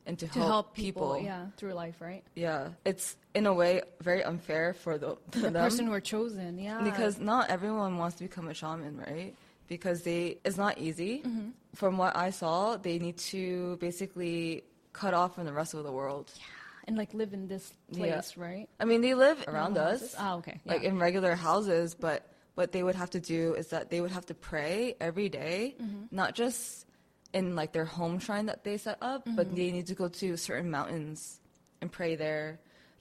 and 0.07 0.19
to, 0.19 0.27
To 0.29 0.39
help 0.39 0.75
people, 0.75 1.15
people. 1.15 1.25
yeah, 1.25 1.47
through 1.57 1.73
life, 1.75 2.01
right? 2.01 2.23
Yeah. 2.35 2.69
it's 2.85 3.17
in 3.35 3.47
a 3.47 3.53
way 3.53 3.83
very 4.01 4.23
unfair 4.25 4.73
for 4.73 4.99
the, 4.99 5.17
The 5.33 5.41
them. 5.51 5.55
person 5.55 5.87
who 5.87 5.93
are 5.93 6.01
chosen, 6.01 6.59
yeah. 6.59 6.81
because 6.83 7.19
not 7.19 7.51
everyone 7.51 7.99
wants 7.99 8.17
to 8.19 8.25
become 8.25 8.49
a 8.49 8.55
shaman, 8.55 8.97
right? 8.99 9.35
Because 9.69 10.03
they 10.03 10.39
it's 10.45 10.57
not 10.57 10.79
easy. 10.79 11.23
Mm-hmm. 11.27 11.49
From 11.75 11.99
what 11.99 12.17
I 12.17 12.31
saw, 12.31 12.77
they 12.77 12.99
need 12.99 13.19
to 13.35 13.77
basically 13.81 14.63
cut 15.03 15.13
off 15.21 15.31
from 15.35 15.45
the 15.51 15.53
rest 15.61 15.73
of 15.75 15.83
the 15.89 15.93
world. 16.01 16.27
Yeah. 16.37 16.43
And 16.89 16.97
like 16.97 17.13
live 17.23 17.33
in 17.39 17.45
this 17.49 17.67
Yeah. 17.91 17.99
place, 17.99 18.37
right? 18.37 18.67
I 18.83 18.85
mean, 18.91 19.01
they 19.07 19.15
live 19.27 19.39
around 19.49 19.75
us, 19.77 20.01
houses? 20.01 20.17
Ah, 20.19 20.35
okay. 20.41 20.57
like 20.65 20.83
in 20.91 20.95
regular 21.07 21.35
houses, 21.49 21.95
but 22.07 22.19
what 22.59 22.69
they 22.75 22.83
would 22.87 22.95
have 23.03 23.11
to 23.11 23.21
do 23.21 23.43
is 23.61 23.67
that 23.75 23.91
they 23.91 24.01
would 24.03 24.13
have 24.19 24.27
to 24.33 24.35
pray 24.51 24.95
every 25.09 25.29
day, 25.29 25.59
Mm-hmm. 25.83 26.05
not 26.21 26.31
just 26.43 26.87
in 27.39 27.45
like 27.61 27.73
their 27.77 27.85
home 27.99 28.17
shrine 28.25 28.47
that 28.47 28.63
they 28.67 28.77
set 28.79 28.99
up, 29.03 29.21
but 29.39 29.47
Mm-hmm. 29.47 29.57
they 29.59 29.69
need 29.77 29.87
to 29.93 29.97
go 30.03 30.09
to 30.23 30.37
certain 30.37 30.71
mountains 30.79 31.41
and 31.81 31.91
pray 31.99 32.15
there, 32.17 32.47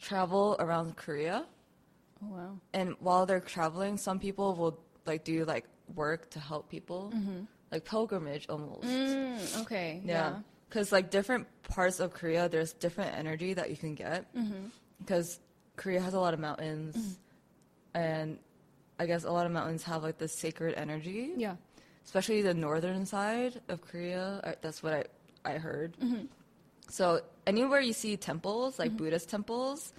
travel 0.10 0.56
around 0.60 0.88
Korea. 1.04 1.46
oh 2.24 2.28
wow. 2.38 2.52
and 2.74 2.88
while 3.00 3.24
they're 3.30 3.46
traveling, 3.56 3.94
some 4.08 4.18
people 4.20 4.56
will 4.60 4.76
like 5.06 5.24
do 5.24 5.46
like 5.46 5.66
work 5.94 6.22
to 6.36 6.40
help 6.40 6.64
people, 6.76 7.14
like 7.72 7.84
pilgrimage 7.86 8.46
almost. 8.50 8.84
Mm, 8.88 9.62
okay. 9.62 10.02
Yeah, 10.04 10.14
Yeah. 10.14 10.34
Because 10.76 10.92
like 10.92 11.10
different 11.10 11.48
parts 11.64 12.02
of 12.02 12.14
Korea, 12.14 12.50
there's 12.50 12.74
different 12.74 13.16
energy 13.18 13.54
that 13.54 13.70
you 13.70 13.78
can 13.78 13.96
get. 13.96 14.28
Mm-hmm. 14.36 14.68
Because 15.00 15.40
Korea 15.78 16.02
has 16.02 16.14
a 16.14 16.20
lot 16.20 16.34
of 16.34 16.40
mountains, 16.42 17.18
and 17.94 18.38
I 19.00 19.06
guess 19.06 19.24
a 19.24 19.32
lot 19.32 19.46
of 19.46 19.54
mountains 19.54 19.84
have 19.84 20.04
like 20.04 20.18
this 20.18 20.38
sacred 20.38 20.76
energy. 20.76 21.32
Yeah. 21.38 21.56
especially 22.04 22.42
the 22.42 22.54
northern 22.54 23.06
side 23.06 23.62
of 23.70 23.82
Korea. 23.82 24.56
That's 24.62 24.84
what 24.84 24.94
I 24.94 25.04
I 25.46 25.54
heard. 25.60 25.96
So 26.90 27.22
anywhere 27.48 27.80
you 27.80 27.94
see 27.94 28.18
temples, 28.18 28.78
like 28.78 28.96
Buddhist 28.98 29.30
temples, 29.30 29.94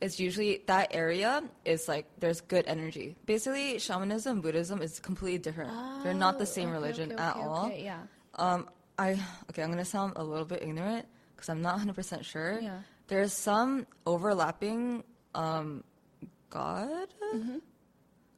it's 0.00 0.18
usually 0.18 0.62
that 0.66 0.88
area 0.96 1.42
is 1.64 1.88
like 1.88 2.06
there's 2.20 2.40
good 2.40 2.64
energy. 2.66 3.16
Basically, 3.26 3.78
shamanism 3.78 4.32
and 4.36 4.42
Buddhism 4.42 4.80
is 4.80 4.98
completely 4.98 5.38
different. 5.38 5.70
They're 6.02 6.14
not 6.26 6.38
the 6.38 6.48
Oh, 6.48 6.56
same 6.56 6.68
okay, 6.70 6.78
religion 6.78 7.12
okay, 7.12 7.22
at 7.22 7.36
okay, 7.36 7.44
all. 7.46 7.66
okay, 7.66 7.84
yeah. 7.84 8.02
Um, 8.36 8.66
I 9.06 9.08
okay. 9.50 9.62
I'm 9.62 9.70
gonna 9.74 9.84
sound 9.96 10.12
a 10.16 10.24
little 10.32 10.44
bit 10.52 10.60
ignorant 10.62 11.04
because 11.34 11.48
I'm 11.52 11.62
not 11.62 11.74
100 11.74 11.94
percent 11.94 12.24
sure. 12.24 12.58
Yeah. 12.60 12.78
There's 13.08 13.32
some 13.32 13.86
overlapping 14.06 15.04
um, 15.34 15.82
God 16.50 17.08
Mm-hmm. 17.34 17.58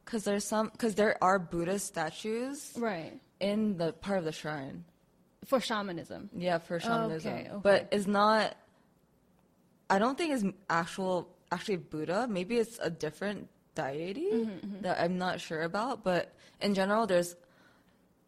because 0.03 0.23
there's 0.23 0.47
some 0.53 0.69
because 0.75 0.93
there 0.95 1.15
are 1.21 1.37
Buddhist 1.39 1.85
statues 1.93 2.73
Right. 2.77 3.13
in 3.39 3.77
the 3.77 3.91
part 3.93 4.17
of 4.19 4.25
the 4.25 4.31
shrine. 4.41 4.85
For 5.45 5.59
shamanism. 5.59 6.29
Yeah, 6.47 6.57
for 6.57 6.79
shamanism, 6.79 7.33
okay, 7.33 7.49
okay. 7.51 7.59
but 7.61 7.79
it's 7.91 8.07
not. 8.07 8.55
I 9.89 9.99
don't 9.99 10.17
think 10.17 10.33
it's 10.33 10.43
actual 10.69 11.29
actually 11.51 11.77
Buddha. 11.77 12.25
Maybe 12.27 12.57
it's 12.57 12.79
a 12.81 12.89
different 12.89 13.49
deity 13.75 14.29
Mm-hmm, 14.33 14.81
that 14.81 14.99
I'm 14.99 15.17
not 15.19 15.39
sure 15.41 15.61
about. 15.61 16.03
But 16.03 16.33
in 16.61 16.73
general, 16.73 17.05
there's 17.05 17.35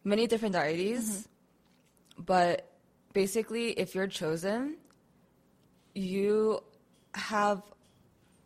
many 0.04 0.26
different 0.28 0.54
deities. 0.54 1.26
Mm-hmm. 2.18 2.24
But 2.24 2.68
basically, 3.12 3.70
if 3.70 3.94
you're 3.94 4.06
chosen, 4.06 4.76
you 5.94 6.62
have 7.14 7.62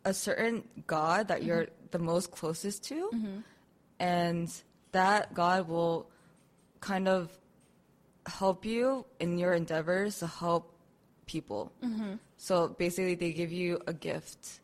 a 0.05 0.13
certain 0.13 0.63
god 0.87 1.27
that 1.27 1.43
you're 1.43 1.63
mm-hmm. 1.63 1.91
the 1.91 1.99
most 1.99 2.31
closest 2.31 2.83
to, 2.85 3.09
mm-hmm. 3.13 3.37
and 3.99 4.51
that 4.91 5.33
god 5.33 5.67
will 5.67 6.09
kind 6.79 7.07
of 7.07 7.31
help 8.25 8.65
you 8.65 9.05
in 9.19 9.37
your 9.37 9.53
endeavors 9.53 10.19
to 10.19 10.27
help 10.27 10.75
people. 11.25 11.71
Mm-hmm. 11.83 12.15
So 12.37 12.69
basically, 12.69 13.15
they 13.15 13.31
give 13.33 13.51
you 13.51 13.79
a 13.87 13.93
gift. 13.93 14.59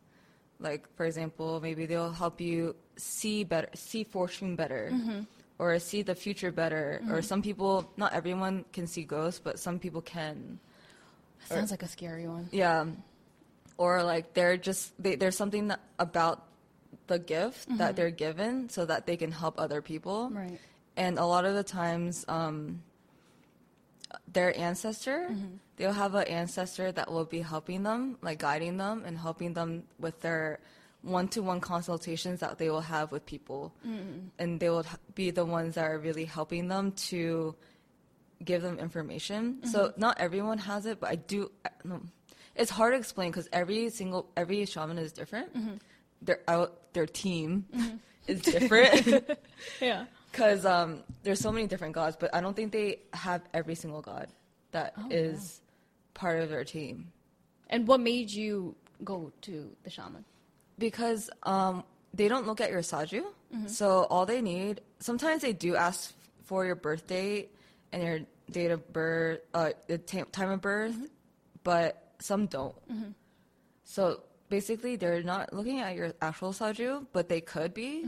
Like 0.58 0.86
for 0.96 1.06
example, 1.06 1.60
maybe 1.60 1.86
they'll 1.86 2.12
help 2.12 2.40
you 2.40 2.76
see 2.96 3.44
better, 3.44 3.68
see 3.74 4.04
fortune 4.04 4.56
better, 4.56 4.90
or 5.60 5.78
see 5.78 6.00
the 6.00 6.14
future 6.14 6.50
better. 6.50 7.02
Or 7.04 7.16
mm-hmm. 7.16 7.20
some 7.20 7.42
people, 7.42 7.92
not 7.98 8.14
everyone 8.14 8.64
can 8.72 8.86
see 8.86 9.04
ghosts, 9.04 9.38
but 9.44 9.58
some 9.58 9.78
people 9.78 10.00
can. 10.00 10.58
Sounds 11.44 11.70
like 11.70 11.82
a 11.82 11.88
scary 11.88 12.26
one. 12.26 12.48
Yeah. 12.50 12.86
Or 13.76 14.02
like 14.02 14.32
they're 14.32 14.56
just 14.56 14.90
they, 14.96 15.16
there's 15.16 15.36
something 15.36 15.68
that, 15.68 15.80
about 15.98 16.46
the 17.08 17.18
gift 17.18 17.68
that 17.76 17.76
mm-hmm. 17.76 17.94
they're 17.94 18.10
given 18.10 18.70
so 18.70 18.86
that 18.86 19.04
they 19.04 19.18
can 19.18 19.30
help 19.30 19.60
other 19.60 19.82
people. 19.82 20.30
Right. 20.32 20.58
And 20.96 21.18
a 21.18 21.26
lot 21.26 21.44
of 21.44 21.54
the 21.54 21.64
times, 21.64 22.24
um, 22.26 22.82
their 24.32 24.56
ancestor, 24.58 25.28
mm-hmm. 25.30 25.60
they'll 25.76 25.92
have 25.92 26.14
an 26.14 26.26
ancestor 26.26 26.90
that 26.90 27.12
will 27.12 27.26
be 27.26 27.42
helping 27.42 27.82
them, 27.82 28.16
like 28.22 28.38
guiding 28.38 28.78
them 28.78 29.04
and 29.04 29.18
helping 29.18 29.52
them 29.52 29.84
with 29.98 30.20
their 30.20 30.58
one-to-one 31.02 31.60
consultations 31.60 32.40
that 32.40 32.58
they 32.58 32.68
will 32.70 32.80
have 32.82 33.10
with 33.10 33.24
people, 33.24 33.72
mm-hmm. 33.86 34.28
and 34.38 34.60
they 34.60 34.68
will 34.68 34.84
be 35.14 35.30
the 35.30 35.44
ones 35.44 35.76
that 35.76 35.84
are 35.84 35.98
really 35.98 36.24
helping 36.24 36.68
them 36.68 36.92
to 36.92 37.54
give 38.44 38.62
them 38.62 38.78
information. 38.78 39.60
So 39.64 39.88
mm-hmm. 39.88 40.00
not 40.00 40.20
everyone 40.20 40.58
has 40.58 40.86
it, 40.86 41.00
but 41.00 41.10
I 41.10 41.16
do. 41.16 41.50
No. 41.84 42.00
It's 42.54 42.70
hard 42.70 42.92
to 42.92 42.98
explain 42.98 43.30
because 43.30 43.48
every 43.52 43.90
single 43.90 44.30
every 44.36 44.64
shaman 44.66 44.98
is 44.98 45.12
different. 45.12 45.54
Mm-hmm. 45.54 45.74
Their 46.22 46.40
out 46.48 46.92
their 46.92 47.06
team 47.06 47.64
is 48.26 48.42
different 48.42 49.30
Yeah. 49.80 50.04
because 50.30 50.66
um, 50.66 51.02
there's 51.22 51.40
so 51.40 51.52
many 51.52 51.66
different 51.66 51.94
gods, 51.94 52.16
but 52.18 52.34
I 52.34 52.40
don't 52.40 52.54
think 52.54 52.72
they 52.72 53.00
have 53.12 53.42
every 53.54 53.74
single 53.74 54.02
god 54.02 54.28
that 54.72 54.94
oh, 54.98 55.08
is 55.10 55.60
part 56.14 56.40
of 56.40 56.48
their 56.48 56.64
team 56.64 57.12
And 57.68 57.86
what 57.86 58.00
made 58.00 58.30
you 58.30 58.76
go 59.02 59.32
to 59.42 59.70
the 59.84 59.90
shaman? 59.90 60.24
Because 60.80 61.30
um, 61.44 61.84
they 62.12 62.26
don't 62.26 62.46
look 62.48 62.60
at 62.60 62.70
your 62.72 62.80
saju. 62.80 63.22
Mm-hmm. 63.54 63.68
So 63.68 64.08
all 64.10 64.26
they 64.26 64.42
need 64.42 64.80
sometimes 64.98 65.42
they 65.42 65.52
do 65.52 65.76
ask 65.76 66.12
for 66.42 66.66
your 66.66 66.74
birth 66.74 67.06
date 67.06 67.54
and 67.92 68.02
your 68.02 68.20
date 68.50 68.72
of 68.72 68.92
birth, 68.92 69.40
uh, 69.54 69.70
the 69.86 69.98
ta- 69.98 70.26
time 70.32 70.50
of 70.50 70.60
birth, 70.60 70.94
mm-hmm. 70.94 71.06
but 71.62 72.14
some 72.18 72.46
don't. 72.46 72.74
Mm-hmm. 72.90 73.10
So 73.84 74.22
basically, 74.48 74.96
they're 74.96 75.22
not 75.22 75.52
looking 75.52 75.78
at 75.80 75.94
your 75.94 76.12
actual 76.20 76.52
saju, 76.52 77.06
but 77.12 77.28
they 77.28 77.40
could 77.40 77.74
be. 77.74 78.02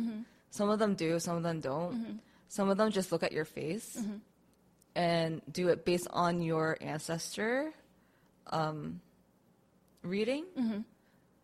Some 0.51 0.69
of 0.71 0.79
them 0.79 0.95
do, 0.95 1.19
some 1.19 1.37
of 1.37 1.43
them 1.43 1.61
don't. 1.61 2.21
Some 2.49 2.69
of 2.69 2.77
them 2.77 2.91
just 2.91 3.13
look 3.13 3.23
at 3.23 3.33
your 3.33 3.45
face 3.47 3.97
and 4.95 5.41
do 5.51 5.69
it 5.69 5.85
based 5.85 6.07
on 6.11 6.43
your 6.43 6.77
ancestor 6.81 7.73
um, 8.49 9.01
reading. 10.03 10.45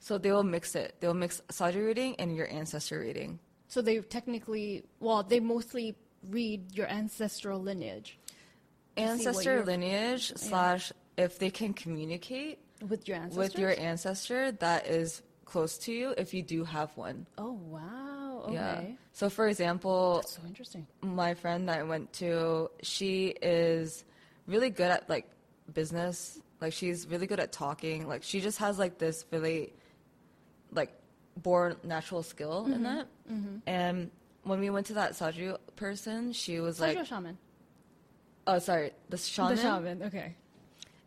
So 0.00 0.16
they 0.18 0.30
will 0.32 0.44
mix 0.44 0.74
it. 0.74 0.94
They'll 1.00 1.14
mix 1.14 1.42
saju 1.50 1.86
reading 1.86 2.16
and 2.18 2.34
your 2.36 2.48
ancestor 2.50 3.00
reading. 3.00 3.38
So 3.66 3.82
they 3.82 3.98
technically, 4.00 4.84
well, 5.00 5.22
they 5.22 5.40
mostly 5.40 5.96
read 6.30 6.74
your 6.74 6.86
ancestral 6.88 7.60
lineage 7.60 8.18
Ancestor 8.96 9.64
lineage 9.64 10.32
slash 10.36 10.92
if 11.16 11.38
they 11.38 11.50
can 11.50 11.72
communicate 11.72 12.58
with 12.88 13.06
your 13.06 13.16
ancestors. 13.16 13.38
with 13.38 13.58
your 13.58 13.78
ancestor 13.78 14.52
that 14.52 14.86
is 14.88 15.22
close 15.44 15.78
to 15.78 15.92
you 15.92 16.14
if 16.18 16.34
you 16.34 16.42
do 16.42 16.64
have 16.64 16.90
one. 16.96 17.26
oh 17.38 17.52
wow. 17.52 18.42
Okay. 18.46 18.54
Yeah. 18.54 18.82
So 19.12 19.28
for 19.30 19.48
example, 19.48 20.16
That's 20.16 20.36
so 20.36 20.42
interesting. 20.46 20.86
my 21.02 21.34
friend 21.34 21.68
that 21.68 21.78
I 21.78 21.82
went 21.82 22.12
to, 22.14 22.70
she 22.82 23.28
is 23.42 24.04
really 24.46 24.70
good 24.70 24.90
at 24.90 25.08
like 25.08 25.26
business. 25.72 26.40
Like 26.60 26.72
she's 26.72 27.06
really 27.06 27.26
good 27.26 27.40
at 27.40 27.52
talking. 27.52 28.08
Like 28.08 28.22
she 28.22 28.40
just 28.40 28.58
has 28.58 28.78
like 28.78 28.98
this 28.98 29.24
really 29.30 29.72
like 30.72 30.92
born 31.36 31.76
natural 31.84 32.22
skill 32.22 32.66
in 32.66 32.72
mm-hmm. 32.72 32.82
that. 32.84 33.06
Mm-hmm. 33.30 33.56
And 33.66 34.10
when 34.42 34.60
we 34.60 34.70
went 34.70 34.86
to 34.86 34.94
that 34.94 35.12
Saju 35.12 35.58
person, 35.76 36.32
she 36.32 36.60
was 36.60 36.80
Like, 36.80 36.96
like, 36.96 37.06
shaman. 37.06 37.38
oh 38.46 38.58
sorry, 38.58 38.92
the 39.08 39.16
shaman. 39.16 39.56
The 39.56 39.62
shaman. 39.62 40.02
Okay. 40.04 40.34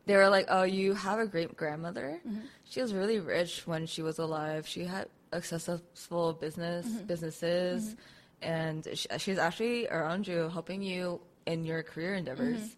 They 0.06 0.16
were 0.16 0.30
like, 0.30 0.48
oh, 0.50 0.64
you 0.64 0.94
have 0.94 1.20
a 1.20 1.28
great 1.28 1.56
grandmother. 1.56 2.20
Mm-hmm. 2.28 2.40
She 2.66 2.82
was 2.82 2.94
really 2.94 3.20
rich 3.20 3.68
when 3.68 3.86
she 3.86 4.02
was 4.02 4.20
alive. 4.20 4.68
She 4.68 4.84
had 4.84 5.08
a 5.32 5.42
successful 5.42 6.34
business 6.34 6.86
businesses, 6.88 7.96
and 8.42 8.88
she, 8.94 9.08
she's 9.18 9.38
actually 9.38 9.88
around 9.88 10.28
you, 10.28 10.50
helping 10.50 10.82
you 10.82 11.22
in 11.46 11.64
your 11.66 11.84
career 11.84 12.16
endeavors. 12.16 12.76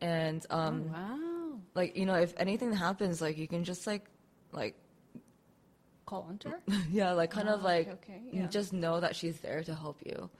And 0.00 0.44
um, 0.50 0.90
oh, 0.94 0.98
wow. 0.98 1.58
like 1.74 1.96
you 1.96 2.06
know, 2.06 2.14
if 2.14 2.34
anything 2.36 2.72
happens, 2.72 3.20
like 3.20 3.38
you 3.38 3.46
can 3.46 3.64
just 3.64 3.86
like, 3.86 4.06
like 4.52 4.74
Call 6.14 6.26
on 6.28 6.38
to 6.38 6.48
her. 6.50 6.60
yeah, 6.90 7.12
like 7.12 7.30
kind 7.30 7.48
of 7.48 7.60
Ah, 7.60 7.64
like 7.64 7.88
okay, 7.88 8.20
okay, 8.28 8.38
yeah. 8.38 8.46
just 8.46 8.72
know 8.72 9.00
that 9.00 9.16
she's 9.16 9.38
there 9.40 9.62
to 9.64 9.74
help 9.74 9.98
you. 10.04 10.30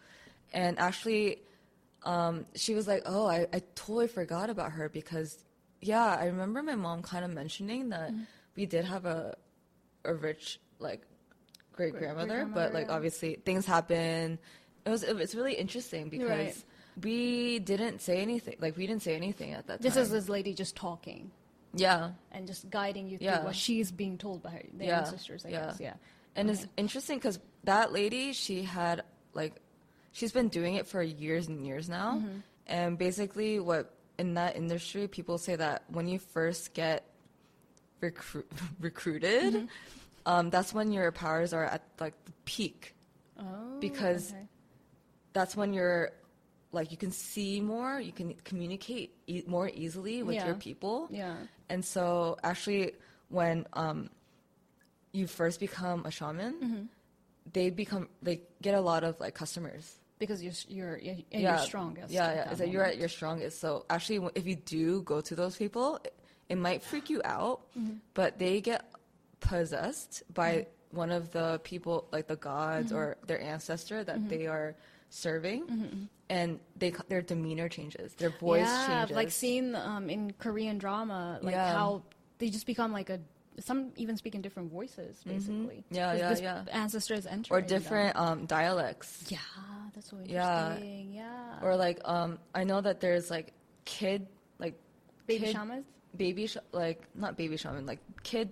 And 0.52 0.78
actually, 0.78 1.38
um, 2.04 2.46
she 2.54 2.74
was 2.74 2.86
like, 2.86 3.02
"Oh, 3.06 3.26
I, 3.26 3.46
I 3.52 3.60
totally 3.74 4.08
forgot 4.08 4.50
about 4.50 4.72
her 4.72 4.88
because, 4.88 5.42
yeah, 5.80 6.04
I 6.14 6.26
remember 6.26 6.62
my 6.62 6.74
mom 6.76 7.02
kind 7.02 7.24
of 7.24 7.32
mentioning 7.32 7.88
that 7.90 8.10
Mm-hmm. 8.12 8.22
we 8.56 8.66
did 8.66 8.84
have 8.84 9.04
a 9.06 9.34
a 10.04 10.14
rich 10.14 10.60
like 10.78 11.02
great 11.72 11.94
grandmother, 11.98 12.46
but 12.52 12.72
like 12.72 12.86
yeah. 12.88 12.94
obviously 12.96 13.34
things 13.44 13.66
happen. 13.66 14.38
It 14.86 14.90
was 14.90 15.02
it's 15.02 15.34
really 15.34 15.54
interesting 15.54 16.08
because 16.08 16.28
Right. 16.28 16.64
we 17.02 17.58
didn't 17.58 18.00
say 18.00 18.20
anything. 18.20 18.56
Like 18.60 18.76
we 18.76 18.86
didn't 18.86 19.02
say 19.02 19.16
anything 19.16 19.54
at 19.54 19.66
that 19.66 19.80
time. 19.80 19.82
This 19.82 19.96
is 19.96 20.10
this 20.10 20.28
lady 20.28 20.52
just 20.54 20.76
talking 20.76 21.30
yeah. 21.74 22.10
and 22.32 22.46
just 22.46 22.70
guiding 22.70 23.08
you 23.08 23.18
through 23.18 23.26
Yeah. 23.26 23.44
what 23.44 23.56
she's 23.56 23.90
being 23.92 24.18
told 24.18 24.42
by 24.42 24.50
her 24.50 24.62
the 24.76 24.86
Yeah, 24.86 25.00
ancestors. 25.00 25.44
I 25.44 25.48
yeah. 25.50 25.66
guess. 25.66 25.80
Yeah. 25.80 25.94
And 26.36 26.50
it's 26.50 26.66
interesting 26.76 27.18
because 27.18 27.38
that 27.64 27.92
lady, 27.92 28.32
she 28.32 28.62
had 28.62 29.02
like, 29.34 29.54
she's 30.12 30.32
been 30.32 30.48
doing 30.48 30.74
it 30.74 30.86
for 30.86 31.02
years 31.02 31.48
and 31.48 31.64
years 31.66 31.88
now. 31.88 32.14
Mm-hmm. 32.18 32.38
And 32.66 32.98
basically, 32.98 33.60
what 33.60 33.92
in 34.18 34.34
that 34.34 34.56
industry, 34.56 35.06
people 35.08 35.38
say 35.38 35.56
that 35.56 35.84
when 35.88 36.08
you 36.08 36.18
first 36.18 36.74
get 36.74 37.04
recru- 38.00 38.44
recruited, 38.80 39.54
Mm-hmm. 39.54 39.66
um, 40.26 40.50
that's 40.50 40.72
when 40.72 40.90
your 40.92 41.12
powers 41.12 41.52
are 41.52 41.64
at 41.64 41.82
like 42.00 42.14
the 42.24 42.32
peak. 42.44 42.94
Oh. 43.38 43.78
because- 43.80 44.32
okay. 44.32 44.46
That's 45.34 45.56
when 45.56 45.72
you're 45.72 46.12
like 46.74 46.90
you 46.90 46.96
can 46.98 47.12
see 47.12 47.60
more, 47.60 48.00
you 48.00 48.12
can 48.12 48.34
communicate 48.44 49.14
e- 49.26 49.44
more 49.46 49.68
easily 49.72 50.22
with 50.22 50.34
Yeah. 50.36 50.46
your 50.46 50.54
people. 50.56 51.08
Yeah. 51.10 51.34
And 51.68 51.84
so, 51.84 52.36
actually, 52.42 52.92
when 53.28 53.66
um, 53.72 54.10
you 55.12 55.26
first 55.26 55.60
become 55.60 56.04
a 56.06 56.10
shaman, 56.10 56.54
Mm-hmm. 56.62 56.82
they 57.52 57.70
become 57.70 58.08
they 58.22 58.36
get 58.62 58.74
a 58.74 58.80
lot 58.80 59.04
of 59.04 59.18
like 59.20 59.34
customers 59.34 59.84
because 60.18 60.42
you're 60.42 60.52
you're 60.68 60.98
you're, 60.98 61.16
yeah, 61.30 61.38
you're 61.56 61.58
strongest. 61.58 62.10
Yeah, 62.12 62.34
yeah. 62.34 62.50
It's 62.50 62.60
like 62.60 62.72
you're 62.72 62.84
at 62.92 62.98
your 62.98 63.08
strongest. 63.18 63.60
So 63.60 63.84
actually, 63.88 64.20
if 64.34 64.44
you 64.46 64.56
do 64.56 65.02
go 65.02 65.20
to 65.28 65.34
those 65.34 65.56
people, 65.56 66.00
it, 66.04 66.14
it 66.48 66.58
might 66.58 66.82
freak 66.82 67.08
you 67.10 67.20
out, 67.24 67.58
Mm-hmm. 67.78 67.96
but 68.14 68.38
they 68.38 68.60
get 68.60 68.84
possessed 69.40 70.22
by 70.32 70.66
one 70.90 71.10
of 71.10 71.32
the 71.32 71.60
people, 71.64 72.08
like 72.12 72.26
the 72.28 72.36
gods 72.36 72.88
Mm-hmm. 72.92 72.96
or 72.98 73.16
their 73.26 73.40
ancestor 73.40 74.04
that 74.04 74.28
they 74.28 74.46
are 74.46 74.74
serving, 75.14 76.08
and 76.28 76.58
they 76.76 76.92
their 77.08 77.22
demeanor 77.22 77.68
changes, 77.68 78.14
their 78.14 78.30
voice 78.30 78.66
yeah, 78.66 78.86
changes. 78.86 79.16
Like 79.16 79.30
seen 79.30 79.74
um, 79.76 80.10
in 80.10 80.32
Korean 80.38 80.78
drama, 80.78 81.38
like 81.42 81.54
Yeah. 81.54 81.72
how 81.72 82.02
they 82.38 82.48
just 82.50 82.66
become 82.66 82.92
like 82.92 83.10
a. 83.10 83.20
Some 83.60 83.92
even 83.94 84.16
speak 84.16 84.34
in 84.34 84.42
different 84.42 84.72
voices, 84.72 85.22
basically. 85.24 85.84
Mm-hmm. 85.86 85.94
Yeah, 85.94 86.12
yeah, 86.14 86.34
yeah. 86.42 86.64
ancestors 86.72 87.24
is 87.24 87.46
or 87.52 87.60
different 87.62 88.16
um, 88.16 88.46
dialects. 88.46 89.26
Yeah, 89.28 89.38
that's 89.94 90.10
so 90.10 90.16
Yeah. 90.24 90.72
interesting. 90.74 91.12
Yeah. 91.14 91.62
Or 91.62 91.76
like 91.76 92.00
um, 92.04 92.40
I 92.52 92.64
know 92.64 92.80
that 92.80 92.98
there's 93.00 93.30
like 93.30 93.52
kid 93.84 94.26
like 94.58 94.74
baby 95.28 95.44
kid- 95.46 95.52
shamans. 95.54 95.86
baby 96.16 96.48
sh- 96.48 96.56
like 96.72 97.06
not 97.14 97.36
baby 97.36 97.56
shaman 97.56 97.86
like 97.86 98.00
kid 98.24 98.50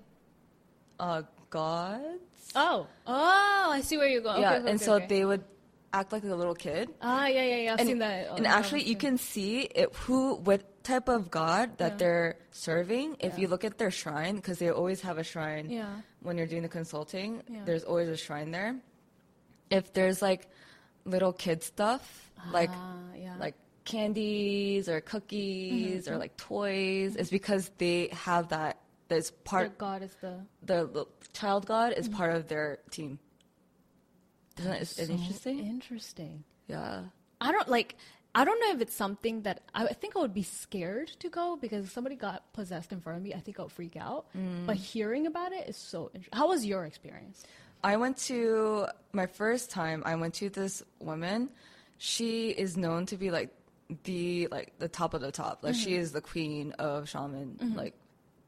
uh 1.00 1.22
gods. 1.50 2.52
Oh, 2.54 2.86
oh, 3.06 3.68
I 3.72 3.80
see 3.80 3.98
where 3.98 4.06
you're 4.06 4.22
going. 4.22 4.40
yeah, 4.40 4.50
Okay, 4.52 4.60
okay, 4.62 4.70
and 4.70 4.80
so 4.80 4.94
okay. 5.02 5.06
they 5.06 5.24
would 5.24 5.42
act 5.92 6.12
like 6.12 6.24
a 6.24 6.34
little 6.34 6.54
kid. 6.54 6.88
Ah, 7.02 7.26
yeah, 7.26 7.42
yeah, 7.42 7.56
yeah. 7.56 7.72
I've 7.74 7.80
and, 7.80 7.88
seen 7.88 7.98
that. 7.98 8.36
and 8.36 8.46
actually, 8.46 8.82
you 8.84 8.96
can 8.96 9.18
see 9.18 9.60
it, 9.60 9.94
who, 9.94 10.36
what 10.36 10.82
type 10.84 11.08
of 11.08 11.30
god 11.30 11.78
that 11.78 11.92
Yeah. 11.92 11.96
they're 11.98 12.36
serving. 12.50 13.16
If 13.20 13.34
Yeah. 13.34 13.40
you 13.40 13.48
look 13.48 13.64
at 13.64 13.78
their 13.78 13.90
shrine, 13.90 14.36
because 14.36 14.58
they 14.58 14.70
always 14.70 15.00
have 15.02 15.18
a 15.18 15.24
shrine 15.24 15.68
Yeah. 15.70 16.00
when 16.20 16.38
you're 16.38 16.46
doing 16.46 16.62
the 16.62 16.68
consulting. 16.68 17.42
There's 17.64 17.84
always 17.84 18.08
a 18.08 18.16
shrine 18.16 18.50
there. 18.50 18.76
If 19.70 19.92
there's 19.92 20.20
like 20.22 20.48
little 21.04 21.32
kid 21.32 21.62
stuff, 21.62 22.30
like 22.50 22.70
Ah, 22.72 22.96
yeah. 23.16 23.36
like 23.38 23.54
candies 23.84 24.88
or 24.88 25.00
cookies 25.00 26.04
Mm-hmm. 26.06 26.14
or 26.14 26.18
like 26.18 26.36
toys, 26.36 27.16
it's 27.16 27.30
because 27.30 27.70
they 27.78 28.08
have 28.12 28.48
that. 28.48 28.78
That's 29.08 29.30
Their 29.30 29.38
part. 29.44 29.78
god 29.78 30.02
is 30.02 30.14
the. 30.22 30.40
The, 30.64 30.86
the 30.86 31.04
child 31.34 31.66
god 31.66 31.92
is 31.92 32.08
part 32.08 32.34
of 32.34 32.48
their 32.48 32.78
team. 32.90 33.18
Isn't 34.58 34.72
it, 34.72 34.78
That's 34.78 34.96
so 34.96 35.02
interesting? 35.12 35.58
Interesting. 35.66 36.44
Yeah. 36.68 37.02
I 37.40 37.52
don't 37.52 37.68
like. 37.68 37.96
I 38.34 38.44
don't 38.46 38.58
know 38.60 38.70
if 38.74 38.80
it's 38.80 38.94
something 38.94 39.42
that 39.42 39.60
I, 39.74 39.84
I 39.86 39.92
think 39.92 40.16
I 40.16 40.20
would 40.20 40.32
be 40.32 40.42
scared 40.42 41.08
to 41.20 41.28
go 41.28 41.56
because 41.60 41.84
if 41.86 41.92
somebody 41.92 42.16
got 42.16 42.50
possessed 42.54 42.90
in 42.92 43.00
front 43.00 43.18
of 43.18 43.22
me. 43.24 43.34
I 43.34 43.40
think 43.40 43.58
I 43.58 43.62
would 43.62 43.72
freak 43.72 43.96
out. 43.96 44.26
Mm. 44.36 44.64
But 44.66 44.76
hearing 44.76 45.26
about 45.26 45.52
it 45.52 45.68
is 45.68 45.76
so 45.76 46.10
interesting. 46.14 46.38
How 46.38 46.48
was 46.48 46.64
your 46.64 46.84
experience? 46.86 47.44
I 47.84 47.96
went 47.96 48.16
to 48.28 48.86
my 49.12 49.26
first 49.26 49.70
time. 49.70 50.02
I 50.06 50.14
went 50.16 50.34
to 50.34 50.48
this 50.48 50.82
woman. 51.00 51.50
She 51.98 52.50
is 52.50 52.76
known 52.76 53.06
to 53.06 53.16
be 53.16 53.30
like 53.30 53.50
the 54.04 54.48
like 54.50 54.72
the 54.78 54.88
top 54.88 55.12
of 55.14 55.20
the 55.20 55.32
top. 55.32 55.58
Like 55.62 55.74
Mm-hmm. 55.74 55.82
she 55.84 55.96
is 55.96 56.12
the 56.12 56.20
queen 56.22 56.72
of 56.78 57.08
shaman, 57.08 57.74
like 57.76 57.94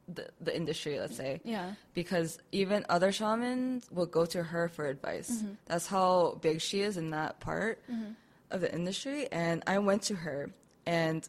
the 0.07 0.29
the 0.41 0.55
industry. 0.55 0.99
Let's 0.99 1.17
say. 1.17 1.41
Yeah. 1.43 1.73
Because 1.93 2.39
even 2.51 2.85
other 2.89 3.11
shamans 3.11 3.87
will 3.91 4.05
go 4.05 4.25
to 4.25 4.43
her 4.43 4.67
for 4.69 4.87
advice. 4.87 5.31
Mm-hmm. 5.31 5.53
That's 5.65 5.87
how 5.87 6.37
big 6.41 6.61
she 6.61 6.81
is 6.81 6.97
in 6.97 7.11
that 7.11 7.39
part 7.39 7.79
mm-hmm. 7.91 8.11
of 8.51 8.61
the 8.61 8.73
industry. 8.73 9.27
And 9.31 9.63
I 9.67 9.79
went 9.79 10.03
to 10.03 10.15
her, 10.15 10.51
and 10.85 11.27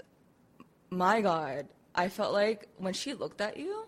my 0.90 1.20
God, 1.20 1.66
I 1.94 2.08
felt 2.08 2.32
like 2.32 2.68
when 2.78 2.92
she 2.92 3.14
looked 3.14 3.40
at 3.40 3.56
you, 3.56 3.86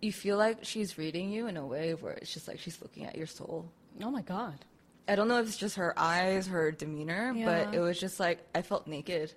you 0.00 0.12
feel 0.12 0.36
like 0.36 0.58
she's 0.64 0.98
reading 0.98 1.30
you 1.30 1.46
in 1.46 1.56
a 1.56 1.66
way 1.66 1.94
where 1.94 2.12
it's 2.12 2.32
just 2.32 2.48
like 2.48 2.60
she's 2.60 2.80
looking 2.80 3.04
at 3.04 3.16
your 3.16 3.26
soul. 3.26 3.66
Oh 4.02 4.10
my 4.10 4.22
god. 4.22 4.64
I 5.08 5.14
don't 5.14 5.28
know 5.28 5.40
if 5.40 5.46
it's 5.46 5.56
just 5.56 5.76
her 5.76 5.96
eyes, 5.96 6.48
her 6.48 6.72
demeanor, 6.72 7.32
but 7.32 7.74
it 7.74 7.80
was 7.80 7.98
just 7.98 8.18
like 8.18 8.44
I 8.54 8.62
felt 8.62 8.86
naked. 8.86 9.32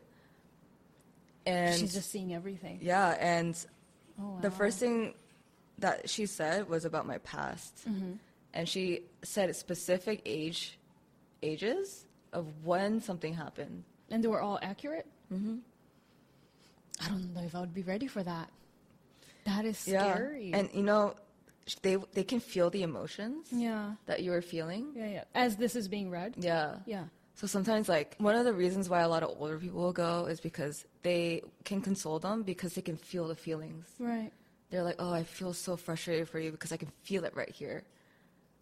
And 1.45 1.79
She's 1.79 1.93
just 1.93 2.11
seeing 2.11 2.33
everything. 2.33 2.79
yeah, 2.81 3.15
and 3.19 3.55
Oh, 4.19 4.37
the 4.41 4.51
first 4.51 4.79
thing 4.79 5.13
that 5.79 6.09
she 6.09 6.25
said 6.25 6.67
was 6.69 6.85
about 6.85 7.05
my 7.07 7.17
past, 7.19 7.85
Mm-hmm. 7.87 8.13
and 8.53 8.67
she 8.67 9.03
said 9.23 9.55
specific 9.55 10.21
age, 10.25 10.77
ages 11.41 12.05
of 12.33 12.45
when 12.63 13.01
something 13.01 13.33
happened. 13.33 13.83
And 14.11 14.23
they 14.23 14.27
were 14.27 14.41
all 14.41 14.59
accurate? 14.61 15.07
Mm-hmm. 15.33 15.57
I 17.01 17.07
don't 17.07 17.33
know 17.33 17.41
if 17.43 17.55
I 17.55 17.59
would 17.61 17.73
be 17.73 17.83
ready 17.83 18.07
for 18.07 18.23
that. 18.23 18.49
That 19.45 19.65
is 19.65 19.77
scary. 19.77 20.49
Yeah, 20.49 20.57
and 20.57 20.69
you 20.73 20.83
know, 20.83 21.15
they 21.81 21.95
they 22.13 22.23
can 22.23 22.39
feel 22.39 22.69
the 22.69 22.83
emotions 22.83 23.47
yeah. 23.51 23.93
that 24.05 24.21
you 24.21 24.33
are 24.33 24.41
feeling. 24.41 24.91
Yeah, 24.95 25.07
yeah. 25.07 25.23
As 25.33 25.55
this 25.55 25.75
is 25.75 25.87
being 25.87 26.09
read. 26.09 26.33
Yeah. 26.37 26.75
Yeah. 26.85 27.05
So 27.39 27.47
sometimes, 27.47 27.87
like, 27.87 28.15
one 28.17 28.35
of 28.35 28.43
the 28.43 28.51
reasons 28.51 28.89
why 28.89 28.99
a 28.99 29.07
lot 29.07 29.23
of 29.23 29.29
older 29.39 29.57
people 29.57 29.79
will 29.81 29.93
go 29.93 30.25
is 30.25 30.41
because 30.41 30.83
they 31.03 31.41
can 31.63 31.79
console 31.79 32.19
them 32.19 32.43
because 32.43 32.73
they 32.73 32.81
can 32.81 32.97
feel 32.97 33.29
the 33.29 33.35
feelings. 33.35 33.85
Right. 33.97 34.33
They're 34.69 34.83
like, 34.83 34.97
oh, 34.99 35.13
I 35.13 35.23
feel 35.23 35.53
so 35.53 35.77
frustrated 35.77 36.27
for 36.27 36.37
you 36.37 36.51
because 36.51 36.73
I 36.73 36.77
can 36.77 36.89
feel 37.03 37.23
it 37.23 37.33
right 37.37 37.49
here. 37.49 37.83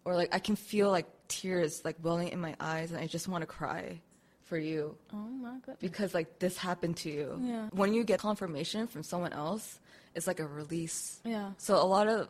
Or, 0.04 0.14
like, 0.14 0.32
I 0.32 0.38
can 0.38 0.54
feel, 0.54 0.92
like, 0.92 1.06
tears, 1.26 1.84
like, 1.84 1.96
welling 2.04 2.28
in 2.28 2.40
my 2.40 2.54
eyes 2.60 2.92
and 2.92 3.00
I 3.00 3.08
just 3.08 3.26
want 3.26 3.42
to 3.42 3.46
cry 3.46 4.00
for 4.44 4.56
you 4.56 4.96
Oh 5.12 5.16
my 5.16 5.54
goodness. 5.58 5.78
because, 5.80 6.14
like, 6.14 6.38
this 6.38 6.56
happened 6.56 6.98
to 6.98 7.10
you. 7.10 7.36
Yeah. 7.42 7.68
When 7.72 7.92
you 7.92 8.04
get 8.04 8.20
confirmation 8.20 8.86
from 8.86 9.02
someone 9.02 9.32
else, 9.32 9.80
it's 10.14 10.28
like 10.28 10.38
a 10.38 10.46
release. 10.46 11.18
Yeah. 11.24 11.50
So 11.58 11.74
a 11.82 11.84
lot 11.84 12.06
of 12.06 12.28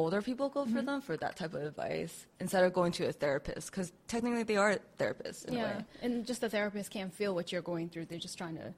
older 0.00 0.20
people 0.28 0.48
go 0.48 0.60
Mm-hmm. 0.64 0.76
for 0.76 0.82
them 0.82 1.00
for 1.08 1.16
that 1.24 1.34
type 1.40 1.54
of 1.54 1.62
advice 1.62 2.26
instead 2.40 2.62
of 2.64 2.70
going 2.78 2.92
to 2.98 3.02
a 3.06 3.12
therapist 3.12 3.70
because 3.70 3.88
technically 4.14 4.42
they 4.50 4.56
are 4.64 4.72
therapists 4.98 5.44
in 5.46 5.54
a 5.54 5.56
Yeah. 5.58 5.64
way. 5.78 5.84
And 6.02 6.12
just 6.30 6.40
the 6.40 6.48
therapist 6.56 6.90
can't 6.96 7.12
feel 7.20 7.32
what 7.38 7.46
you're 7.52 7.62
going 7.72 7.88
through. 7.90 8.06
They're 8.06 8.18
just 8.28 8.36
trying 8.42 8.56
to 8.62 8.68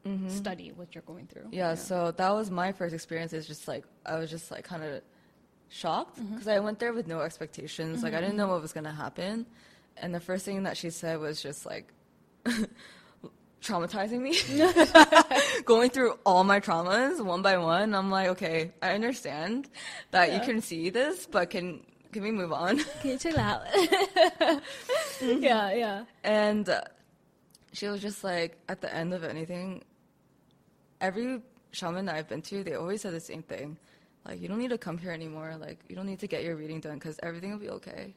study 0.40 0.68
what 0.78 0.88
you're 0.94 1.08
going 1.12 1.26
through. 1.26 1.46
Mm-hmm. 1.48 1.60
Yeah, 1.62 1.74
so 1.74 1.96
that 2.20 2.30
was 2.38 2.50
my 2.50 2.70
first 2.78 2.94
experience. 2.94 3.32
Is 3.32 3.46
just 3.46 3.66
like 3.72 3.84
I 4.04 4.14
was 4.20 4.28
just 4.36 4.46
like 4.54 4.64
kind 4.72 4.84
of 4.88 5.00
shocked 5.68 6.16
Mm-hmm. 6.18 6.32
because 6.34 6.48
I 6.48 6.58
went 6.66 6.78
there 6.82 6.92
with 6.92 7.06
no 7.14 7.18
expectations. 7.28 8.02
Like 8.04 8.14
I 8.18 8.20
didn't 8.20 8.36
know 8.40 8.48
what 8.52 8.60
was 8.66 8.72
gonna 8.72 8.92
happen, 9.06 9.46
and 10.02 10.14
the 10.14 10.20
first 10.28 10.44
thing 10.44 10.62
that 10.64 10.76
she 10.76 10.90
said 10.90 11.18
was 11.26 11.40
just 11.42 11.64
like 11.72 11.86
traumatizing 13.62 14.20
me, 14.20 14.36
going 15.64 15.90
through 15.90 16.18
all 16.24 16.44
my 16.44 16.60
traumas 16.60 17.24
one 17.24 17.42
by 17.42 17.56
one. 17.58 17.94
I'm 17.94 18.10
like, 18.10 18.28
okay, 18.28 18.72
I 18.82 18.94
understand 18.94 19.68
that 20.10 20.32
you 20.32 20.40
can 20.40 20.60
see 20.60 20.90
this, 20.90 21.26
but 21.26 21.50
can 21.50 21.82
can 22.12 22.22
we 22.22 22.30
move 22.30 22.52
on? 22.52 22.78
Can 23.02 23.10
you 23.10 23.18
chill 23.18 23.38
out? 23.38 23.62
yeah, 25.20 25.72
yeah. 25.72 26.04
And 26.24 26.66
uh, 26.66 26.80
she 27.74 27.88
was 27.88 28.00
just 28.00 28.24
like, 28.24 28.56
at 28.70 28.80
the 28.80 28.94
end 28.94 29.12
of 29.12 29.22
anything, 29.22 29.84
every 31.00 31.42
shaman 31.72 32.06
that 32.06 32.14
I've 32.14 32.26
been 32.26 32.40
to, 32.42 32.64
they 32.64 32.74
always 32.74 33.02
said 33.02 33.12
the 33.12 33.20
same 33.20 33.42
thing. 33.42 33.76
Like, 34.24 34.40
you 34.40 34.48
don't 34.48 34.58
need 34.58 34.70
to 34.70 34.78
come 34.78 34.96
here 34.96 35.12
anymore. 35.12 35.56
Like, 35.60 35.78
you 35.90 35.94
don't 35.94 36.06
need 36.06 36.20
to 36.20 36.26
get 36.26 36.42
your 36.42 36.56
reading 36.56 36.80
done 36.80 36.94
because 36.94 37.20
everything 37.22 37.50
will 37.50 37.58
be 37.58 37.70
okay. 37.70 38.14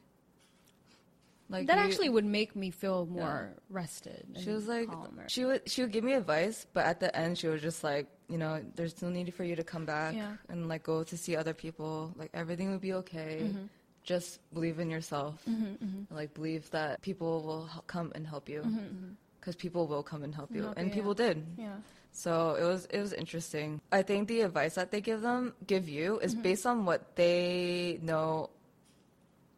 Like 1.50 1.66
That 1.66 1.78
you- 1.78 1.84
actually 1.86 2.08
would 2.14 2.24
make 2.24 2.54
me 2.54 2.70
feel 2.70 3.06
more 3.06 3.56
rested. 3.68 4.24
She 4.42 4.50
was 4.50 4.68
like, 4.68 4.86
calmer. 4.88 5.26
she 5.28 5.44
would 5.44 5.62
she 5.68 5.82
would 5.82 5.90
give 5.90 6.04
me 6.04 6.12
advice, 6.14 6.64
but 6.72 6.86
at 6.86 7.00
the 7.00 7.10
end, 7.22 7.38
she 7.38 7.48
was 7.48 7.60
just 7.60 7.82
like, 7.82 8.06
you 8.28 8.38
know, 8.38 8.62
there's 8.76 9.02
no 9.02 9.08
need 9.10 9.34
for 9.34 9.42
you 9.42 9.56
to 9.56 9.64
come 9.64 9.84
back 9.84 10.14
Yeah. 10.14 10.36
and 10.48 10.68
like 10.72 10.84
go 10.84 11.02
to 11.02 11.16
see 11.16 11.34
other 11.34 11.52
people. 11.52 12.14
Like 12.16 12.30
everything 12.32 12.70
would 12.70 12.80
be 12.80 12.94
okay. 13.02 13.40
Mm-hmm. 13.42 13.66
Just 14.04 14.38
believe 14.54 14.78
in 14.78 14.88
yourself. 14.90 15.42
Mm-hmm, 15.50 15.74
mm-hmm. 15.84 16.14
Like 16.14 16.32
believe 16.34 16.70
that 16.70 17.02
people 17.02 17.42
will 17.42 17.68
come 17.86 18.12
and 18.14 18.24
help 18.26 18.48
you. 18.48 18.60
Mm-hmm, 18.62 19.18
because 19.40 19.56
people 19.56 19.86
will 19.90 20.02
come 20.04 20.22
and 20.22 20.32
help 20.34 20.54
you, 20.54 20.62
Help 20.70 20.78
and 20.78 20.86
you, 20.88 20.94
people 20.94 21.14
yeah. 21.18 21.26
did. 21.34 21.36
yeah. 21.58 21.76
So 22.12 22.54
it 22.54 22.64
was 22.64 22.86
it 22.94 23.00
was 23.00 23.12
interesting. 23.12 23.80
I 23.90 24.02
think 24.02 24.28
the 24.28 24.40
advice 24.42 24.74
that 24.78 24.90
they 24.92 25.00
give 25.00 25.20
them 25.20 25.52
give 25.66 25.88
you 25.88 26.18
is 26.22 26.32
Mm-hmm. 26.32 26.42
based 26.46 26.64
on 26.66 26.84
what 26.86 27.16
they 27.16 27.98
know, 28.02 28.50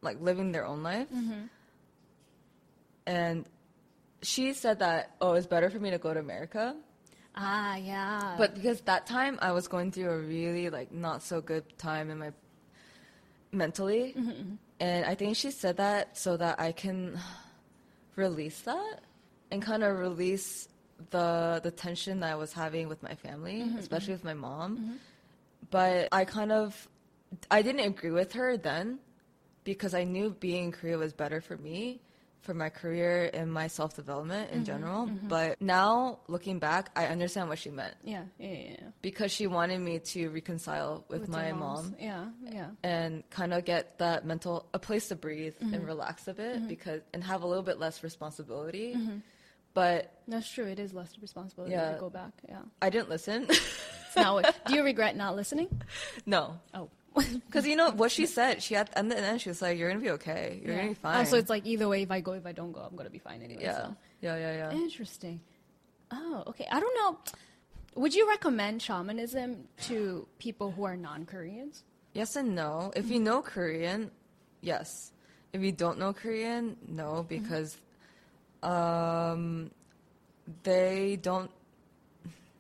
like 0.00 0.20
living 0.20 0.52
their 0.52 0.64
own 0.66 0.82
life. 0.82 1.08
Mm-hmm. 3.06 3.16
And 3.16 3.46
she 4.22 4.52
said 4.52 4.78
that 4.80 5.10
oh, 5.20 5.32
it's 5.34 5.46
better 5.46 5.70
for 5.70 5.78
me 5.78 5.90
to 5.90 5.98
go 5.98 6.14
to 6.14 6.20
America, 6.20 6.76
Ah, 7.34 7.76
yeah. 7.76 8.34
but 8.38 8.54
because 8.54 8.80
that 8.82 9.06
time 9.06 9.38
I 9.42 9.52
was 9.52 9.66
going 9.68 9.90
through 9.90 10.10
a 10.10 10.18
really 10.18 10.70
like 10.70 10.92
not 10.92 11.22
so 11.22 11.40
good 11.40 11.64
time 11.78 12.10
in 12.10 12.18
my 12.18 12.30
mentally, 13.52 14.14
Mm-hmm, 14.16 14.54
and 14.80 15.04
I 15.04 15.14
think 15.14 15.36
she 15.36 15.50
said 15.50 15.76
that 15.78 16.16
so 16.16 16.36
that 16.36 16.60
I 16.60 16.72
can 16.72 17.18
release 18.16 18.60
that 18.62 19.00
and 19.50 19.62
kind 19.62 19.82
of 19.82 19.98
release 19.98 20.68
the 21.10 21.60
the 21.62 21.70
tension 21.70 22.20
that 22.20 22.30
I 22.32 22.36
was 22.36 22.52
having 22.52 22.88
with 22.88 23.02
my 23.02 23.14
family, 23.14 23.60
Mm-hmm, 23.62 23.78
especially 23.78 24.12
with 24.14 24.24
my 24.24 24.34
mom. 24.34 25.00
But 25.70 26.08
I 26.12 26.24
kind 26.24 26.52
of 26.52 26.88
I 27.50 27.62
didn't 27.62 27.84
agree 27.86 28.10
with 28.10 28.32
her 28.34 28.56
then 28.56 28.98
because 29.64 29.94
I 29.94 30.04
knew 30.04 30.30
being 30.30 30.64
in 30.66 30.72
Korea 30.72 30.98
was 30.98 31.12
better 31.12 31.40
for 31.40 31.56
me 31.56 32.00
for 32.42 32.54
my 32.54 32.68
career 32.68 33.30
and 33.32 33.52
my 33.52 33.68
self 33.68 33.94
development 33.94 34.50
in 34.50 34.56
mm-hmm, 34.58 34.64
general. 34.64 35.06
Mm-hmm. 35.06 35.28
But 35.28 35.60
now 35.62 36.18
looking 36.28 36.58
back, 36.58 36.90
I 36.94 37.06
understand 37.06 37.48
what 37.48 37.58
she 37.58 37.70
meant 37.70 37.94
Yeah, 38.04 38.24
yeah, 38.38 38.48
yeah. 38.50 38.76
because 39.00 39.30
she 39.32 39.46
wanted 39.46 39.78
me 39.80 40.00
to 40.00 40.28
reconcile 40.30 41.04
with, 41.08 41.22
With 41.22 41.30
my 41.30 41.52
mom 41.52 41.94
Yeah, 42.00 42.26
yeah. 42.44 42.70
and 42.82 43.22
kind 43.30 43.54
of 43.54 43.64
get 43.64 43.98
that 43.98 44.26
mental 44.26 44.66
a 44.74 44.78
place 44.78 45.08
to 45.08 45.16
breathe 45.16 45.54
Mm-hmm. 45.62 45.74
and 45.74 45.86
relax 45.86 46.26
a 46.28 46.34
bit 46.34 46.56
mm-hmm. 46.58 46.68
because 46.68 47.00
and 47.14 47.22
have 47.24 47.42
a 47.42 47.46
little 47.46 47.62
bit 47.62 47.78
less 47.78 48.02
responsibility. 48.02 48.96
But 49.74 50.12
That's 50.28 50.50
true. 50.50 50.66
It 50.66 50.78
is 50.78 50.92
less 50.92 51.16
responsibility 51.20 51.72
Yeah. 51.72 51.94
to 51.94 51.98
go 52.00 52.10
back. 52.10 52.32
Yeah. 52.48 52.60
I 52.82 52.90
didn't 52.90 53.08
listen. 53.08 53.48
So 54.12 54.20
now, 54.20 54.42
do 54.66 54.74
you 54.74 54.82
regret 54.92 55.16
not 55.16 55.34
listening? 55.36 55.68
no, 56.26 56.58
Oh. 56.74 56.90
because 57.46 57.66
you 57.66 57.76
know 57.76 57.90
what 57.90 58.10
she 58.10 58.26
said. 58.26 58.62
She 58.62 58.76
at 58.76 58.90
and 58.96 59.10
then 59.10 59.38
she 59.38 59.48
was 59.48 59.60
like, 59.60 59.78
"You're 59.78 59.90
gonna 59.90 60.00
be 60.00 60.10
okay. 60.10 60.60
You're 60.62 60.74
yeah. 60.74 60.80
gonna 60.80 60.88
be 60.90 60.94
fine." 60.94 61.20
Oh, 61.20 61.24
so 61.24 61.36
it's 61.36 61.50
like 61.50 61.66
either 61.66 61.88
way, 61.88 62.02
if 62.02 62.10
I 62.10 62.20
go, 62.20 62.32
if 62.32 62.46
I 62.46 62.52
don't 62.52 62.72
go, 62.72 62.80
I'm 62.80 62.96
gonna 62.96 63.10
be 63.10 63.18
fine 63.18 63.42
anyway. 63.42 63.62
yeah, 63.62 63.76
So. 63.76 63.96
yeah, 64.20 64.36
yeah, 64.36 64.70
yeah. 64.70 64.70
Interesting. 64.72 65.40
Oh, 66.10 66.44
okay. 66.48 66.66
I 66.70 66.80
don't 66.80 66.94
know. 66.94 67.18
Would 67.94 68.14
you 68.14 68.28
recommend 68.28 68.80
shamanism 68.80 69.68
to 69.82 70.26
people 70.38 70.70
who 70.70 70.84
are 70.84 70.96
non-Koreans? 70.96 71.84
Yes 72.14 72.36
and 72.36 72.54
no. 72.54 72.92
If 72.96 73.10
you 73.10 73.20
know 73.20 73.42
Korean, 73.42 74.10
yes. 74.60 75.12
If 75.52 75.62
you 75.62 75.72
don't 75.72 75.98
know 75.98 76.12
Korean, 76.12 76.76
no, 76.88 77.24
because 77.28 77.76
um, 78.62 79.70
they 80.62 81.18
don't. 81.20 81.50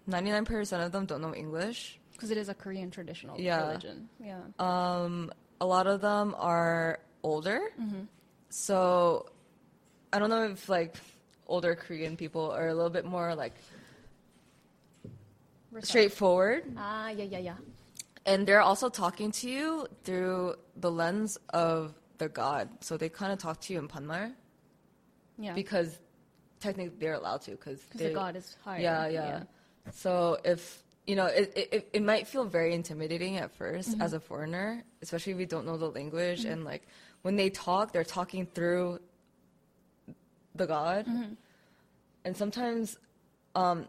Ninety-nine 0.06 0.44
percent 0.44 0.82
of 0.82 0.92
them 0.92 1.06
don't 1.06 1.22
know 1.22 1.34
English. 1.34 1.98
Because 2.22 2.30
it 2.30 2.38
is 2.38 2.48
a 2.48 2.54
Korean 2.54 2.88
traditional 2.88 3.34
Yeah. 3.40 3.66
religion. 3.66 4.08
Yeah. 4.20 4.38
Um, 4.60 5.32
a 5.60 5.66
lot 5.66 5.88
of 5.88 6.00
them 6.00 6.36
are 6.38 7.00
older, 7.24 7.60
Mhm. 7.80 8.06
so 8.48 9.26
I 10.12 10.20
don't 10.20 10.30
know 10.30 10.44
if 10.44 10.68
like 10.68 10.94
older 11.48 11.74
Korean 11.74 12.16
people 12.16 12.48
are 12.52 12.68
a 12.68 12.74
little 12.74 12.90
bit 12.90 13.04
more 13.04 13.34
like 13.34 13.54
straightforward, 15.80 16.62
Ah, 16.76 17.08
yeah, 17.08 17.24
yeah, 17.24 17.38
yeah. 17.38 17.56
and 18.24 18.46
they're 18.46 18.60
also 18.60 18.88
talking 18.88 19.32
to 19.32 19.50
you 19.50 19.88
through 20.04 20.54
the 20.76 20.92
lens 20.92 21.38
of 21.48 21.94
the 22.18 22.28
god. 22.28 22.68
So 22.84 22.96
they 22.96 23.08
kind 23.08 23.32
of 23.32 23.40
talk 23.40 23.60
to 23.62 23.72
you 23.72 23.80
in 23.80 23.88
banmal. 23.88 24.30
Yeah. 25.38 25.54
because 25.54 25.98
technically 26.60 26.96
they're 27.00 27.14
allowed 27.14 27.40
to 27.42 27.50
because 27.52 27.80
Because 27.82 28.00
the 28.00 28.14
god 28.14 28.36
is 28.36 28.54
higher. 28.62 28.78
yeah, 28.80 29.06
yeah 29.08 29.42
so 29.90 30.38
if 30.44 30.84
you 31.06 31.16
know 31.16 31.26
it, 31.26 31.52
it, 31.56 31.88
it 31.92 32.02
might 32.02 32.26
feel 32.28 32.44
very 32.44 32.72
intimidating 32.74 33.36
at 33.38 33.56
1st 33.58 33.88
Mm-hmm. 33.90 34.02
as 34.02 34.12
a 34.12 34.20
foreigner 34.20 34.84
especially 35.02 35.32
if 35.32 35.38
you 35.40 35.46
don't 35.46 35.66
know 35.66 35.76
the 35.76 35.90
language 35.90 36.44
and 36.44 36.64
like 36.64 36.82
when 37.22 37.34
they 37.36 37.50
talk 37.50 37.92
they're 37.92 38.04
talking 38.04 38.46
through 38.46 38.98
the 40.54 40.66
god 40.66 41.06
Mm-hmm. 41.06 41.32
and 42.24 42.36
sometimes 42.36 42.98
um 43.54 43.86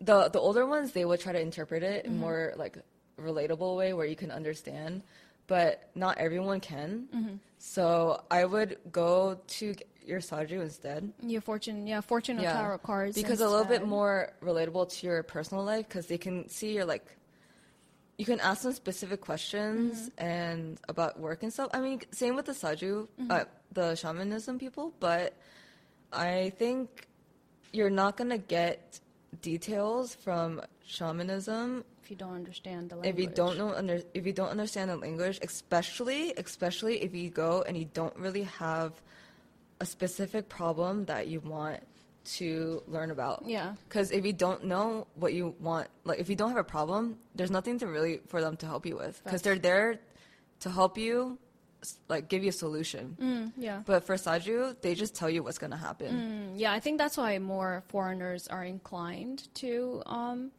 the 0.00 0.28
the 0.28 0.40
older 0.40 0.66
ones 0.66 0.92
they 0.92 1.04
would 1.04 1.20
try 1.20 1.32
to 1.32 1.40
interpret 1.40 1.82
it 1.82 2.04
Mm-hmm. 2.04 2.14
in 2.14 2.20
more 2.20 2.52
like 2.56 2.78
relatable 3.20 3.76
way 3.76 3.92
where 3.92 4.06
you 4.06 4.16
can 4.16 4.30
understand 4.30 5.02
but 5.46 5.88
not 5.94 6.18
everyone 6.18 6.60
can 6.60 7.06
Mm-hmm. 7.14 7.34
so 7.58 8.22
i 8.30 8.44
would 8.44 8.78
go 8.90 9.38
to 9.58 9.74
your 10.06 10.20
saju 10.20 10.60
instead 10.62 11.12
Your 11.22 11.40
fortune, 11.40 11.86
yeah, 11.86 12.00
fortune 12.00 12.38
or 12.38 12.42
tarot 12.42 12.78
cards. 12.78 13.14
because 13.14 13.40
a 13.40 13.48
little 13.48 13.64
bit 13.64 13.86
more 13.86 14.32
relatable 14.42 14.88
to 14.98 15.06
your 15.06 15.22
personal 15.22 15.62
life 15.64 15.86
because 15.88 16.06
they 16.06 16.18
can 16.18 16.48
see 16.48 16.72
your 16.74 16.84
like 16.84 17.04
you 18.18 18.24
can 18.26 18.40
ask 18.40 18.62
them 18.62 18.72
specific 18.72 19.20
questions 19.20 20.10
Mm-hmm. 20.10 20.24
and 20.26 20.78
about 20.88 21.18
work 21.18 21.42
and 21.42 21.52
stuff 21.52 21.70
i 21.72 21.80
mean 21.80 22.00
same 22.12 22.34
with 22.36 22.46
the 22.46 22.52
saju 22.52 23.08
Mm-hmm. 23.20 23.30
uh, 23.30 23.44
the 23.72 23.94
shamanism 23.94 24.58
people 24.58 24.92
but 25.00 25.34
i 26.12 26.52
think 26.58 27.06
you're 27.72 27.90
not 27.90 28.16
gonna 28.16 28.38
get 28.38 29.00
details 29.42 30.14
from 30.14 30.60
shamanism 30.84 31.84
If 32.02 32.10
you 32.10 32.16
don't 32.16 32.34
understand 32.34 32.90
the 32.90 32.96
language. 32.96 33.14
if 33.14 33.20
you 33.20 33.26
don't 33.40 33.56
know 33.58 33.72
under 33.74 34.02
if 34.12 34.26
you 34.26 34.32
don't 34.32 34.48
understand 34.50 34.90
the 34.90 34.96
language 34.96 35.38
especially 35.42 36.32
especially 36.36 36.96
if 37.06 37.14
you 37.14 37.30
go 37.30 37.62
and 37.66 37.76
you 37.76 37.86
don't 37.94 38.16
really 38.16 38.42
have 38.42 38.92
a 39.80 39.86
specific 39.86 40.48
problem 40.48 41.06
that 41.06 41.26
you 41.28 41.40
want 41.40 41.80
to 42.22 42.82
learn 42.86 43.10
about. 43.10 43.44
Yeah. 43.46 43.74
because 43.88 44.10
if 44.10 44.26
you 44.26 44.32
don't 44.32 44.64
know 44.64 45.06
what 45.14 45.32
you 45.32 45.54
want 45.58 45.88
like 46.04 46.18
if 46.18 46.28
you 46.28 46.36
don't 46.36 46.50
have 46.50 46.58
a 46.58 46.64
problem 46.64 47.16
there's 47.34 47.50
nothing 47.50 47.78
to 47.78 47.86
really 47.86 48.20
for 48.28 48.40
them 48.40 48.56
to 48.58 48.66
help 48.66 48.84
you 48.86 48.96
with. 48.96 49.20
Because 49.24 49.42
they're 49.42 49.58
there 49.58 49.98
to 50.60 50.70
help 50.70 50.98
you 50.98 51.38
like 52.08 52.28
give 52.28 52.42
you 52.44 52.50
a 52.50 52.52
solution. 52.52 53.16
Mm, 53.18 53.52
yeah. 53.56 53.80
but 53.86 54.04
for 54.04 54.16
saju 54.16 54.76
they 54.82 54.94
just 54.94 55.14
tell 55.14 55.30
you 55.30 55.42
what's 55.42 55.58
gonna 55.58 55.78
happen. 55.78 56.52
Mm, 56.54 56.60
yeah, 56.60 56.72
I 56.72 56.80
think 56.80 56.98
that's 56.98 57.16
why 57.16 57.38
more 57.38 57.82
foreigners 57.88 58.46
are 58.48 58.64
inclined 58.64 59.48
to 59.54 60.02
um, 60.04 60.50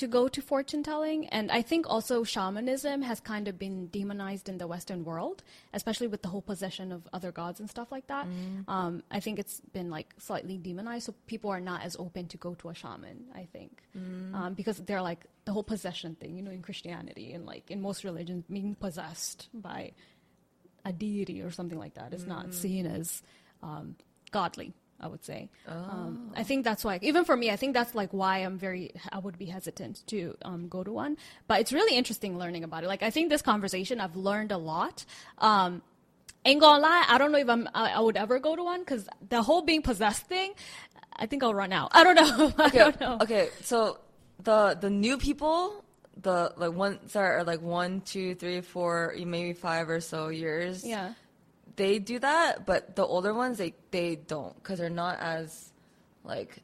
to 0.00 0.06
go 0.08 0.28
to 0.28 0.40
fortune 0.42 0.82
telling, 0.82 1.26
and 1.28 1.50
I 1.52 1.62
think 1.62 1.86
also 1.88 2.24
shamanism 2.24 3.02
has 3.02 3.20
kind 3.20 3.46
of 3.48 3.58
been 3.58 3.88
demonized 3.88 4.48
in 4.48 4.58
the 4.58 4.66
Western 4.66 5.04
world, 5.04 5.42
especially 5.72 6.08
with 6.08 6.22
the 6.22 6.28
whole 6.28 6.42
possession 6.42 6.90
of 6.92 7.06
other 7.12 7.30
gods 7.32 7.60
and 7.60 7.68
stuff 7.68 7.92
like 7.92 8.06
that. 8.08 8.26
Um, 8.66 9.02
I 9.10 9.20
think 9.20 9.38
it's 9.38 9.60
been 9.72 9.90
like 9.90 10.08
slightly 10.18 10.56
demonized, 10.58 11.04
so 11.06 11.14
people 11.26 11.50
are 11.50 11.60
not 11.60 11.82
as 11.84 11.96
open 11.98 12.28
to 12.28 12.36
go 12.36 12.54
to 12.54 12.68
a 12.70 12.74
shaman. 12.74 13.26
I 13.34 13.44
think 13.52 13.72
um, 14.34 14.54
because 14.54 14.78
they're 14.78 15.02
like 15.02 15.26
the 15.44 15.52
whole 15.52 15.62
possession 15.64 16.14
thing, 16.16 16.36
you 16.36 16.42
know, 16.42 16.50
in 16.50 16.62
Christianity 16.62 17.32
and 17.34 17.44
like 17.46 17.70
in 17.70 17.80
most 17.82 18.02
religions, 18.04 18.44
being 18.50 18.74
possessed 18.74 19.48
by 19.52 19.92
a 20.84 20.92
deity 20.92 21.42
or 21.42 21.50
something 21.50 21.78
like 21.78 21.94
that 21.94 22.14
is 22.14 22.26
not 22.26 22.54
seen 22.54 22.86
as 22.86 23.22
um, 23.62 23.96
godly. 24.30 24.72
I 25.00 25.08
would 25.08 25.24
say. 25.24 25.48
Um, 25.66 26.32
I 26.36 26.42
think 26.42 26.64
that's 26.64 26.84
why, 26.84 26.98
even 27.02 27.24
for 27.24 27.36
me, 27.36 27.50
I 27.50 27.56
think 27.56 27.74
that's 27.74 27.94
like 27.94 28.12
why 28.12 28.38
I'm 28.38 28.58
very, 28.58 28.92
I 29.10 29.18
would 29.18 29.38
be 29.38 29.46
hesitant 29.46 30.06
to 30.08 30.36
um, 30.42 30.68
go 30.68 30.84
to 30.84 30.92
one. 30.92 31.16
But 31.46 31.60
it's 31.60 31.72
really 31.72 31.96
interesting 31.96 32.38
learning 32.38 32.64
about 32.64 32.84
it. 32.84 32.88
Like 32.88 33.02
I 33.02 33.10
think 33.10 33.30
this 33.30 33.42
conversation, 33.42 34.00
I've 34.00 34.16
learned 34.16 34.52
a 34.52 34.58
lot. 34.58 35.04
Um, 35.38 35.82
ain't 36.44 36.60
gonna 36.60 36.82
lie, 36.82 37.04
I 37.08 37.18
don't 37.18 37.32
know 37.32 37.38
if 37.38 37.48
I'm, 37.48 37.68
I, 37.74 37.92
I 37.92 38.00
would 38.00 38.16
ever 38.16 38.38
go 38.38 38.56
to 38.56 38.62
one 38.62 38.80
because 38.80 39.08
the 39.28 39.42
whole 39.42 39.62
being 39.62 39.82
possessed 39.82 40.26
thing, 40.26 40.52
I 41.16 41.26
think 41.26 41.42
I'll 41.42 41.54
run 41.54 41.72
out. 41.72 41.90
I 41.94 42.04
don't 42.04 42.14
know. 42.16 42.52
I 42.58 42.66
okay, 42.66 42.78
don't 42.78 43.00
know. 43.00 43.18
okay 43.22 43.48
so 43.62 43.98
the 44.42 44.76
the 44.80 44.88
new 44.90 45.18
people 45.18 45.84
the 46.22 46.52
like 46.56 46.72
ones 46.72 47.12
that 47.12 47.20
are 47.20 47.44
like 47.44 47.60
one 47.62 48.00
two 48.02 48.34
three 48.34 48.60
four 48.62 49.14
maybe 49.26 49.52
five 49.52 49.88
or 49.88 50.00
so 50.00 50.28
years 50.28 50.84
Yeah. 50.84 51.12
They 51.76 51.98
do 51.98 52.18
that 52.18 52.66
but 52.66 52.96
the 52.96 53.04
older 53.04 53.32
ones 53.34 53.58
they 53.58 53.74
they 53.90 54.16
don't 54.16 54.54
because 54.56 54.78
they're 54.78 54.90
not 54.90 55.18
as 55.20 55.72
like 56.24 56.58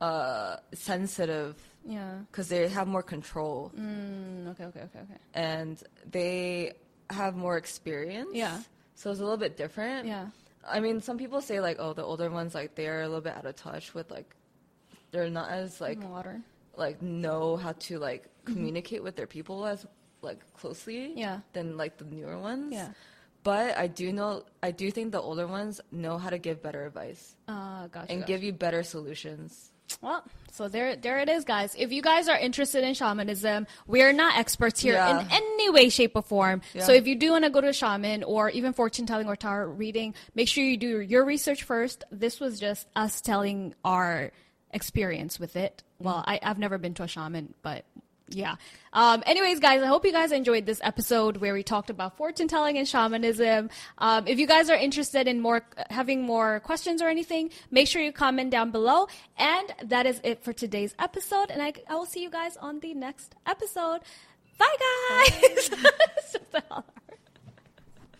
uh 0.00 0.56
sensitive 0.72 1.56
Yeah. 1.84 2.18
because 2.30 2.48
they 2.48 2.68
have 2.68 2.86
more 2.88 3.02
control 3.02 3.72
Mm, 3.76 4.48
okay. 4.50 4.64
Okay. 4.64 4.80
Okay. 4.80 4.98
Okay. 5.00 5.18
and 5.34 5.82
they 6.10 6.72
have 7.10 7.36
more 7.36 7.56
experience 7.56 8.30
Yeah. 8.32 8.58
so 8.94 9.10
it's 9.10 9.20
a 9.20 9.22
little 9.22 9.38
bit 9.38 9.56
different 9.56 10.06
Yeah. 10.06 10.28
I 10.66 10.80
mean, 10.80 11.02
some 11.02 11.18
people 11.18 11.42
say 11.42 11.60
like, 11.60 11.76
oh, 11.78 11.92
the 11.92 12.02
older 12.02 12.30
ones 12.30 12.54
like 12.54 12.74
they're 12.74 13.02
a 13.02 13.06
little 13.06 13.20
bit 13.20 13.34
out 13.36 13.44
of 13.44 13.54
touch 13.54 13.92
with 13.92 14.10
like, 14.10 14.34
they're 15.10 15.28
not 15.28 15.50
as 15.50 15.78
like 15.78 16.02
Water. 16.02 16.40
like 16.74 17.02
know 17.02 17.56
how 17.58 17.72
to 17.72 17.98
like 17.98 18.24
communicate 18.46 19.02
with 19.02 19.14
their 19.14 19.26
people 19.26 19.66
as 19.66 19.86
like 20.22 20.40
closely 20.56 21.08
Mm-hmm. 21.10 21.18
Yeah. 21.18 21.40
than 21.52 21.76
like 21.76 21.98
the 21.98 22.06
newer 22.06 22.38
ones. 22.38 22.72
Yeah. 22.72 22.88
But 23.44 23.76
I 23.78 23.86
do 23.86 24.12
know 24.12 24.42
I 24.62 24.72
do 24.72 24.90
think 24.90 25.12
the 25.12 25.20
older 25.20 25.46
ones 25.46 25.80
know 25.92 26.18
how 26.18 26.30
to 26.30 26.38
give 26.38 26.62
better 26.62 26.84
advice 26.86 27.36
Uh, 27.46 27.86
gotcha. 27.88 28.10
and 28.10 28.20
gotcha. 28.22 28.32
give 28.32 28.42
you 28.42 28.52
better 28.52 28.82
solutions. 28.82 29.70
Well, 30.00 30.24
so 30.50 30.66
there, 30.68 30.96
there 30.96 31.18
it 31.20 31.28
is, 31.28 31.44
guys. 31.44 31.74
If 31.78 31.92
you 31.92 32.00
guys 32.02 32.26
are 32.26 32.36
interested 32.38 32.82
in 32.84 32.94
shamanism, 32.94 33.66
we 33.86 34.00
are 34.02 34.12
not 34.14 34.36
experts 34.38 34.80
here 34.80 34.94
Yeah. 34.94 35.20
in 35.20 35.28
any 35.30 35.70
way, 35.70 35.88
shape, 35.90 36.12
or 36.16 36.22
form. 36.22 36.62
Yeah. 36.72 36.84
So 36.84 36.92
if 36.92 37.06
you 37.06 37.14
do 37.16 37.30
want 37.32 37.44
to 37.44 37.50
go 37.50 37.60
to 37.60 37.68
a 37.68 37.72
shaman 37.72 38.24
or 38.24 38.48
even 38.50 38.72
fortune 38.72 39.04
telling 39.06 39.28
or 39.28 39.36
tarot 39.36 39.68
reading, 39.72 40.14
make 40.34 40.48
sure 40.48 40.64
you 40.64 40.78
do 40.78 41.00
your 41.00 41.24
research 41.24 41.62
first. 41.62 42.02
This 42.10 42.40
was 42.40 42.58
just 42.58 42.88
us 42.96 43.20
telling 43.20 43.74
our 43.84 44.32
experience 44.72 45.38
with 45.38 45.54
it. 45.54 45.82
Well, 45.98 46.24
I, 46.26 46.40
I've 46.42 46.58
never 46.58 46.78
been 46.78 46.94
to 46.94 47.02
a 47.04 47.08
shaman, 47.08 47.54
but 47.62 47.84
yeah. 48.28 48.56
Um, 48.92 49.22
anyways, 49.26 49.60
guys, 49.60 49.82
I 49.82 49.86
hope 49.86 50.04
you 50.04 50.12
guys 50.12 50.32
enjoyed 50.32 50.66
this 50.66 50.80
episode 50.82 51.36
where 51.38 51.52
we 51.52 51.62
talked 51.62 51.90
about 51.90 52.16
fortune 52.16 52.48
telling 52.48 52.78
and 52.78 52.88
shamanism. 52.88 53.68
Um, 53.98 54.26
if 54.26 54.38
you 54.38 54.46
guys 54.46 54.70
are 54.70 54.76
interested 54.76 55.28
in 55.28 55.40
more, 55.40 55.62
having 55.90 56.22
more 56.22 56.60
questions 56.60 57.02
or 57.02 57.08
anything, 57.08 57.50
make 57.70 57.86
sure 57.86 58.00
you 58.00 58.12
comment 58.12 58.50
down 58.50 58.70
below. 58.70 59.08
And 59.36 59.74
that 59.84 60.06
is 60.06 60.20
it 60.24 60.42
for 60.42 60.52
today's 60.52 60.94
episode. 60.98 61.50
And 61.50 61.60
I, 61.60 61.74
I 61.88 61.96
will 61.96 62.06
see 62.06 62.22
you 62.22 62.30
guys 62.30 62.56
on 62.56 62.80
the 62.80 62.94
next 62.94 63.34
episode. 63.46 64.00
Bye, 64.58 64.76
guys. 65.20 65.70